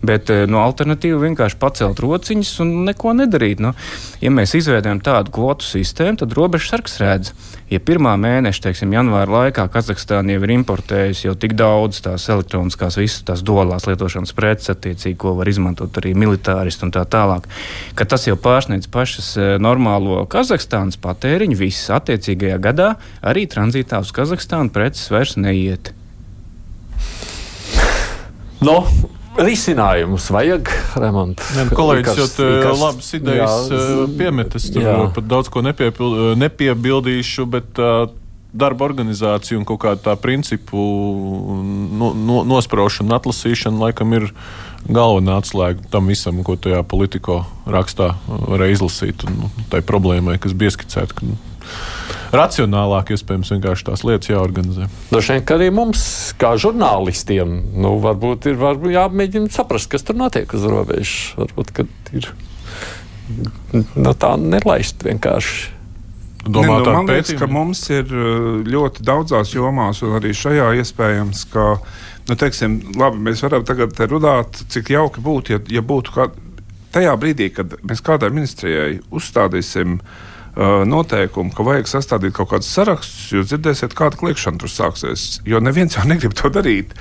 Bet 0.00 0.30
eh, 0.32 0.46
no 0.48 0.62
alternatīva 0.64 1.20
vienkārši 1.20 1.58
pacelt 1.60 2.00
rociņas 2.00 2.52
un 2.64 2.70
neko 2.88 3.12
nedarīt. 3.18 3.60
Nu, 3.60 3.74
ja 4.22 4.32
mēs 4.32 4.54
izveidojam 4.56 5.02
tādu 5.04 5.32
kvotu 5.34 5.66
sistēmu, 5.66 6.22
tad 6.22 6.32
robežsargs 6.36 6.96
redz, 7.02 7.32
ja 7.70 7.80
pirmā 7.84 8.14
mēneša, 8.20 8.64
teiksim, 8.64 8.94
janvāra 8.96 9.44
laikā 9.44 9.66
Kazahstāna 9.72 10.34
jau 10.34 10.44
ir 10.46 10.54
importējusi 10.56 11.28
jau 11.28 11.34
tik 11.38 11.54
daudz 11.58 12.00
tās 12.06 12.26
elektroniskās, 12.32 12.96
visas 13.00 13.26
tās 13.28 13.44
dolās 13.46 13.84
lietošanas 13.90 14.32
preces, 14.36 14.72
attiecīgi, 14.72 15.18
ko 15.20 15.34
var 15.38 15.50
izmantot 15.52 16.00
arī 16.00 16.14
militāristi 16.18 16.88
un 16.88 16.94
tā 16.96 17.04
tālāk, 17.04 17.46
ka 17.98 18.08
tas 18.08 18.24
jau 18.28 18.38
pārsniedz 18.40 18.88
pašas 18.90 19.30
eh, 19.36 19.52
normālo 19.70 20.24
Kazahstānas 20.30 20.98
patēriņu, 21.00 21.58
visas 21.60 21.94
attiecīgajā 22.00 22.58
gadā 22.62 22.90
arī 23.22 23.46
tranzītā 23.50 24.02
uz 24.02 24.12
Kazahstānu 24.16 24.74
preces 24.74 25.10
vairs 25.12 25.36
neiet. 25.40 25.94
No. 28.60 28.82
Risinājumus 29.40 30.26
vajag 30.34 30.68
remontēt. 31.00 31.52
Nu, 31.54 31.76
kolēģis 31.78 32.18
jau 32.18 32.26
tādu 32.34 32.72
labas 32.80 33.06
idejas 33.16 33.68
jā, 33.70 33.84
piemetas. 34.18 34.66
Tur 34.74 34.82
jā. 34.84 34.96
pat 35.16 35.28
daudz 35.30 35.48
ko 35.54 35.62
nepiebildīšu, 35.62 37.46
bet 37.48 37.78
uh, 37.80 38.10
darba 38.52 38.88
organizācija 38.88 39.58
un 39.58 39.64
kaut 39.68 39.80
kāda 39.84 40.02
tā 40.10 40.16
principu 40.20 40.82
no, 42.00 42.10
no, 42.12 42.42
nospraušana 42.50 43.06
un 43.08 43.16
atlasīšana 43.20 43.84
laikam 43.86 44.18
ir 44.18 44.28
galvenā 44.88 45.38
atslēga 45.40 45.84
tam 45.92 46.10
visam, 46.10 46.42
ko 46.46 46.56
tajā 46.56 46.82
politikā 46.88 47.42
rakstā 47.70 48.14
var 48.26 48.66
izlasīt. 48.68 49.24
Un, 49.28 49.44
nu, 49.44 49.50
tai 49.72 49.82
problēmai, 49.86 50.38
kas 50.42 50.56
bija 50.56 50.74
skicēta. 50.76 51.20
racionālāk, 52.34 53.12
iespējams, 53.14 53.50
vienkārši 53.54 53.86
tās 53.90 54.04
lietas 54.06 54.30
jāorganizē. 54.30 54.86
Droši 55.10 55.34
vien, 55.36 55.44
ka 55.46 55.56
arī 55.58 55.70
mums, 55.74 56.04
kā 56.40 56.54
žurnālistiem, 56.60 57.56
nu, 57.82 57.96
varbūt 58.02 58.50
ir 58.52 58.60
varbūt 58.60 58.94
jāmēģina 58.94 59.50
saprast, 59.54 59.90
kas 59.90 60.06
tur 60.06 60.18
notiek 60.18 60.50
uz 60.54 60.64
robežas. 60.66 61.34
Varbūt, 61.38 61.74
ka 61.74 61.86
ir 62.16 62.30
nu, 63.94 64.14
tā 64.14 64.34
nelaist 64.40 65.04
vienkārši. 65.06 65.70
ne, 66.46 66.52
Domā, 66.54 66.78
nu, 66.78 66.84
tādu 66.86 66.96
man 66.96 67.10
liekas, 67.10 67.34
ka 67.38 67.48
mums 67.50 67.82
ir 67.92 68.06
uh, 68.08 68.62
ļoti 68.66 69.04
daudzās 69.06 69.54
jomās, 69.54 70.02
un 70.06 70.16
arī 70.18 70.32
šajā 70.36 70.70
iespējams, 70.80 71.44
ka 71.52 71.74
nu, 72.28 72.36
teiksim, 72.38 72.80
labi, 72.98 73.22
mēs 73.30 73.44
varam 73.44 73.64
tagad 73.66 73.96
runāt, 74.10 74.64
cik 74.72 74.92
jauki 74.96 75.22
būtu, 75.24 75.56
ja, 75.56 75.62
ja 75.78 75.84
būtu 75.86 76.16
kā, 76.16 76.28
tajā 76.94 77.14
brīdī, 77.20 77.50
kad 77.54 77.78
mēs 77.86 78.02
kādai 78.04 78.32
ministrijai 78.34 78.98
uzstādīsim 79.14 80.00
noteikumu, 80.90 81.52
ka 81.54 81.62
vajag 81.62 81.86
sastādīt 81.86 82.34
kaut 82.34 82.50
kādus 82.50 82.72
sarakstus, 82.74 83.28
jūs 83.32 83.46
dzirdēsiet, 83.52 83.94
kāda 83.96 84.18
kliēkšana 84.18 84.58
tur 84.58 84.72
sāksies. 84.72 85.38
Jo 85.46 85.60
neviens 85.62 85.94
jau 85.94 86.02
negrib 86.10 86.34
to 86.36 86.50
darīt. 86.52 86.96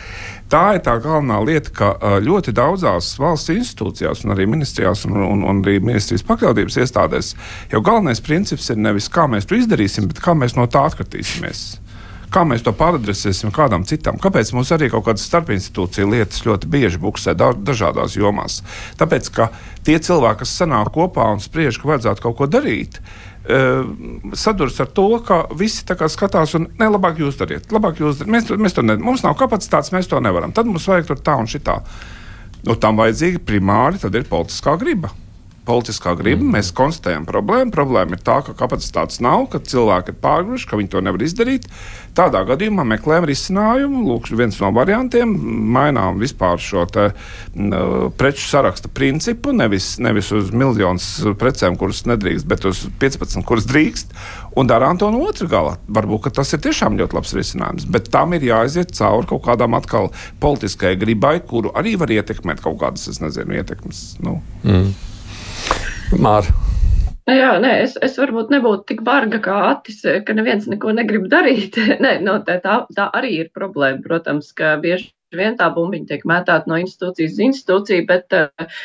Tā 0.50 0.78
ir 0.78 0.84
tā 0.86 0.96
galvenā 1.02 1.40
lieta, 1.46 1.74
ka 1.74 1.90
ļoti 2.24 2.54
daudzās 2.58 3.12
valsts 3.22 3.52
institūcijās, 3.54 4.24
un 4.26 4.36
arī 4.36 4.46
ministrijās, 4.50 5.04
un, 5.10 5.18
un, 5.26 5.44
un 5.50 5.62
arī 5.66 5.80
ministrijas 5.82 6.26
pakļautības 6.30 6.80
iestādēs, 6.86 7.36
jau 7.74 7.84
galvenais 7.86 8.22
princips 8.22 8.70
ir 8.70 8.82
nevis 8.82 9.10
kā 9.14 9.28
mēs 9.30 9.50
to 9.50 9.58
izdarīsim, 9.58 10.10
bet 10.10 10.22
kā 10.24 10.38
mēs 10.38 10.58
no 10.58 10.70
tā 10.70 10.86
atkritīsimies. 10.90 11.68
Kā 12.30 12.44
mēs 12.46 12.62
to 12.62 12.74
pāradresēsim 12.78 13.50
kādam 13.54 13.86
citam? 13.90 14.20
Kāpēc 14.22 14.52
mums 14.54 14.70
arī 14.76 14.92
kaut 14.94 15.08
kādas 15.08 15.26
starpinstitūcija 15.26 16.06
lietas 16.10 16.44
ļoti 16.46 16.70
bieži 16.70 17.02
buksē 17.02 17.34
da 17.38 17.50
dažādās 17.54 18.18
jomās? 18.20 18.60
Tāpēc, 19.00 19.30
ka 19.34 19.48
tie 19.88 19.98
cilvēki, 19.98 20.44
kas 20.44 20.54
sanāk 20.62 20.92
kopā 20.94 21.26
un 21.34 21.42
spriež, 21.42 21.80
ka 21.82 21.90
vajadzētu 21.90 22.26
kaut 22.26 22.38
ko 22.38 22.48
darīt, 22.52 23.00
eh, 23.50 23.82
saduras 24.38 24.78
ar 24.80 24.92
to, 24.94 25.08
ka 25.26 25.48
visi 25.58 25.82
skatās, 25.86 26.54
un 26.60 26.70
ne, 26.78 26.86
labāk 26.86 27.18
jūs 27.18 27.40
dariet, 27.42 27.74
labāk 27.74 27.98
jūs 27.98 28.22
dariet. 28.22 28.34
Mēs, 28.36 28.54
mēs 28.58 28.78
to 28.78 28.86
ne, 28.86 28.98
mums 29.02 29.26
nav 29.26 29.34
kapacitātes, 29.40 29.90
mēs 29.96 30.10
to 30.10 30.22
nevaram. 30.22 30.54
Tad 30.54 30.70
mums 30.70 30.86
vajag 30.86 31.10
tur 31.10 31.18
tā 31.18 31.34
un 31.40 31.50
šitā. 31.50 31.82
Nu, 32.68 32.76
tam 32.76 33.00
vajadzīga 33.00 33.42
primāri 33.42 33.98
ir 33.98 34.30
politiskā 34.30 34.78
griba. 34.78 35.10
Politiskā 35.68 36.16
griba, 36.18 36.44
mm. 36.44 36.54
mēs 36.58 36.72
konstatējam 36.76 37.26
problēmu. 37.30 37.74
Problēma 37.74 38.18
ir 38.18 38.24
tā, 38.26 38.40
ka 38.46 38.56
kapacitātes 38.58 39.20
nav, 39.24 39.48
ka 39.52 39.62
cilvēki 39.62 40.14
ir 40.14 40.22
pārgruši, 40.24 40.68
ka 40.70 40.80
viņi 40.80 40.92
to 40.94 41.02
nevar 41.06 41.26
izdarīt. 41.26 41.68
Tādā 42.18 42.42
gadījumā 42.48 42.84
meklējam 42.90 43.28
risinājumu. 43.30 44.02
Lūk, 44.08 44.30
viens 44.36 44.58
no 44.60 44.72
variantiem- 44.76 45.32
mainām 45.76 46.18
vispār 46.20 46.58
šo 46.60 46.86
te, 46.90 47.12
n, 47.56 47.72
preču 48.18 48.48
saraksta 48.50 48.90
principu. 48.90 49.54
Nevis, 49.54 49.98
nevis 50.00 50.32
uz 50.32 50.52
miljonus 50.52 51.08
precēm, 51.40 51.78
kuras 51.78 52.04
nedrīkst, 52.04 52.48
bet 52.48 52.66
uz 52.66 52.88
15, 53.00 53.46
kuras 53.46 53.66
drīkst. 53.70 54.16
Un 54.58 54.68
darām 54.68 54.98
to 55.00 55.12
no 55.12 55.22
otras 55.28 55.50
gala. 55.50 55.78
Varbūt 55.88 56.34
tas 56.34 56.52
ir 56.54 56.60
tiešām 56.60 56.98
ļoti 56.98 57.14
labs 57.14 57.34
risinājums. 57.34 57.86
Bet 57.86 58.10
tam 58.12 58.34
ir 58.34 58.42
jāaiziet 58.42 58.92
cauri 58.98 59.28
kaut 59.30 59.44
kādām 59.46 59.78
atkal 59.78 60.12
politiskajai 60.42 61.00
gribai, 61.00 61.40
kuru 61.46 61.72
arī 61.72 61.96
var 62.00 62.08
ietekmēt 62.08 62.62
kaut 62.62 62.80
kādas, 62.82 63.08
es 63.08 63.22
nezinu, 63.22 63.54
ietekmes. 63.60 64.18
Nu. 64.26 64.42
Māra. 66.20 66.56
Nu 67.30 67.36
Jā, 67.38 67.50
nē, 67.62 67.72
es, 67.84 67.94
es 68.02 68.16
varbūt 68.18 68.50
nebūtu 68.50 68.88
tik 68.90 69.02
barga 69.06 69.38
kā 69.44 69.58
Atis, 69.68 70.00
ka 70.26 70.34
neviens 70.34 70.66
neko 70.72 70.96
negrib 70.98 71.28
darīt. 71.30 71.78
nē, 72.04 72.16
no, 72.26 72.40
tā, 72.46 72.58
tā, 72.64 72.82
tā 72.98 73.06
arī 73.20 73.36
ir 73.44 73.52
problēma. 73.54 74.02
Protams, 74.06 74.50
ka 74.58 74.78
bieži 74.82 75.12
vien 75.38 75.58
tā 75.60 75.68
bumbiņa 75.76 76.10
tiek 76.10 76.26
mētāta 76.26 76.72
no 76.72 76.80
institūcijas 76.82 77.36
uz 77.36 77.44
institūciju, 77.50 78.06
bet 78.10 78.34
uh, 78.34 78.80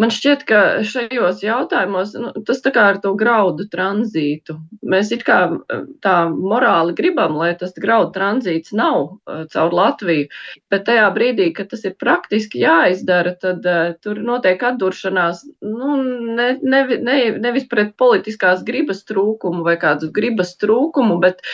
man 0.00 0.10
šķiet, 0.10 0.42
ka 0.48 0.60
šajos 0.86 1.42
jautājumos 1.44 2.14
nu, 2.18 2.30
tas 2.46 2.60
tā 2.64 2.72
kā 2.74 2.88
ar 2.92 2.98
to 3.02 3.14
graudu 3.18 3.66
tranzītu. 3.70 4.56
Mēs 4.82 5.12
it 5.14 5.22
kā 5.26 5.38
uh, 5.54 5.84
tā 6.04 6.16
morāli 6.30 6.96
gribam, 6.98 7.36
lai 7.38 7.52
tas 7.58 7.74
graudu 7.78 8.10
tranzīts 8.16 8.74
nav 8.74 8.98
uh, 9.06 9.44
caur 9.52 9.74
Latviju, 9.74 10.26
bet 10.72 10.86
tajā 10.88 11.06
brīdī, 11.14 11.50
kad 11.54 11.70
tas 11.70 11.84
ir 11.86 11.94
praktiski 12.00 12.64
jāizdara, 12.64 13.36
tad 13.40 13.66
uh, 13.70 13.94
tur 14.02 14.18
notiek 14.24 14.62
atduršanās 14.66 15.44
nu, 15.62 15.98
ne, 16.34 16.48
ne, 16.62 16.82
ne, 16.98 17.18
nevis 17.46 17.68
pret 17.70 17.94
politiskās 18.00 18.64
gribas 18.66 19.04
trūkumu 19.06 19.62
vai 19.66 19.76
kādu 19.80 20.10
gribas 20.14 20.56
trūkumu, 20.58 21.20
bet 21.22 21.44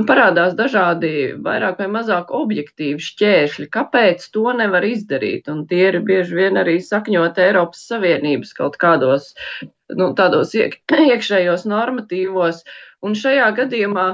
nu, 0.00 0.06
parādās 0.08 0.56
dažādi 0.56 1.36
vairāk 1.44 1.84
vai 1.84 1.90
mazāk 2.00 2.32
objektīvi 2.36 3.00
šķēršļi, 3.10 3.68
kāpēc 3.76 4.26
to 4.32 4.48
nevar 4.56 4.88
izdarīt. 4.88 5.52
Un 5.52 5.66
tie 5.68 5.86
ir 5.90 6.00
bieži 6.06 6.40
vien 6.40 6.58
arī 6.60 6.78
sakņot 6.84 7.38
Eiropas 7.44 7.89
Savienības 7.90 8.54
kaut 8.56 8.78
kādos 8.80 9.32
nu, 9.96 10.12
tādos 10.18 10.54
iek, 10.58 10.80
iekšējos 11.10 11.66
normatīvos. 11.70 12.64
Un 13.04 13.16
šajā 13.16 13.50
gadījumā 13.56 14.06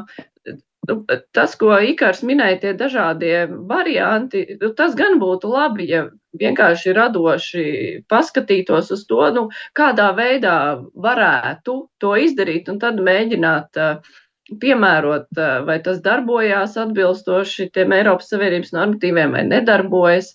nu, 0.88 0.96
tas, 1.34 1.54
ko 1.58 1.76
Ikars 1.82 2.22
minēja, 2.26 2.60
tie 2.62 2.74
dažādie 2.78 3.46
varianti, 3.68 4.44
nu, 4.60 4.70
tas 4.78 4.94
gan 4.98 5.18
būtu 5.22 5.50
labi, 5.50 5.88
ja 5.90 6.06
vienkārši 6.40 6.94
radoši 6.96 7.64
paskatītos 8.10 8.92
uz 8.94 9.06
to, 9.08 9.22
nu, 9.34 9.46
kādā 9.76 10.10
veidā 10.16 10.58
varētu 10.94 11.78
to 12.02 12.14
izdarīt, 12.26 12.70
un 12.72 12.80
tad 12.82 13.00
mēģināt 13.02 13.80
uh, 13.80 14.14
piemērot, 14.62 15.28
uh, 15.40 15.58
vai 15.66 15.80
tas 15.84 16.02
darbojās 16.04 16.76
atbilstoši 16.80 17.70
tiem 17.74 17.96
Eiropas 17.96 18.30
Savienības 18.32 18.74
normatīviem 18.76 19.36
vai 19.36 19.44
nedarbojas. 19.48 20.34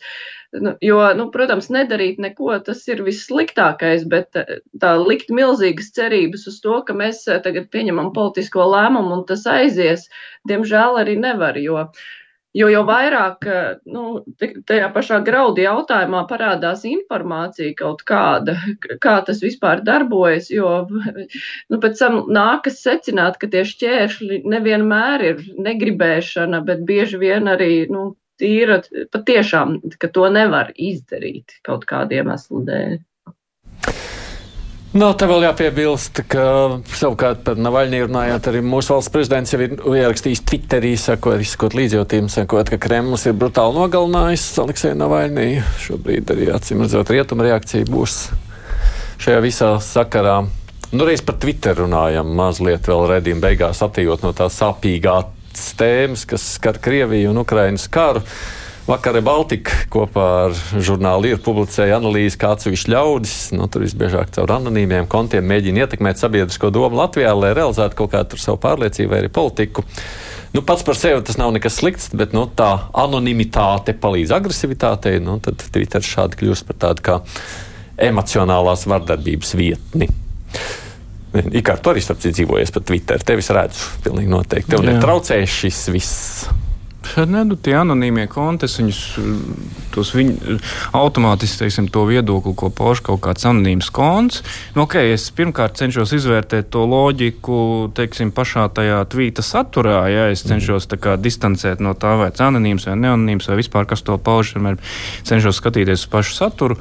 Nu, 0.51 0.73
jo, 0.83 0.99
nu, 1.15 1.29
protams, 1.31 1.69
nedarīt 1.71 2.17
neko, 2.19 2.51
tas 2.65 2.81
ir 2.91 3.03
vissliktākais, 3.05 4.03
bet 4.11 4.35
uh, 4.39 4.57
tā 4.83 4.95
likt 4.99 5.31
milzīgas 5.31 5.93
cerības 5.95 6.47
uz 6.51 6.57
to, 6.63 6.81
ka 6.87 6.95
mēs 6.97 7.23
uh, 7.29 7.39
tagad 7.45 7.69
pieņemam 7.71 8.11
politisko 8.17 8.65
lēmumu 8.73 9.21
un 9.21 9.27
tas 9.29 9.45
aizies, 9.47 10.09
diemžēl 10.51 10.99
arī 11.03 11.15
nevar, 11.23 11.59
jo 11.61 11.85
Jo 12.51 12.67
jau 12.67 12.81
vairāk 12.83 13.45
nu, 13.95 14.01
tajā 14.67 14.89
pašā 14.91 15.21
graudu 15.23 15.63
jautājumā 15.63 16.25
parādās 16.27 16.81
informācija 16.87 17.71
kaut 17.79 18.01
kāda, 18.07 18.57
kā 19.05 19.13
tas 19.27 19.39
vispār 19.43 19.79
darbojas, 19.87 20.49
jo 20.51 20.71
nu, 21.71 21.79
pēc 21.79 22.01
tam 22.01 22.17
nākas 22.27 22.81
secināt, 22.83 23.39
ka 23.39 23.47
tie 23.53 23.63
šķēršļi 23.69 24.41
nevienmēr 24.51 25.23
ir 25.29 25.45
negribēšana, 25.69 26.59
bet 26.67 26.83
bieži 26.89 27.21
vien 27.23 27.47
arī 27.53 27.71
nu, 27.93 28.09
tīra 28.39 28.81
patiešām, 29.11 29.79
ka 29.99 30.09
to 30.13 30.29
nevar 30.31 30.71
izdarīt 30.75 31.59
kaut 31.67 31.87
kādiem 31.89 32.21
iemeslu 32.21 32.63
dēļ. 32.67 32.99
No, 34.91 35.13
te 35.15 35.23
vēl 35.23 35.45
jāpiebilst, 35.45 36.19
ka 36.27 36.41
savukārt 36.91 37.45
par 37.45 37.59
Navaļņiju 37.63 38.09
runājot, 38.09 38.49
arī 38.51 38.59
mūsu 38.59 38.91
valsts 38.91 39.13
prezidents 39.13 39.53
jau 39.53 39.61
ir 39.63 39.77
ierakstījis 39.79 40.43
Twitterī, 40.49 40.91
sakot, 40.99 41.39
izsakot 41.39 41.77
līdzjūtību, 41.79 42.27
sakot, 42.33 42.67
ka 42.73 42.79
Kremlis 42.89 43.23
ir 43.29 43.37
brutāli 43.39 43.79
nogalinājis 43.79 44.49
Aleksēju 44.65 44.99
Navaļņiju. 44.99 45.63
Šobrīd 45.85 46.35
arī 46.35 46.49
acīm 46.51 46.83
redzot, 46.83 47.13
rietuma 47.15 47.47
reakcija 47.47 47.87
būs 47.87 48.17
šajā 49.23 49.39
visā 49.47 49.71
sakarā. 49.85 50.41
Nu, 50.91 51.07
reiz 51.07 51.23
par 51.23 51.39
Twitter 51.39 51.79
runājam, 51.85 52.35
mazliet 52.35 52.91
vēl 52.91 53.07
redzījuma 53.13 53.47
beigās 53.47 53.79
attīstot 53.87 54.27
no 54.27 54.35
tā 54.35 54.51
sāpīgās 54.51 55.31
tēmas, 55.79 56.25
kas 56.29 56.45
skar 56.57 56.79
Krieviju 56.81 57.31
un 57.33 57.41
Ukrainas 57.43 57.87
karu. 57.91 58.23
Vakar 58.87 59.19
Baltika 59.21 59.75
kopā 59.93 60.25
ar 60.47 60.55
žurnālu 60.81 61.29
ir 61.29 61.41
publicēja 61.45 61.99
analīzi, 61.99 62.39
kā 62.41 62.55
atsevišķi 62.55 62.91
ļaudis, 62.91 63.35
nu, 63.53 63.67
tur 63.71 63.85
visbiežāk 63.85 64.33
caur 64.35 64.55
anonīmiem 64.57 65.05
kontiem, 65.11 65.45
mēģina 65.47 65.85
ietekmēt 65.85 66.19
sabiedrisko 66.19 66.71
domu 66.73 66.97
Latvijā, 66.97 67.31
lai 67.37 67.53
realizētu 67.55 67.99
kaut 68.01 68.11
kādu 68.15 68.41
savu 68.41 68.57
pārliecību 68.63 69.13
vai 69.13 69.21
arī 69.21 69.29
politiku. 69.31 69.85
Nu, 70.51 70.65
pats 70.67 70.83
par 70.83 70.97
sevi 70.99 71.21
tas 71.23 71.37
nav 71.39 71.53
nekas 71.55 71.77
slikts, 71.79 72.09
bet 72.17 72.33
nu, 72.35 72.47
tā 72.49 72.71
anonimitāte 72.97 73.93
palīdz 73.95 74.33
agresivitātei. 74.35 75.21
Nu, 75.23 75.37
tad 75.43 75.61
Twitter 75.71 76.03
šādi 76.03 76.41
kļūst 76.41 76.67
par 76.67 76.81
tādu 76.87 77.05
kā 77.05 77.19
emocionālās 78.01 78.87
vardarbības 78.89 79.55
vietni. 79.61 80.09
Ikā 81.31 81.77
tu 81.79 81.93
arī 81.93 82.01
starp 82.03 82.19
citu 82.19 82.41
dzīvojies 82.41 82.73
pa 82.75 82.83
Twitter. 82.83 83.21
Tevis 83.23 83.51
redzu, 83.55 83.87
pilnīgi 84.03 84.31
noteikti. 84.31 84.73
Tev 84.73 84.83
Jā. 84.83 84.95
netraucēs 84.95 85.61
šis 85.61 85.85
viss. 85.93 86.49
Ne, 87.17 87.41
nu, 87.43 87.57
tie 87.59 87.73
anonīmie 87.75 88.27
konti, 88.31 88.67
viņus 88.69 90.11
viņu, 90.15 90.57
automātiski 90.95 91.63
teiksim, 91.63 91.87
to 91.91 92.03
viedokli, 92.07 92.53
ko 92.55 92.69
pauž 92.71 93.01
kaut 93.03 93.23
kāds 93.25 93.47
anonīms 93.49 93.89
konts. 93.91 94.43
Nu, 94.77 94.85
okay, 94.85 95.11
es 95.15 95.25
pirmkārt 95.35 95.79
cenšos 95.81 96.13
izvērtēt 96.15 96.69
to 96.71 96.85
loģiku 96.87 97.57
teiksim, 97.97 98.31
pašā 98.35 98.67
tajā 98.77 99.01
tvīta 99.11 99.43
saturā. 99.43 100.03
Ja, 100.13 100.27
es 100.31 100.45
cenšos 100.47 100.87
kā, 101.01 101.17
distancēt 101.19 101.83
no 101.83 101.95
tā, 101.97 102.13
vai 102.21 102.29
tas 102.31 102.45
ir 102.45 102.51
anonīms 102.51 102.87
vai 102.87 102.99
neanonīms, 103.01 103.49
vai 103.49 103.59
vispār 103.59 103.89
kas 103.89 104.05
to 104.07 104.15
pauž. 104.21 104.53
Vienmēr 104.55 104.79
cenšos 105.27 105.59
skatīties 105.59 106.05
uz 106.05 106.11
pašu 106.13 106.37
saturu. 106.37 106.79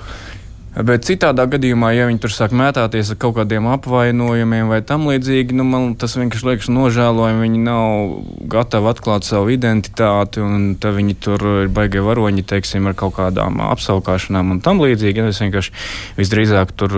Bet 0.87 1.07
citādā 1.09 1.47
gadījumā, 1.51 1.93
ja 1.97 2.07
viņi 2.09 2.21
tur 2.23 2.33
sāk 2.35 2.55
mētāties 2.57 3.13
ar 3.15 3.19
kaut 3.21 3.37
kādiem 3.41 3.67
apvainojumiem 3.73 4.71
vai 4.71 4.81
tam 4.87 5.09
līdzīgi, 5.11 5.57
nu, 5.59 5.67
man 5.67 5.95
tas 6.01 6.17
vienkārši 6.19 6.47
liekas 6.47 6.71
nožēlojami. 6.73 7.43
Viņi 7.47 7.63
nav 7.65 8.15
gatavi 8.53 8.91
atklāt 8.93 9.27
savu 9.29 9.53
identitāti, 9.55 10.43
un 10.45 10.75
tad 10.81 10.97
viņi 10.99 11.17
tur 11.23 11.47
ir 11.65 11.73
baigie 11.75 12.03
varoņi, 12.05 12.47
teiksim, 12.47 12.89
ar 12.91 12.97
kaut 12.99 13.17
kādām 13.19 13.61
apsaukāšanām 13.71 14.55
un 14.57 14.63
tam 14.65 14.83
līdzīgi. 14.83 15.27
Es 15.31 15.43
vienkārši 15.43 15.75
visdrīzāk 16.19 16.75
tur 16.79 16.97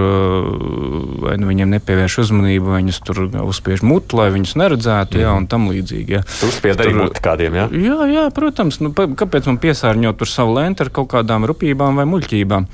vai 1.22 1.36
nu 1.40 1.48
viņiem 1.50 1.72
nepievērš 1.76 2.18
uzmanību, 2.24 2.74
viņus 2.76 3.00
tur 3.06 3.24
uzspiež 3.42 3.84
mutu, 3.86 4.18
lai 4.20 4.30
viņus 4.34 4.56
neredzētu, 4.60 5.18
mm. 5.18 5.24
jā, 5.24 5.32
un 5.38 5.48
tam 5.50 5.68
līdzīgi. 5.70 6.18
Jā. 6.18 6.24
Uzspiež 6.48 6.82
arī 6.82 6.94
mutu 6.98 7.24
kādiem, 7.24 7.56
jā? 7.58 7.68
Jā, 7.72 7.98
jā, 8.10 8.26
protams. 8.34 8.80
Nu, 8.82 8.92
kāpēc 8.92 9.48
man 9.50 9.60
piesārņot 9.62 10.20
tur 10.20 10.30
savu 10.30 10.56
lentu 10.58 10.86
ar 10.86 10.92
kaut 10.94 11.10
kādām 11.14 11.46
rupībām 11.50 12.00
vai 12.00 12.08
muļķībām? 12.10 12.68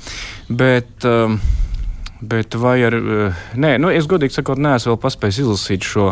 Bet, 0.51 1.05
um, 1.05 1.39
Bet 2.19 2.53
vai 2.59 2.81
ar. 2.83 2.93
Eh, 2.93 3.43
nē, 3.55 3.77
nu, 3.79 3.87
es 3.95 4.07
godīgi 4.09 4.35
sakot, 4.35 4.59
neesmu 4.59 4.91
vēl 4.91 4.97
paspējis 4.99 5.37
izlasīt 5.45 5.85
šo 5.87 6.09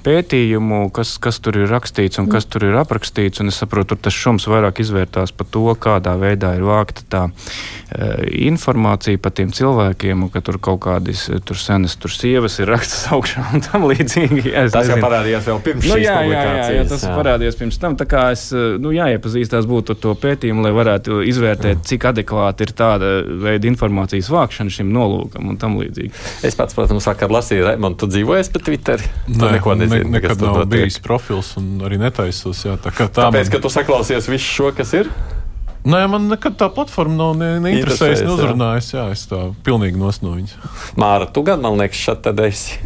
pētījumu, 0.00 0.86
kas, 0.96 1.18
kas 1.20 1.36
tur 1.44 1.58
ir 1.60 1.68
rakstīts 1.68 2.16
un 2.22 2.30
kas 2.32 2.46
tur 2.48 2.64
ir 2.64 2.78
aprakstīts. 2.80 3.42
Es 3.44 3.58
saprotu, 3.60 3.92
tur 3.92 4.00
tas 4.06 4.16
šums 4.16 4.48
vairāk 4.48 4.80
izvērtās 4.80 5.34
par 5.36 5.48
to, 5.52 5.66
kādā 5.76 6.14
veidā 6.16 6.54
ir 6.56 6.64
vākta 6.64 7.04
tā 7.12 7.22
uh, 7.28 8.22
informācija 8.24 9.20
par 9.20 9.34
tiem 9.36 9.50
cilvēkiem, 9.52 10.22
un 10.24 10.32
ka 10.32 10.40
tur 10.44 10.56
kaut 10.62 10.80
kādas 10.86 11.26
tur 11.44 11.60
senas 11.60 11.98
tur 12.00 12.14
sievas 12.14 12.56
ir 12.62 12.72
rakstas 12.72 13.10
augšā 13.16 13.44
un 13.52 13.64
tam 13.66 13.84
līdzīgi. 13.90 14.46
Jā, 14.54 14.64
tas 14.72 14.86
nezinu. 14.86 14.96
jau 14.96 15.04
parādījās 15.04 15.50
vēl 15.50 15.60
pirms 15.66 15.90
nu, 15.90 16.00
jā, 16.00 16.16
jā, 16.24 16.40
jā, 16.46 16.66
jā, 16.78 16.88
tas 16.94 17.04
jā. 17.04 17.12
parādījās 17.18 17.60
pirms 17.60 17.80
tam. 17.82 17.98
Tā 18.00 18.08
kā 18.08 18.24
es, 18.32 18.46
eh, 18.56 18.78
nu, 18.80 18.94
jāiepazīstās 18.96 19.68
būtu 19.68 19.98
ar 19.98 20.00
to 20.06 20.16
pētījumu, 20.24 20.64
lai 20.64 20.72
varētu 20.80 21.20
izvērtēt, 21.34 21.84
jā. 21.84 21.86
cik 21.92 22.08
adekvāti 22.14 22.64
ir 22.64 22.74
tāda 22.80 23.12
veida 23.44 23.68
informācijas 23.68 24.32
vākšana 24.32 24.78
šim 24.80 24.96
nolūkam 24.96 25.49
un 25.50 25.58
tam 25.60 25.76
līdzīgi. 25.80 26.12
Es 26.46 26.56
pats, 26.58 26.76
protams, 26.76 27.08
vakar 27.10 27.32
lasīju, 27.34 27.66
Raimond, 27.68 27.98
tu 28.00 28.08
dzīvojies 28.10 28.52
pa 28.54 28.62
Twitter. 28.62 29.04
Nē, 29.28 29.56
neko 29.58 29.76
nezini. 29.78 30.06
Ne, 30.06 30.18
nekad 30.18 30.44
nav 30.44 30.62
bijis 30.70 31.00
profils 31.04 31.52
un 31.60 31.82
arī 31.86 32.00
netaisos. 32.00 32.64
Jā, 32.66 32.78
tā 32.80 32.94
kā 32.94 33.08
tā 33.10 33.26
Tāpēc, 33.26 33.46
man... 33.48 33.52
ka 33.56 33.62
tu 33.66 33.72
saklausies 33.72 34.30
visu 34.30 34.48
šo, 34.60 34.72
kas 34.76 34.94
ir? 34.96 35.10
Nē, 35.80 36.02
man 36.12 36.26
nekad 36.28 36.58
tā 36.60 36.68
platforma 36.72 37.16
nav 37.16 37.36
ne, 37.40 37.54
neinteresējusi, 37.64 38.26
neuzrunājusi. 38.28 38.96
Jā, 38.98 39.06
es 39.14 39.24
tā 39.30 39.46
pilnīgi 39.64 40.00
nosnoņu. 40.00 40.60
Māra, 41.00 41.28
tu 41.32 41.44
gan, 41.46 41.62
man 41.64 41.80
liekas, 41.80 42.02
šeit 42.04 42.20
tad 42.26 42.42
esi. 42.44 42.80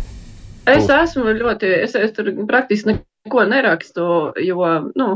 Es 0.71 0.87
esmu 0.89 1.35
ļoti, 1.37 1.73
es, 1.85 1.97
es 1.99 2.15
tur 2.17 2.31
praktiski 2.49 2.95
neko 2.95 3.43
nerakstu, 3.51 4.07
jo, 4.47 4.69
nu, 4.97 5.09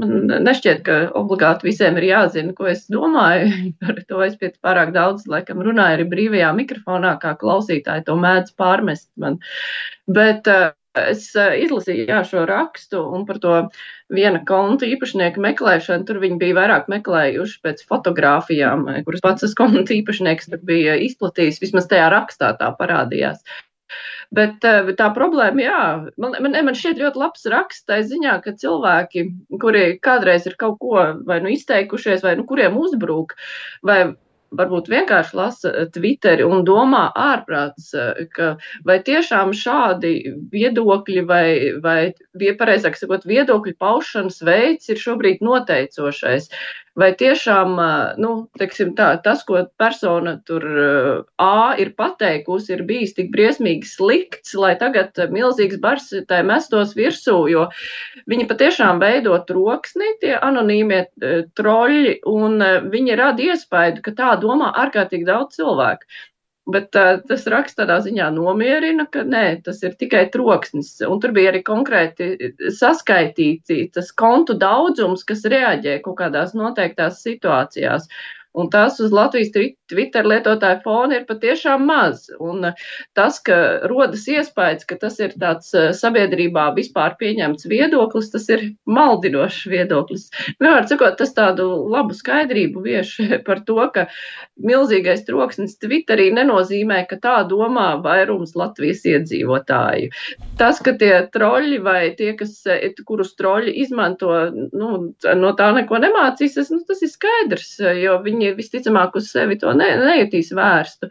man 0.00 0.44
nešķiet, 0.46 0.82
ka 0.86 0.98
obligāti 1.18 1.68
visiem 1.68 1.98
ir 2.00 2.08
jāzina, 2.10 2.54
ko 2.56 2.68
es 2.70 2.86
domāju. 2.92 3.50
Par 3.82 3.98
to 4.08 4.22
es 4.26 4.38
pēc 4.40 4.56
pārāk 4.64 4.94
daudz, 4.96 5.28
laikam, 5.30 5.62
runāju 5.64 5.98
arī 5.98 6.06
brīvajā 6.10 6.54
mikrofonā, 6.56 7.16
kā 7.22 7.34
klausītāji 7.40 8.06
to 8.08 8.16
mēdz 8.20 8.56
pārmest 8.60 9.10
man. 9.20 9.38
Bet 10.10 10.50
uh, 10.50 10.72
es 10.98 11.26
uh, 11.38 11.52
izlasīju 11.58 12.08
jā, 12.10 12.22
šo 12.26 12.44
rakstu 12.50 13.02
un 13.16 13.24
par 13.28 13.40
to 13.42 13.54
viena 14.14 14.42
konta 14.46 14.86
īpašnieku 14.88 15.42
meklēšanu. 15.42 16.06
Tur 16.08 16.20
viņi 16.22 16.40
bija 16.42 16.58
vairāk 16.60 16.90
meklējuši 16.92 17.60
pēc 17.64 17.84
fotografijām, 17.90 18.86
kuras 19.06 19.24
pats 19.24 19.46
tas 19.46 19.54
konta 19.58 19.94
īpašnieks 19.96 20.52
bija 20.66 20.98
izplatījis. 21.06 21.62
Vismaz 21.62 21.88
tajā 21.90 22.10
rakstā 22.14 22.54
tā 22.60 22.70
parādījās. 22.78 23.42
Bet, 24.34 24.64
eh, 24.64 24.80
bet 24.88 24.98
tā 24.98 25.10
problēma, 25.14 25.62
jā, 25.62 25.80
man, 26.20 26.36
man, 26.42 26.58
man 26.66 26.76
šķiet 26.78 27.00
ļoti 27.02 27.20
labs 27.20 27.46
raksts 27.52 27.86
tā 27.90 28.00
ziņā, 28.08 28.38
ka 28.44 28.54
cilvēki, 28.60 29.24
kuri 29.62 29.84
kādreiz 30.04 30.48
ir 30.48 30.58
kaut 30.60 30.80
ko 30.82 31.06
vai 31.28 31.40
nu 31.44 31.52
izteikušies, 31.54 32.24
vai 32.24 32.34
nu 32.40 32.46
kuriem 32.48 32.78
uzbrūk, 32.80 33.36
vai 33.86 33.98
varbūt 34.58 34.88
vienkārši 34.92 35.36
lasa 35.38 35.72
Twitteri 35.94 36.44
un 36.46 36.64
domā 36.66 37.04
ārprāts, 37.18 37.90
eh, 37.98 38.24
ka 38.34 38.54
vai 38.86 38.98
tiešām 39.06 39.52
šādi 39.56 40.14
viedokļi 40.54 41.26
vai, 41.28 41.48
vai 41.84 42.14
pareizāk 42.60 42.98
sakot, 42.98 43.26
viedokļu 43.28 43.76
paušanas 43.78 44.40
veids 44.46 44.90
ir 44.90 45.00
šobrīd 45.00 45.44
noteicošais. 45.44 46.50
Vai 46.94 47.08
tiešām 47.18 47.72
nu, 48.22 48.32
tā, 48.54 49.06
tas, 49.24 49.40
ko 49.46 49.64
persona 49.82 50.36
tur 50.46 50.62
A 51.42 51.74
ir 51.82 51.90
pateikusi, 51.98 52.70
ir 52.76 52.84
bijis 52.86 53.16
tik 53.16 53.32
briesmīgi 53.34 53.88
slikts, 53.90 54.54
lai 54.54 54.76
tagad 54.78 55.18
milzīgs 55.34 55.80
bars 55.82 56.12
tai 56.28 56.42
mestos 56.46 56.94
virsū, 56.94 57.34
jo 57.50 57.64
viņi 58.30 58.46
patiešām 58.50 59.02
veido 59.02 59.34
troksni, 59.48 60.12
tie 60.22 60.36
anonīmie 60.38 61.00
troļi, 61.58 62.20
un 62.30 62.62
viņi 62.94 63.18
rada 63.18 63.50
iespēju, 63.50 63.98
ka 64.04 64.14
tā 64.14 64.36
domā 64.38 64.70
ārkārtīgi 64.84 65.26
daudz 65.26 65.58
cilvēku. 65.58 66.06
Bet 66.72 66.96
uh, 66.96 67.18
tas 67.28 67.42
raksts 67.52 67.76
tādā 67.76 67.98
ziņā 68.04 68.30
nomierina, 68.32 69.04
ka 69.12 69.20
nē, 69.28 69.60
tas 69.66 69.82
ir 69.84 69.98
tikai 70.00 70.22
troksnis. 70.32 70.94
Un 71.04 71.20
tur 71.20 71.34
bija 71.36 71.50
arī 71.52 71.60
konkrēti 71.66 72.30
saskaitīti 72.72 73.90
tas 73.92 74.08
kontu 74.16 74.56
daudzums, 74.56 75.26
kas 75.28 75.44
reaģē 75.44 75.98
kaut 76.06 76.16
kādās 76.22 76.54
noteiktās 76.56 77.20
situācijās. 77.26 78.08
Un 78.54 78.70
tas 78.72 78.96
uz 79.02 79.12
Latvijas 79.12 79.52
Twitter 79.94 80.26
lietotāju 80.26 80.80
fona 80.84 81.20
ir 81.20 81.26
patiešām 81.28 81.84
maz. 81.86 82.26
Un 82.42 82.70
eh, 82.70 82.80
tas, 83.16 83.38
ka 83.44 83.56
rodas 83.90 84.26
iespējas, 84.30 84.86
ka 84.88 84.98
tas 85.00 85.20
ir 85.22 85.34
tāds 85.40 85.70
eh, 85.78 85.92
sabiedrībā 85.94 86.66
vispār 86.76 87.14
pieņemts 87.20 87.68
viedoklis, 87.70 88.32
tas 88.34 88.48
ir 88.50 88.64
maldinošs 88.90 89.68
viedoklis. 89.70 90.28
Vienmēr 90.58 90.88
sakot, 90.90 91.16
tas 91.20 91.34
tādu 91.36 91.68
labu 91.92 92.16
skaidrību 92.16 92.82
vieš 92.84 93.16
par 93.46 93.62
to, 93.68 93.78
ka 93.94 94.08
milzīgais 94.58 95.24
troksnis 95.28 95.78
Twitterī 95.82 96.30
nenozīmē, 96.34 97.04
ka 97.10 97.20
tā 97.22 97.36
domā 97.50 97.94
vairums 98.04 98.54
Latvijas 98.58 99.04
iedzīvotāju. 99.08 100.10
Tas, 100.58 100.80
ka 100.84 100.96
tie 100.98 101.12
troļi 101.34 101.80
vai 101.84 102.02
tie, 102.18 102.32
kas, 102.38 102.58
eh, 102.66 102.90
kurus 103.06 103.34
troļi 103.38 103.76
izmanto, 103.84 104.32
nu, 104.74 104.90
no 105.38 105.54
tā 105.58 105.70
neko 105.78 106.02
nemācīsies, 106.02 106.72
nu, 106.74 106.82
tas 106.88 107.02
ir 107.04 107.12
skaidrs, 107.12 107.76
jo 108.00 108.18
viņi 108.24 108.54
visticamāk 108.58 109.16
uz 109.18 109.30
sevi 109.30 109.58
to 109.60 109.72
ne, 109.84 109.94
nejutīs 110.02 110.52
vērstu. 110.56 111.10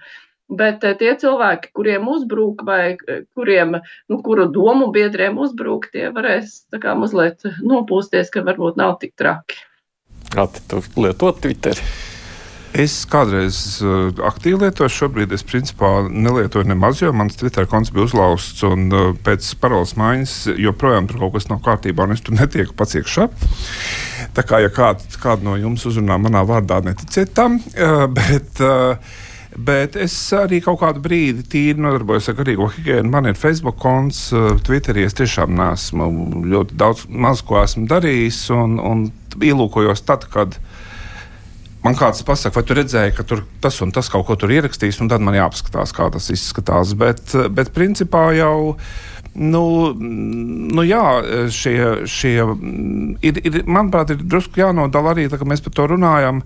Bet 0.53 0.84
eh, 0.86 0.95
tie 0.99 1.13
cilvēki, 1.19 1.71
kuriem 1.78 2.07
uzbrūk, 2.11 2.63
vai 2.67 2.95
eh, 2.95 3.24
kuriem, 3.38 3.78
nu, 4.11 4.21
kuru 4.26 4.49
domu 4.53 4.91
biedriem 4.95 5.39
uzbrūk, 5.41 5.89
tie 5.93 6.09
varēs 6.13 6.63
tā 6.74 6.82
kā 6.84 6.97
mazliet 6.99 7.45
nopūsties, 7.63 8.34
ka 8.34 8.45
varbūt 8.45 8.82
nav 8.82 8.97
tik 9.01 9.15
traki. 9.19 9.61
Kā 10.34 10.47
tu 10.49 10.82
lieto 10.97 11.32
Twitter? 11.38 11.80
Es 12.74 12.93
kādreiz 13.05 13.57
uh, 13.86 14.07
aktīvi 14.26 14.63
lietoju, 14.63 14.89
šobrīd 14.89 15.34
es 15.36 15.43
principā 15.45 16.07
nelietoju 16.09 16.65
nemaz, 16.65 17.03
jo 17.03 17.11
mans 17.13 17.38
Twitter 17.38 17.67
konts 17.69 17.91
bija 17.93 18.07
uzlauzts. 18.07 18.63
Un, 18.65 18.88
uh, 18.89 19.11
pēc 19.13 19.51
paroles 19.61 19.93
maiņas 19.99 20.34
joprojām 20.57 21.05
tur 21.09 21.21
kaut 21.21 21.36
kas 21.36 21.45
nav 21.51 21.61
kārtībā, 21.67 22.07
un 22.07 22.15
es 22.17 22.26
tur 22.26 22.34
netieku 22.39 22.74
pats 22.78 22.97
iekšā. 22.97 23.28
Tā 24.34 24.45
kā, 24.49 24.63
ja 24.63 24.74
kād 24.74 25.45
no 25.45 25.53
jums 25.61 25.86
uzrunā 25.86 26.17
manā 26.17 26.41
vārdā, 26.49 26.82
neticiet 26.82 27.36
tam. 27.38 27.61
Uh, 27.78 28.07
bet, 28.17 28.63
uh, 28.65 29.21
Bet 29.53 29.93
es 30.01 30.15
arī 30.34 30.63
kaut 30.65 30.80
kādu 30.82 30.97
brīdi 31.03 31.43
tīri 31.45 31.78
nodarbojos 31.78 32.32
ar 32.32 32.39
garīgo 32.39 32.71
higiēnu. 32.74 33.11
Man 33.13 33.30
ir 33.30 33.38
Facebook 33.38 33.78
konts, 33.78 34.32
Twitterī 34.65 35.03
es 35.05 35.13
tiešām 35.13 35.53
nesmu 35.59 36.07
ļoti 36.49 36.74
daudz, 36.82 37.03
maz 37.05 37.43
ko 37.45 37.59
esmu 37.61 37.86
darījis. 37.91 38.47
Un, 38.57 38.80
un 38.82 39.03
ielūkojos 39.38 40.01
tad, 40.09 40.26
kad 40.34 40.57
uh, 40.57 40.72
man 41.84 41.97
kāds 41.99 42.23
pasakā, 42.25 42.57
vai 42.59 42.67
tu 42.67 42.77
redzēji, 42.77 43.15
ka 43.17 43.25
tur 43.27 43.43
tas 43.63 43.79
un 43.84 43.91
tas 43.95 44.09
kaut 44.11 44.27
ko 44.27 44.38
tur 44.39 44.53
ierakstīs, 44.55 45.01
un 45.03 45.11
tad 45.11 45.23
man 45.23 45.38
jāpaskatās, 45.38 45.95
kā 45.95 46.09
tas 46.13 46.29
izskatās. 46.34 46.95
Bet, 46.99 47.36
bet 47.53 47.73
principā 47.75 48.29
jau. 48.38 48.77
Nu, 49.34 49.63
nu 49.97 50.84
jā, 50.86 51.01
šie, 51.49 52.05
šie 52.05 52.36
ir, 53.25 53.39
ir, 53.41 53.55
manuprāt, 53.65 54.11
ir 54.13 54.19
drusku 54.21 54.61
jānodala 54.61 55.15
arī, 55.15 55.25
tā, 55.25 55.39
ka 55.41 55.47
mēs 55.49 55.63
par 55.65 55.73
to 55.73 55.88
runājam 55.89 56.43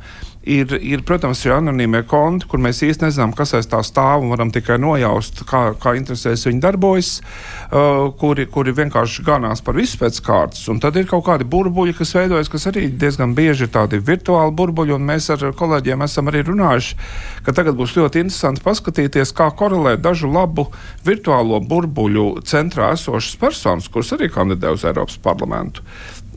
ir, 0.48 0.74
ir, 0.82 1.04
protams, 1.08 1.42
šie 1.44 1.52
anonīmie 1.58 2.04
konti, 2.08 2.48
kur 2.50 2.62
mēs 2.64 2.80
īstenībā 2.86 3.08
nezinām, 3.08 3.34
kas 3.38 3.54
aiz 3.58 3.68
tā 3.70 3.82
stāv 3.86 4.24
un 4.24 4.32
varam 4.34 4.52
tikai 4.54 4.78
nojaust, 4.82 5.44
kā, 5.48 5.72
kā 5.80 5.94
interesēs 6.00 6.46
viņi 6.48 6.62
darbojas, 6.64 7.12
uh, 7.20 8.08
kuri, 8.20 8.48
kuri 8.52 8.74
vienkārši 8.78 9.26
ganās 9.28 9.64
par 9.66 9.78
visu 9.78 10.00
pēc 10.02 10.20
kārtas. 10.26 10.64
Un 10.72 10.82
tad 10.84 10.98
ir 11.00 11.08
kaut 11.10 11.26
kādi 11.28 11.48
burbuļi, 11.48 11.96
kas 11.98 12.16
veidojas, 12.18 12.52
kas 12.52 12.68
arī 12.72 12.88
diezgan 12.90 13.36
bieži 13.38 13.68
ir 13.68 13.74
tādi 13.76 14.00
virtuāli 14.04 14.56
burbuļi, 14.58 14.96
un 14.98 15.08
mēs 15.08 15.30
ar 15.36 15.46
kolēģiem 15.58 16.06
esam 16.08 16.32
arī 16.32 16.44
runājuši, 16.48 17.00
ka 17.46 17.56
tagad 17.56 17.78
būs 17.80 17.96
ļoti 17.98 18.26
interesanti 18.26 18.64
paskatīties, 18.66 19.34
kā 19.38 19.50
korelē 19.58 19.98
dažu 20.02 20.32
labu 20.32 20.70
virtuālo 21.08 21.62
burbuļu 21.64 22.28
centrā 22.48 22.94
esošas 22.96 23.38
personas, 23.40 23.92
kuras 23.92 24.14
arī 24.18 24.32
kandidē 24.34 24.74
uz 24.76 24.86
Eiropas 24.88 25.20
parlamentu. 25.24 25.86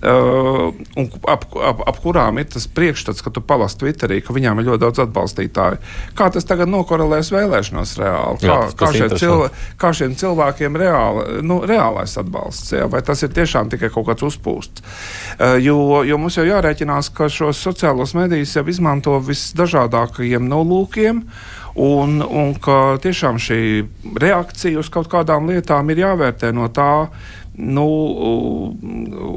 Uh, 0.01 0.72
ap, 1.28 1.42
ap, 1.61 1.82
ap 1.84 1.96
kurām 2.01 2.38
ir 2.40 2.46
tas 2.48 2.64
priekšstats, 2.72 3.20
ka 3.20 3.28
tu 3.36 3.42
palasi 3.44 3.76
Twitterī, 3.82 4.22
ka 4.24 4.32
viņām 4.32 4.62
ir 4.62 4.70
ļoti 4.70 4.80
daudz 4.86 5.03
atbalstītāju. 5.05 5.76
Kā 6.16 6.30
tas 6.32 6.48
tagad 6.48 6.70
nokorelēs 6.72 7.28
vēlēšanās 7.34 7.92
reāli? 8.01 8.40
Kā, 8.40 8.48
jā, 8.48 8.70
kā, 8.80 8.88
šie 8.96 9.09
cilv, 9.20 9.44
kā 9.76 9.92
šiem 9.98 10.14
cilvēkiem 10.16 10.78
reāli, 10.80 11.42
nu, 11.44 11.61
reālais 11.68 12.16
atbalsts? 12.16 12.72
Jā? 12.72 12.88
Vai 12.88 13.03
tas 13.05 13.20
ir 13.26 13.34
tiešām 13.36 13.68
tikai 13.74 13.92
kaut 13.92 14.09
kāds 14.09 14.24
uzpūsts? 14.30 14.80
Uh, 15.36 15.59
jo, 15.61 15.76
jo 16.09 16.20
mums 16.22 16.40
jau 16.40 16.48
jārēķinās, 16.48 17.12
ka 17.12 17.28
šos 17.28 17.61
sociālos 17.61 18.16
medijus 18.16 18.57
jau 18.57 18.64
izmanto 18.72 19.18
visdažādākajiem 19.28 20.48
nolūkiem. 20.48 21.26
Un, 21.80 22.16
un 22.24 22.57
ka 22.59 22.96
tiešām 23.05 23.36
šī 23.38 23.61
reakcija 24.18 24.80
uz 24.80 24.88
kaut 24.90 25.07
kādām 25.12 25.46
lietām 25.53 25.92
ir 25.92 26.03
jāvērtē 26.03 26.51
no 26.57 26.66
tā, 26.74 27.07
nu, 27.61 27.86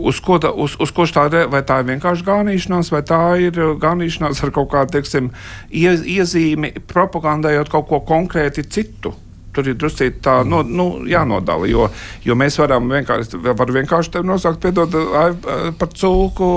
uz 0.07 0.19
ko, 0.23 0.37
tā, 0.41 0.51
uz, 0.51 0.77
uz 0.81 0.93
ko 0.95 1.05
tā, 1.09 1.27
vai 1.51 1.63
tā 1.67 1.81
ir 1.81 1.89
vienkārši 1.91 2.25
gānīšanās, 2.27 2.91
vai 2.93 3.03
tā 3.07 3.21
ir 3.43 3.59
gānīšanās 3.81 4.43
ar 4.45 4.53
kaut 4.55 4.71
kādu 4.73 4.97
teiksim, 4.97 5.29
ie, 5.69 5.91
iezīmi, 6.17 6.73
propagandējot 6.89 7.71
kaut 7.73 7.89
ko 7.91 8.01
konkrēti 8.07 8.65
citu. 8.69 9.13
Tur 9.53 9.67
ir 9.69 9.75
drusku 9.77 10.07
tā 10.25 10.39
no, 10.49 10.63
nu, 10.65 10.87
jānodala, 11.05 11.67
jo, 11.69 11.85
jo 12.25 12.37
mēs 12.37 12.57
varam 12.57 12.87
vienkārši, 12.89 13.37
var 13.53 13.73
vienkārši 13.75 14.15
te 14.15 14.23
nosaukt, 14.25 14.63
piedod, 14.63 14.95
par 15.77 15.91
cūku, 15.93 16.47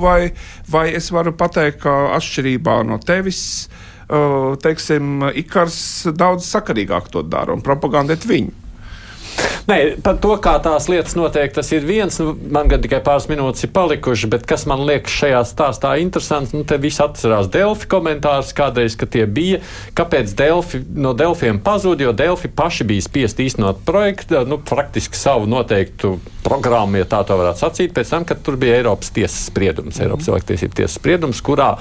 vai, 0.00 0.30
vai 0.72 0.86
es 0.96 1.10
varu 1.12 1.34
pateikt, 1.36 1.82
ka 1.84 2.14
atšķirībā 2.16 2.78
no 2.88 2.96
tevis, 3.04 3.42
teiksim, 4.64 5.26
Ikars 5.42 5.80
daudz 6.16 6.48
sakarīgāk 6.48 7.10
to 7.12 7.26
dara 7.28 7.52
un 7.52 7.64
propagandēt 7.66 8.24
viņu. 8.24 8.65
Nē, 9.66 9.76
par 9.98 10.20
to, 10.22 10.30
kā 10.38 10.52
tās 10.62 10.86
lietas 10.86 11.16
notiek, 11.18 11.50
tas 11.50 11.72
ir 11.74 11.82
viens. 11.86 12.20
Nu, 12.22 12.36
man 12.54 12.68
gan 12.70 12.82
tikai 12.84 13.00
pāris 13.04 13.26
minūtes 13.26 13.66
ir 13.66 13.72
palikušas, 13.74 14.30
bet 14.30 14.44
kas 14.46 14.62
man 14.70 14.84
liekas 14.86 15.16
šajā 15.18 15.40
stāstā 15.48 15.96
interesants, 15.98 16.54
nu, 16.54 16.62
te 16.62 16.78
viss 16.78 17.02
atcerās 17.02 17.50
Delfi 17.50 17.88
komentārus 17.90 18.52
kādreiz, 18.56 18.94
ka 18.98 19.08
tie 19.10 19.24
bija. 19.26 19.58
Kāpēc 19.98 20.36
Delfi 20.38 20.84
no 20.94 21.16
Delfiem 21.18 21.58
pazuda? 21.64 22.06
Jo 22.06 22.14
Delfi 22.14 22.52
paši 22.52 22.86
bija 22.86 23.06
spiest 23.08 23.42
īstenot 23.42 23.82
projektu, 23.88 24.44
nu, 24.46 24.60
praktiski 24.62 25.18
savu 25.18 25.50
noteiktu 25.50 26.14
programmu, 26.46 27.00
ja 27.00 27.10
tā 27.10 27.24
to 27.26 27.34
varētu 27.40 27.64
sacīt, 27.64 27.94
pēc 27.96 28.14
tam, 28.14 28.28
kad 28.28 28.46
tur 28.46 28.60
bija 28.60 28.78
Eiropas 28.78 29.10
tiesas 29.10 29.48
spriedums, 29.50 29.98
Eiropas 29.98 30.22
mhm. 30.22 30.28
cilvēktiesību 30.30 30.78
tiesas 30.78 31.00
spriedums, 31.00 31.42
kurā 31.42 31.72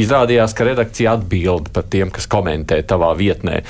izrādījās, 0.00 0.52
ka 0.52 0.68
redakcija 0.68 1.16
atbild 1.16 1.72
par 1.72 1.88
tiem, 1.88 2.12
kas 2.12 2.28
komentē 2.28 2.82
tavā 2.84 3.14
vietnē. 3.16 3.62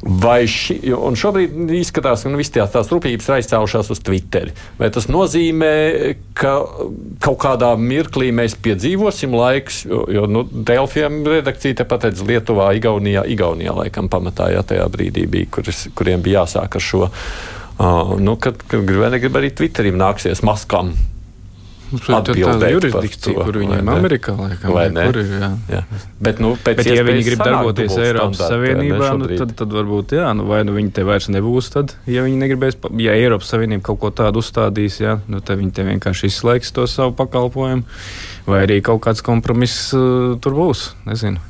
Vai 0.00 0.46
ši, 0.48 0.78
un 0.96 1.16
šobrīd 1.18 1.74
izskatās, 1.76 2.22
ka 2.24 2.30
nu, 2.32 2.38
visas 2.40 2.54
tās, 2.54 2.70
tās 2.72 2.88
rūpības 2.88 3.26
ir 3.28 3.34
aizcēlušās 3.36 3.90
uz 3.92 4.00
Twitter. 4.00 4.48
Vai 4.78 4.88
tas 4.94 5.10
nozīmē, 5.12 5.74
ka 6.40 6.54
kaut 7.20 7.36
kādā 7.42 7.74
mirklī 7.76 8.30
mēs 8.32 8.56
piedzīvosim 8.64 9.36
laiks, 9.36 9.82
jo, 9.90 10.06
jo 10.08 10.24
nu, 10.24 10.46
Delfiem 10.48 11.20
redakcija 11.28 11.82
tepat 11.82 12.08
redz 12.08 12.24
Lietuvā, 12.24 12.70
Igaunijā, 12.80 13.26
Igaunijā 13.28 13.76
laikam 13.76 14.08
pamatā, 14.12 14.48
ja 14.54 14.64
tajā 14.64 14.88
brīdī 14.88 15.26
bija, 15.28 15.52
kuris, 15.58 15.84
kuriem 15.92 16.24
bija 16.24 16.46
jāsāk 16.46 16.80
ar 16.80 16.86
šo. 16.86 17.04
Uh, 17.04 18.16
nu, 18.20 18.38
kad, 18.40 18.56
kad 18.68 18.84
grib 18.88 19.04
vai 19.04 19.12
negrib 19.12 19.36
arī 19.36 19.52
Twitterim 19.56 20.00
nāksies 20.00 20.40
maskām 20.44 20.94
Tā 21.90 22.20
ir 22.30 22.44
tāda 22.46 22.68
jurisdikcija, 22.70 23.34
to, 23.34 23.44
kur 23.48 23.56
viņiem 23.58 23.80
ir 23.82 23.90
Amerikā. 23.96 24.34
Laikam, 24.38 24.74
vai 24.76 24.84
ne? 24.94 25.06
Kur 25.10 25.18
ir, 25.18 25.32
jā. 25.40 25.48
Jā. 25.72 25.80
Bet, 26.22 26.38
nu, 26.42 26.52
Bet 26.62 26.82
ja 26.86 27.02
viņi 27.06 27.24
grib 27.26 27.42
darboties 27.42 27.96
Eiropas 27.98 28.44
Savienībā, 28.44 29.10
nu, 29.18 29.30
tad, 29.34 29.56
tad 29.58 29.74
varbūt 29.74 30.14
jā, 30.14 30.28
nu, 30.38 30.46
vai 30.50 30.62
nu 30.68 30.76
viņi 30.76 30.94
te 30.94 31.04
vairs 31.08 31.26
nebūs. 31.34 31.72
Tad, 31.74 31.96
ja 32.10 32.22
viņi 32.26 32.38
negribēs, 32.44 32.78
ja 33.02 33.18
Eiropas 33.18 33.50
Savienība 33.50 33.88
kaut 33.90 34.02
ko 34.04 34.12
tādu 34.22 34.44
uzstādīs, 34.44 35.00
jā, 35.02 35.18
nu, 35.26 35.42
tad 35.42 35.58
viņi 35.58 35.74
te 35.74 35.86
vienkārši 35.90 36.30
izslēgs 36.30 36.74
to 36.76 36.86
savu 36.90 37.16
pakalpojumu. 37.18 37.86
Vai 38.50 38.64
arī 38.68 38.80
kaut 38.86 39.02
kāds 39.04 39.24
kompromiss 39.26 39.90
uh, 39.96 40.36
tur 40.42 40.56
būs. 40.58 40.92
Nezinu. 41.10 41.42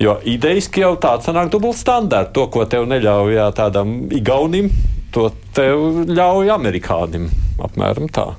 Jo 0.00 0.16
idejiski 0.24 0.80
jau 0.80 0.94
tāds 1.00 1.28
sanāk 1.28 1.52
dubultstandards. 1.52 2.32
To, 2.36 2.48
ko 2.52 2.64
tev 2.70 2.88
neļauj 2.88 3.36
jā, 3.36 3.48
tādam 3.56 3.98
igaunim, 4.14 4.70
to 5.12 5.28
tev 5.56 6.06
ļauj 6.08 6.52
amerikānim. 6.56 7.28
Apmēram 7.60 8.08
tā. 8.12 8.30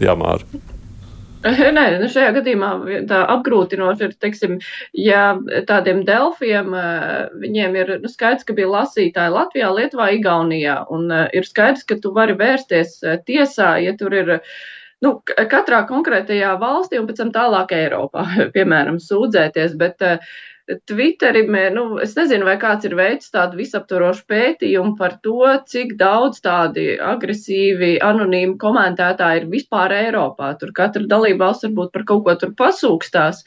Jāmāra. 0.00 0.44
Nē, 1.76 1.84
nu 2.02 2.08
šajā 2.12 2.34
gadījumā 2.36 2.70
tā 3.08 3.20
apgrūtinoši 3.34 4.04
ir, 4.06 4.16
teiksim, 4.20 4.58
ja 4.96 5.22
tādiem 5.68 6.02
delfiem 6.04 6.74
viņiem 7.40 7.78
ir 7.80 7.94
nu, 8.02 8.10
skaidrs, 8.12 8.44
ka 8.44 8.56
bija 8.58 8.68
lasītāji 8.74 9.32
Latvijā, 9.32 9.70
Lietuvā, 9.72 10.10
Igaunijā, 10.18 10.82
un 10.92 11.08
ir 11.08 11.48
skaidrs, 11.48 11.86
ka 11.88 11.96
tu 12.02 12.12
vari 12.16 12.36
vērsties 12.36 12.98
tiesā, 13.28 13.78
ja 13.80 13.96
tur 13.96 14.16
ir. 14.16 14.36
Nu, 15.00 15.14
katrā 15.24 15.78
konkrētajā 15.88 16.50
valstī 16.60 16.98
un 17.00 17.06
pēc 17.08 17.22
tam 17.22 17.30
tālāk 17.32 17.70
Eiropā, 17.72 18.26
piemēram, 18.56 18.98
sūdzēties, 19.00 19.78
bet 19.80 20.04
uh, 20.04 20.34
Twitterim, 20.86 21.56
nu, 21.74 21.84
es 22.02 22.12
nezinu, 22.14 22.46
vai 22.46 22.54
kāds 22.60 22.86
ir 22.86 22.94
veicis 22.98 23.32
tādu 23.34 23.58
visaptvarošu 23.58 24.22
pētījumu 24.30 24.94
par 24.98 25.16
to, 25.24 25.42
cik 25.70 25.96
daudz 25.98 26.38
tādi 26.44 26.92
agresīvi, 27.02 27.96
anonīmi 28.06 28.54
komentētāji 28.60 29.42
ir 29.42 29.50
vispār 29.50 29.94
Eiropā. 29.96 30.52
Tur 30.60 30.74
katra 30.76 31.02
dalībvalsts 31.10 31.66
varbūt 31.66 31.92
par 31.96 32.06
kaut 32.12 32.24
ko 32.26 32.36
tur 32.42 32.54
pasūkstās. 32.60 33.42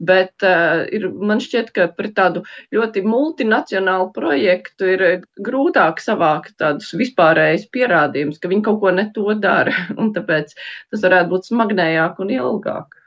Bet 0.00 0.46
uh, 0.46 0.86
ir, 0.96 1.10
man 1.12 1.42
šķiet, 1.44 1.74
ka 1.76 1.90
par 1.92 2.08
tādu 2.16 2.40
ļoti 2.72 3.02
multinacionālu 3.04 4.08
projektu 4.16 4.88
ir 4.94 5.04
grūtāk 5.44 6.00
savākt 6.00 6.56
tādus 6.62 6.94
vispārējus 6.96 7.68
pierādījumus, 7.74 8.40
ka 8.40 8.48
viņi 8.48 8.64
kaut 8.70 8.80
ko 8.80 8.94
ne 8.96 9.10
to 9.16 9.36
dara. 9.42 9.76
Un 10.00 10.14
tāpēc 10.16 10.56
tas 10.56 11.04
varētu 11.04 11.34
būt 11.34 11.52
smagnējāk 11.52 12.24
un 12.24 12.36
ilgāk. 12.38 13.00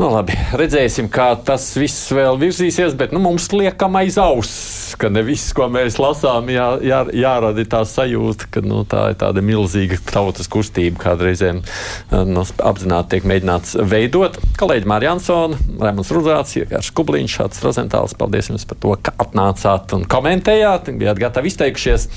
Nu, 0.00 0.06
labi, 0.08 0.32
redzēsim, 0.56 1.10
kā 1.12 1.26
tas 1.44 1.66
viss 1.76 2.06
vēl 2.16 2.38
virzīsies, 2.40 2.94
bet 2.96 3.10
nu, 3.12 3.20
mums 3.20 3.50
liekam 3.52 3.98
aiz 4.00 4.14
auss, 4.16 4.94
ka 4.96 5.10
ne 5.12 5.20
viss, 5.26 5.50
ko 5.52 5.66
mēs 5.68 5.98
lasām, 6.00 6.48
jā, 6.48 6.68
jā, 6.80 7.02
jārada 7.20 7.66
tā 7.68 7.82
sajūta, 7.84 8.48
ka 8.54 8.62
nu, 8.64 8.78
tā 8.88 9.10
ir 9.12 9.18
tāda 9.20 9.42
milzīga 9.44 9.98
tautas 10.08 10.48
kustība, 10.48 11.02
kādreizēm 11.02 11.60
nu, 12.30 12.44
apzināti 12.70 13.18
tiek 13.18 13.28
mēģināts 13.28 13.76
veidot. 13.92 14.38
Kolēģi 14.62 14.88
Mārija 14.88 15.12
Ansona, 15.18 15.60
Rēmons 15.84 16.14
Ruzāts, 16.16 16.56
Iekārs 16.62 16.88
Kubliņš, 16.96 17.36
Šāds 17.36 17.60
Rozentāls, 17.66 18.16
paldies 18.16 18.48
jums 18.48 18.64
par 18.70 18.80
to, 18.80 18.96
ka 19.04 19.12
atnācāt 19.26 19.92
un 19.98 20.08
komentējāt, 20.08 20.88
bijāt 20.96 21.20
gatavi 21.26 21.52
izteikšies. 21.52 22.08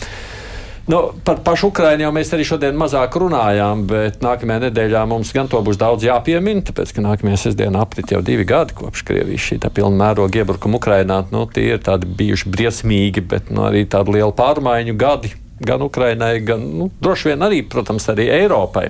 Nu, 0.83 0.99
par 1.23 1.37
pašu 1.45 1.69
Ukraiņu 1.71 2.03
jau 2.03 2.11
mēs 2.11 2.33
arī 2.35 2.43
šodien 2.47 2.75
mazāk 2.75 3.15
runājām, 3.21 3.85
bet 3.87 4.17
nākamajā 4.23 4.65
nedēļā 4.65 5.03
mums 5.07 5.31
gan 5.35 5.47
to 5.47 5.61
būs 5.63 5.79
daudz 5.79 6.03
jāpiemina, 6.03 6.65
tāpēc, 6.67 6.91
ka 6.91 7.05
nākamajā 7.05 7.39
sestdienā 7.45 7.85
aprit 7.85 8.11
jau 8.11 8.19
divi 8.25 8.43
gadi 8.47 8.75
kopš 8.75 9.05
Krievijas 9.07 9.45
šī 9.47 9.61
pilna 9.69 9.95
mēroga 10.01 10.41
iebrukuma 10.41 10.81
Ukrainā. 10.81 11.21
Nu, 11.31 11.45
tie 11.47 11.69
ir 11.77 11.79
tādi 11.85 12.09
bijuši 12.19 12.51
briesmīgi, 12.51 13.23
bet 13.23 13.47
nu, 13.53 13.63
arī 13.69 13.85
tādi 13.87 14.17
lieli 14.17 14.35
pārmaiņu 14.35 14.97
gadi 14.99 15.31
gan 15.59 15.81
Ukrainai, 15.81 16.39
gan 16.39 16.61
nu, 16.77 16.89
droši 17.01 17.29
vien 17.31 17.45
arī, 17.45 17.61
protams, 17.69 18.05
arī 18.11 18.27
Eiropai. 18.33 18.89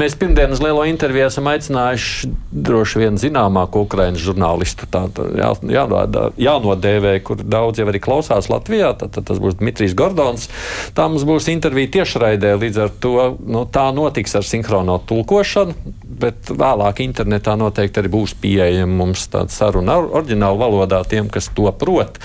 Mēs 0.00 0.16
pirmdienas 0.18 0.62
lielo 0.62 0.84
interviju 0.88 1.28
esam 1.28 1.48
aicinājuši 1.52 2.30
droši 2.52 3.02
vien 3.02 3.18
zināmāko 3.20 3.84
Ukraiņas 3.86 4.24
žurnālistu. 4.24 4.88
Tā 4.92 5.04
jā, 5.38 5.52
jānodā, 5.76 6.28
jānodēvē, 6.40 7.14
kur 7.26 7.42
daudz 7.42 7.80
jau 7.80 7.88
arī 7.90 8.02
klausās 8.02 8.50
Latvijā. 8.52 8.92
Tad, 8.98 9.14
tad 9.16 9.28
tas 9.30 9.40
būs 9.42 9.58
Dmitrijs 9.60 9.96
Gordons. 9.98 10.48
Tā 10.96 11.08
mums 11.10 11.26
būs 11.28 11.50
intervija 11.52 11.92
tiešraidē, 11.98 12.54
līdz 12.60 12.82
ar 12.86 12.96
to 13.02 13.14
nu, 13.46 13.64
tā 13.72 13.88
notiks 13.94 14.36
ar 14.38 14.46
sinhrono 14.46 14.98
tulkošanu, 15.08 15.94
bet 16.22 16.50
vēlāk 16.50 17.04
internetā 17.04 17.56
noteikti 17.58 18.02
arī 18.02 18.12
būs 18.12 18.36
pieejama 18.42 18.98
mums 19.04 19.28
tāda 19.32 19.54
saruna 19.54 20.00
oriģināla 20.02 20.58
valodā 20.58 21.02
tiem, 21.08 21.30
kas 21.32 21.50
to 21.56 21.70
prot. 21.78 22.20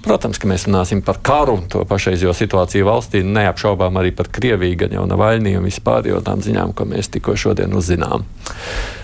Protams, 0.00 0.38
ka 0.40 0.48
mēs 0.48 0.64
runāsim 0.64 1.02
par 1.04 1.18
karu, 1.20 1.58
to 1.68 1.82
pašreizējo 1.88 2.32
situāciju 2.36 2.86
valstī, 2.88 3.20
neapšaubām 3.28 4.00
arī 4.00 4.14
par 4.16 4.30
Krieviju, 4.32 4.78
gan 4.86 4.96
jau 4.96 5.04
Navaļniju 5.10 5.60
un 5.60 5.68
vispār 5.68 6.08
jau 6.08 6.22
tām 6.24 6.40
ziņām, 6.44 6.72
ko 6.72 6.88
mēs 6.88 7.12
tikko 7.12 7.36
šodien 7.36 7.76
uzzinām. 7.76 8.24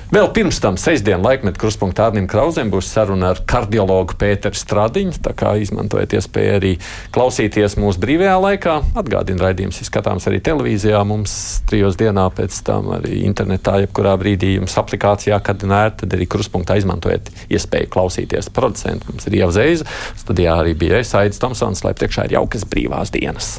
Vēl 0.09 0.31
pirms 0.33 0.57
tam 0.65 0.79
sestdienas 0.81 1.21
laikmetā 1.21 1.61
kruspunktā 1.61 2.07
Arnim 2.09 2.25
Krausam 2.31 2.71
būs 2.73 2.87
saruna 2.89 3.35
ar 3.35 3.43
kardiologu 3.45 4.17
Pēteru 4.17 4.57
Stradiņu. 4.57 5.19
Tā 5.21 5.35
kā 5.37 5.53
izmantojiet 5.61 6.17
iespēju 6.17 6.55
arī 6.57 6.71
klausīties 7.13 7.77
mūsu 7.77 8.01
brīvajā 8.01 8.39
laikā. 8.41 8.79
Atgādina 9.03 9.45
raidījums, 9.45 9.83
ir 9.83 9.91
skatāms 9.91 10.25
arī 10.31 10.41
televīzijā. 10.49 11.05
Mums 11.05 11.37
trijos 11.69 12.01
dienā 12.01 12.25
pēc 12.33 12.57
tam 12.65 12.89
arī 12.97 13.21
internetā, 13.29 13.83
jebkurā 13.85 14.17
brīdī 14.17 14.55
jums 14.55 14.81
aplikācijā, 14.81 15.43
kad 15.45 15.69
nērt, 15.69 16.01
tad 16.01 16.17
arī 16.17 16.25
kruspunktā 16.25 16.81
izmantojiet 16.81 17.29
iespēju 17.53 17.93
klausīties. 17.93 18.49
Producents 18.57 19.13
mums 19.13 19.29
ir 19.29 19.43
Ieva 19.43 19.53
Zeiza, 19.53 19.85
studijā 20.25 20.57
arī 20.63 20.73
bija 20.73 21.05
Aits 21.21 21.45
Tomsons, 21.45 21.85
lai 21.85 21.93
priekšā 21.93 22.31
ir 22.31 22.41
jaukas 22.41 22.65
brīvās 22.65 23.13
dienas. 23.13 23.59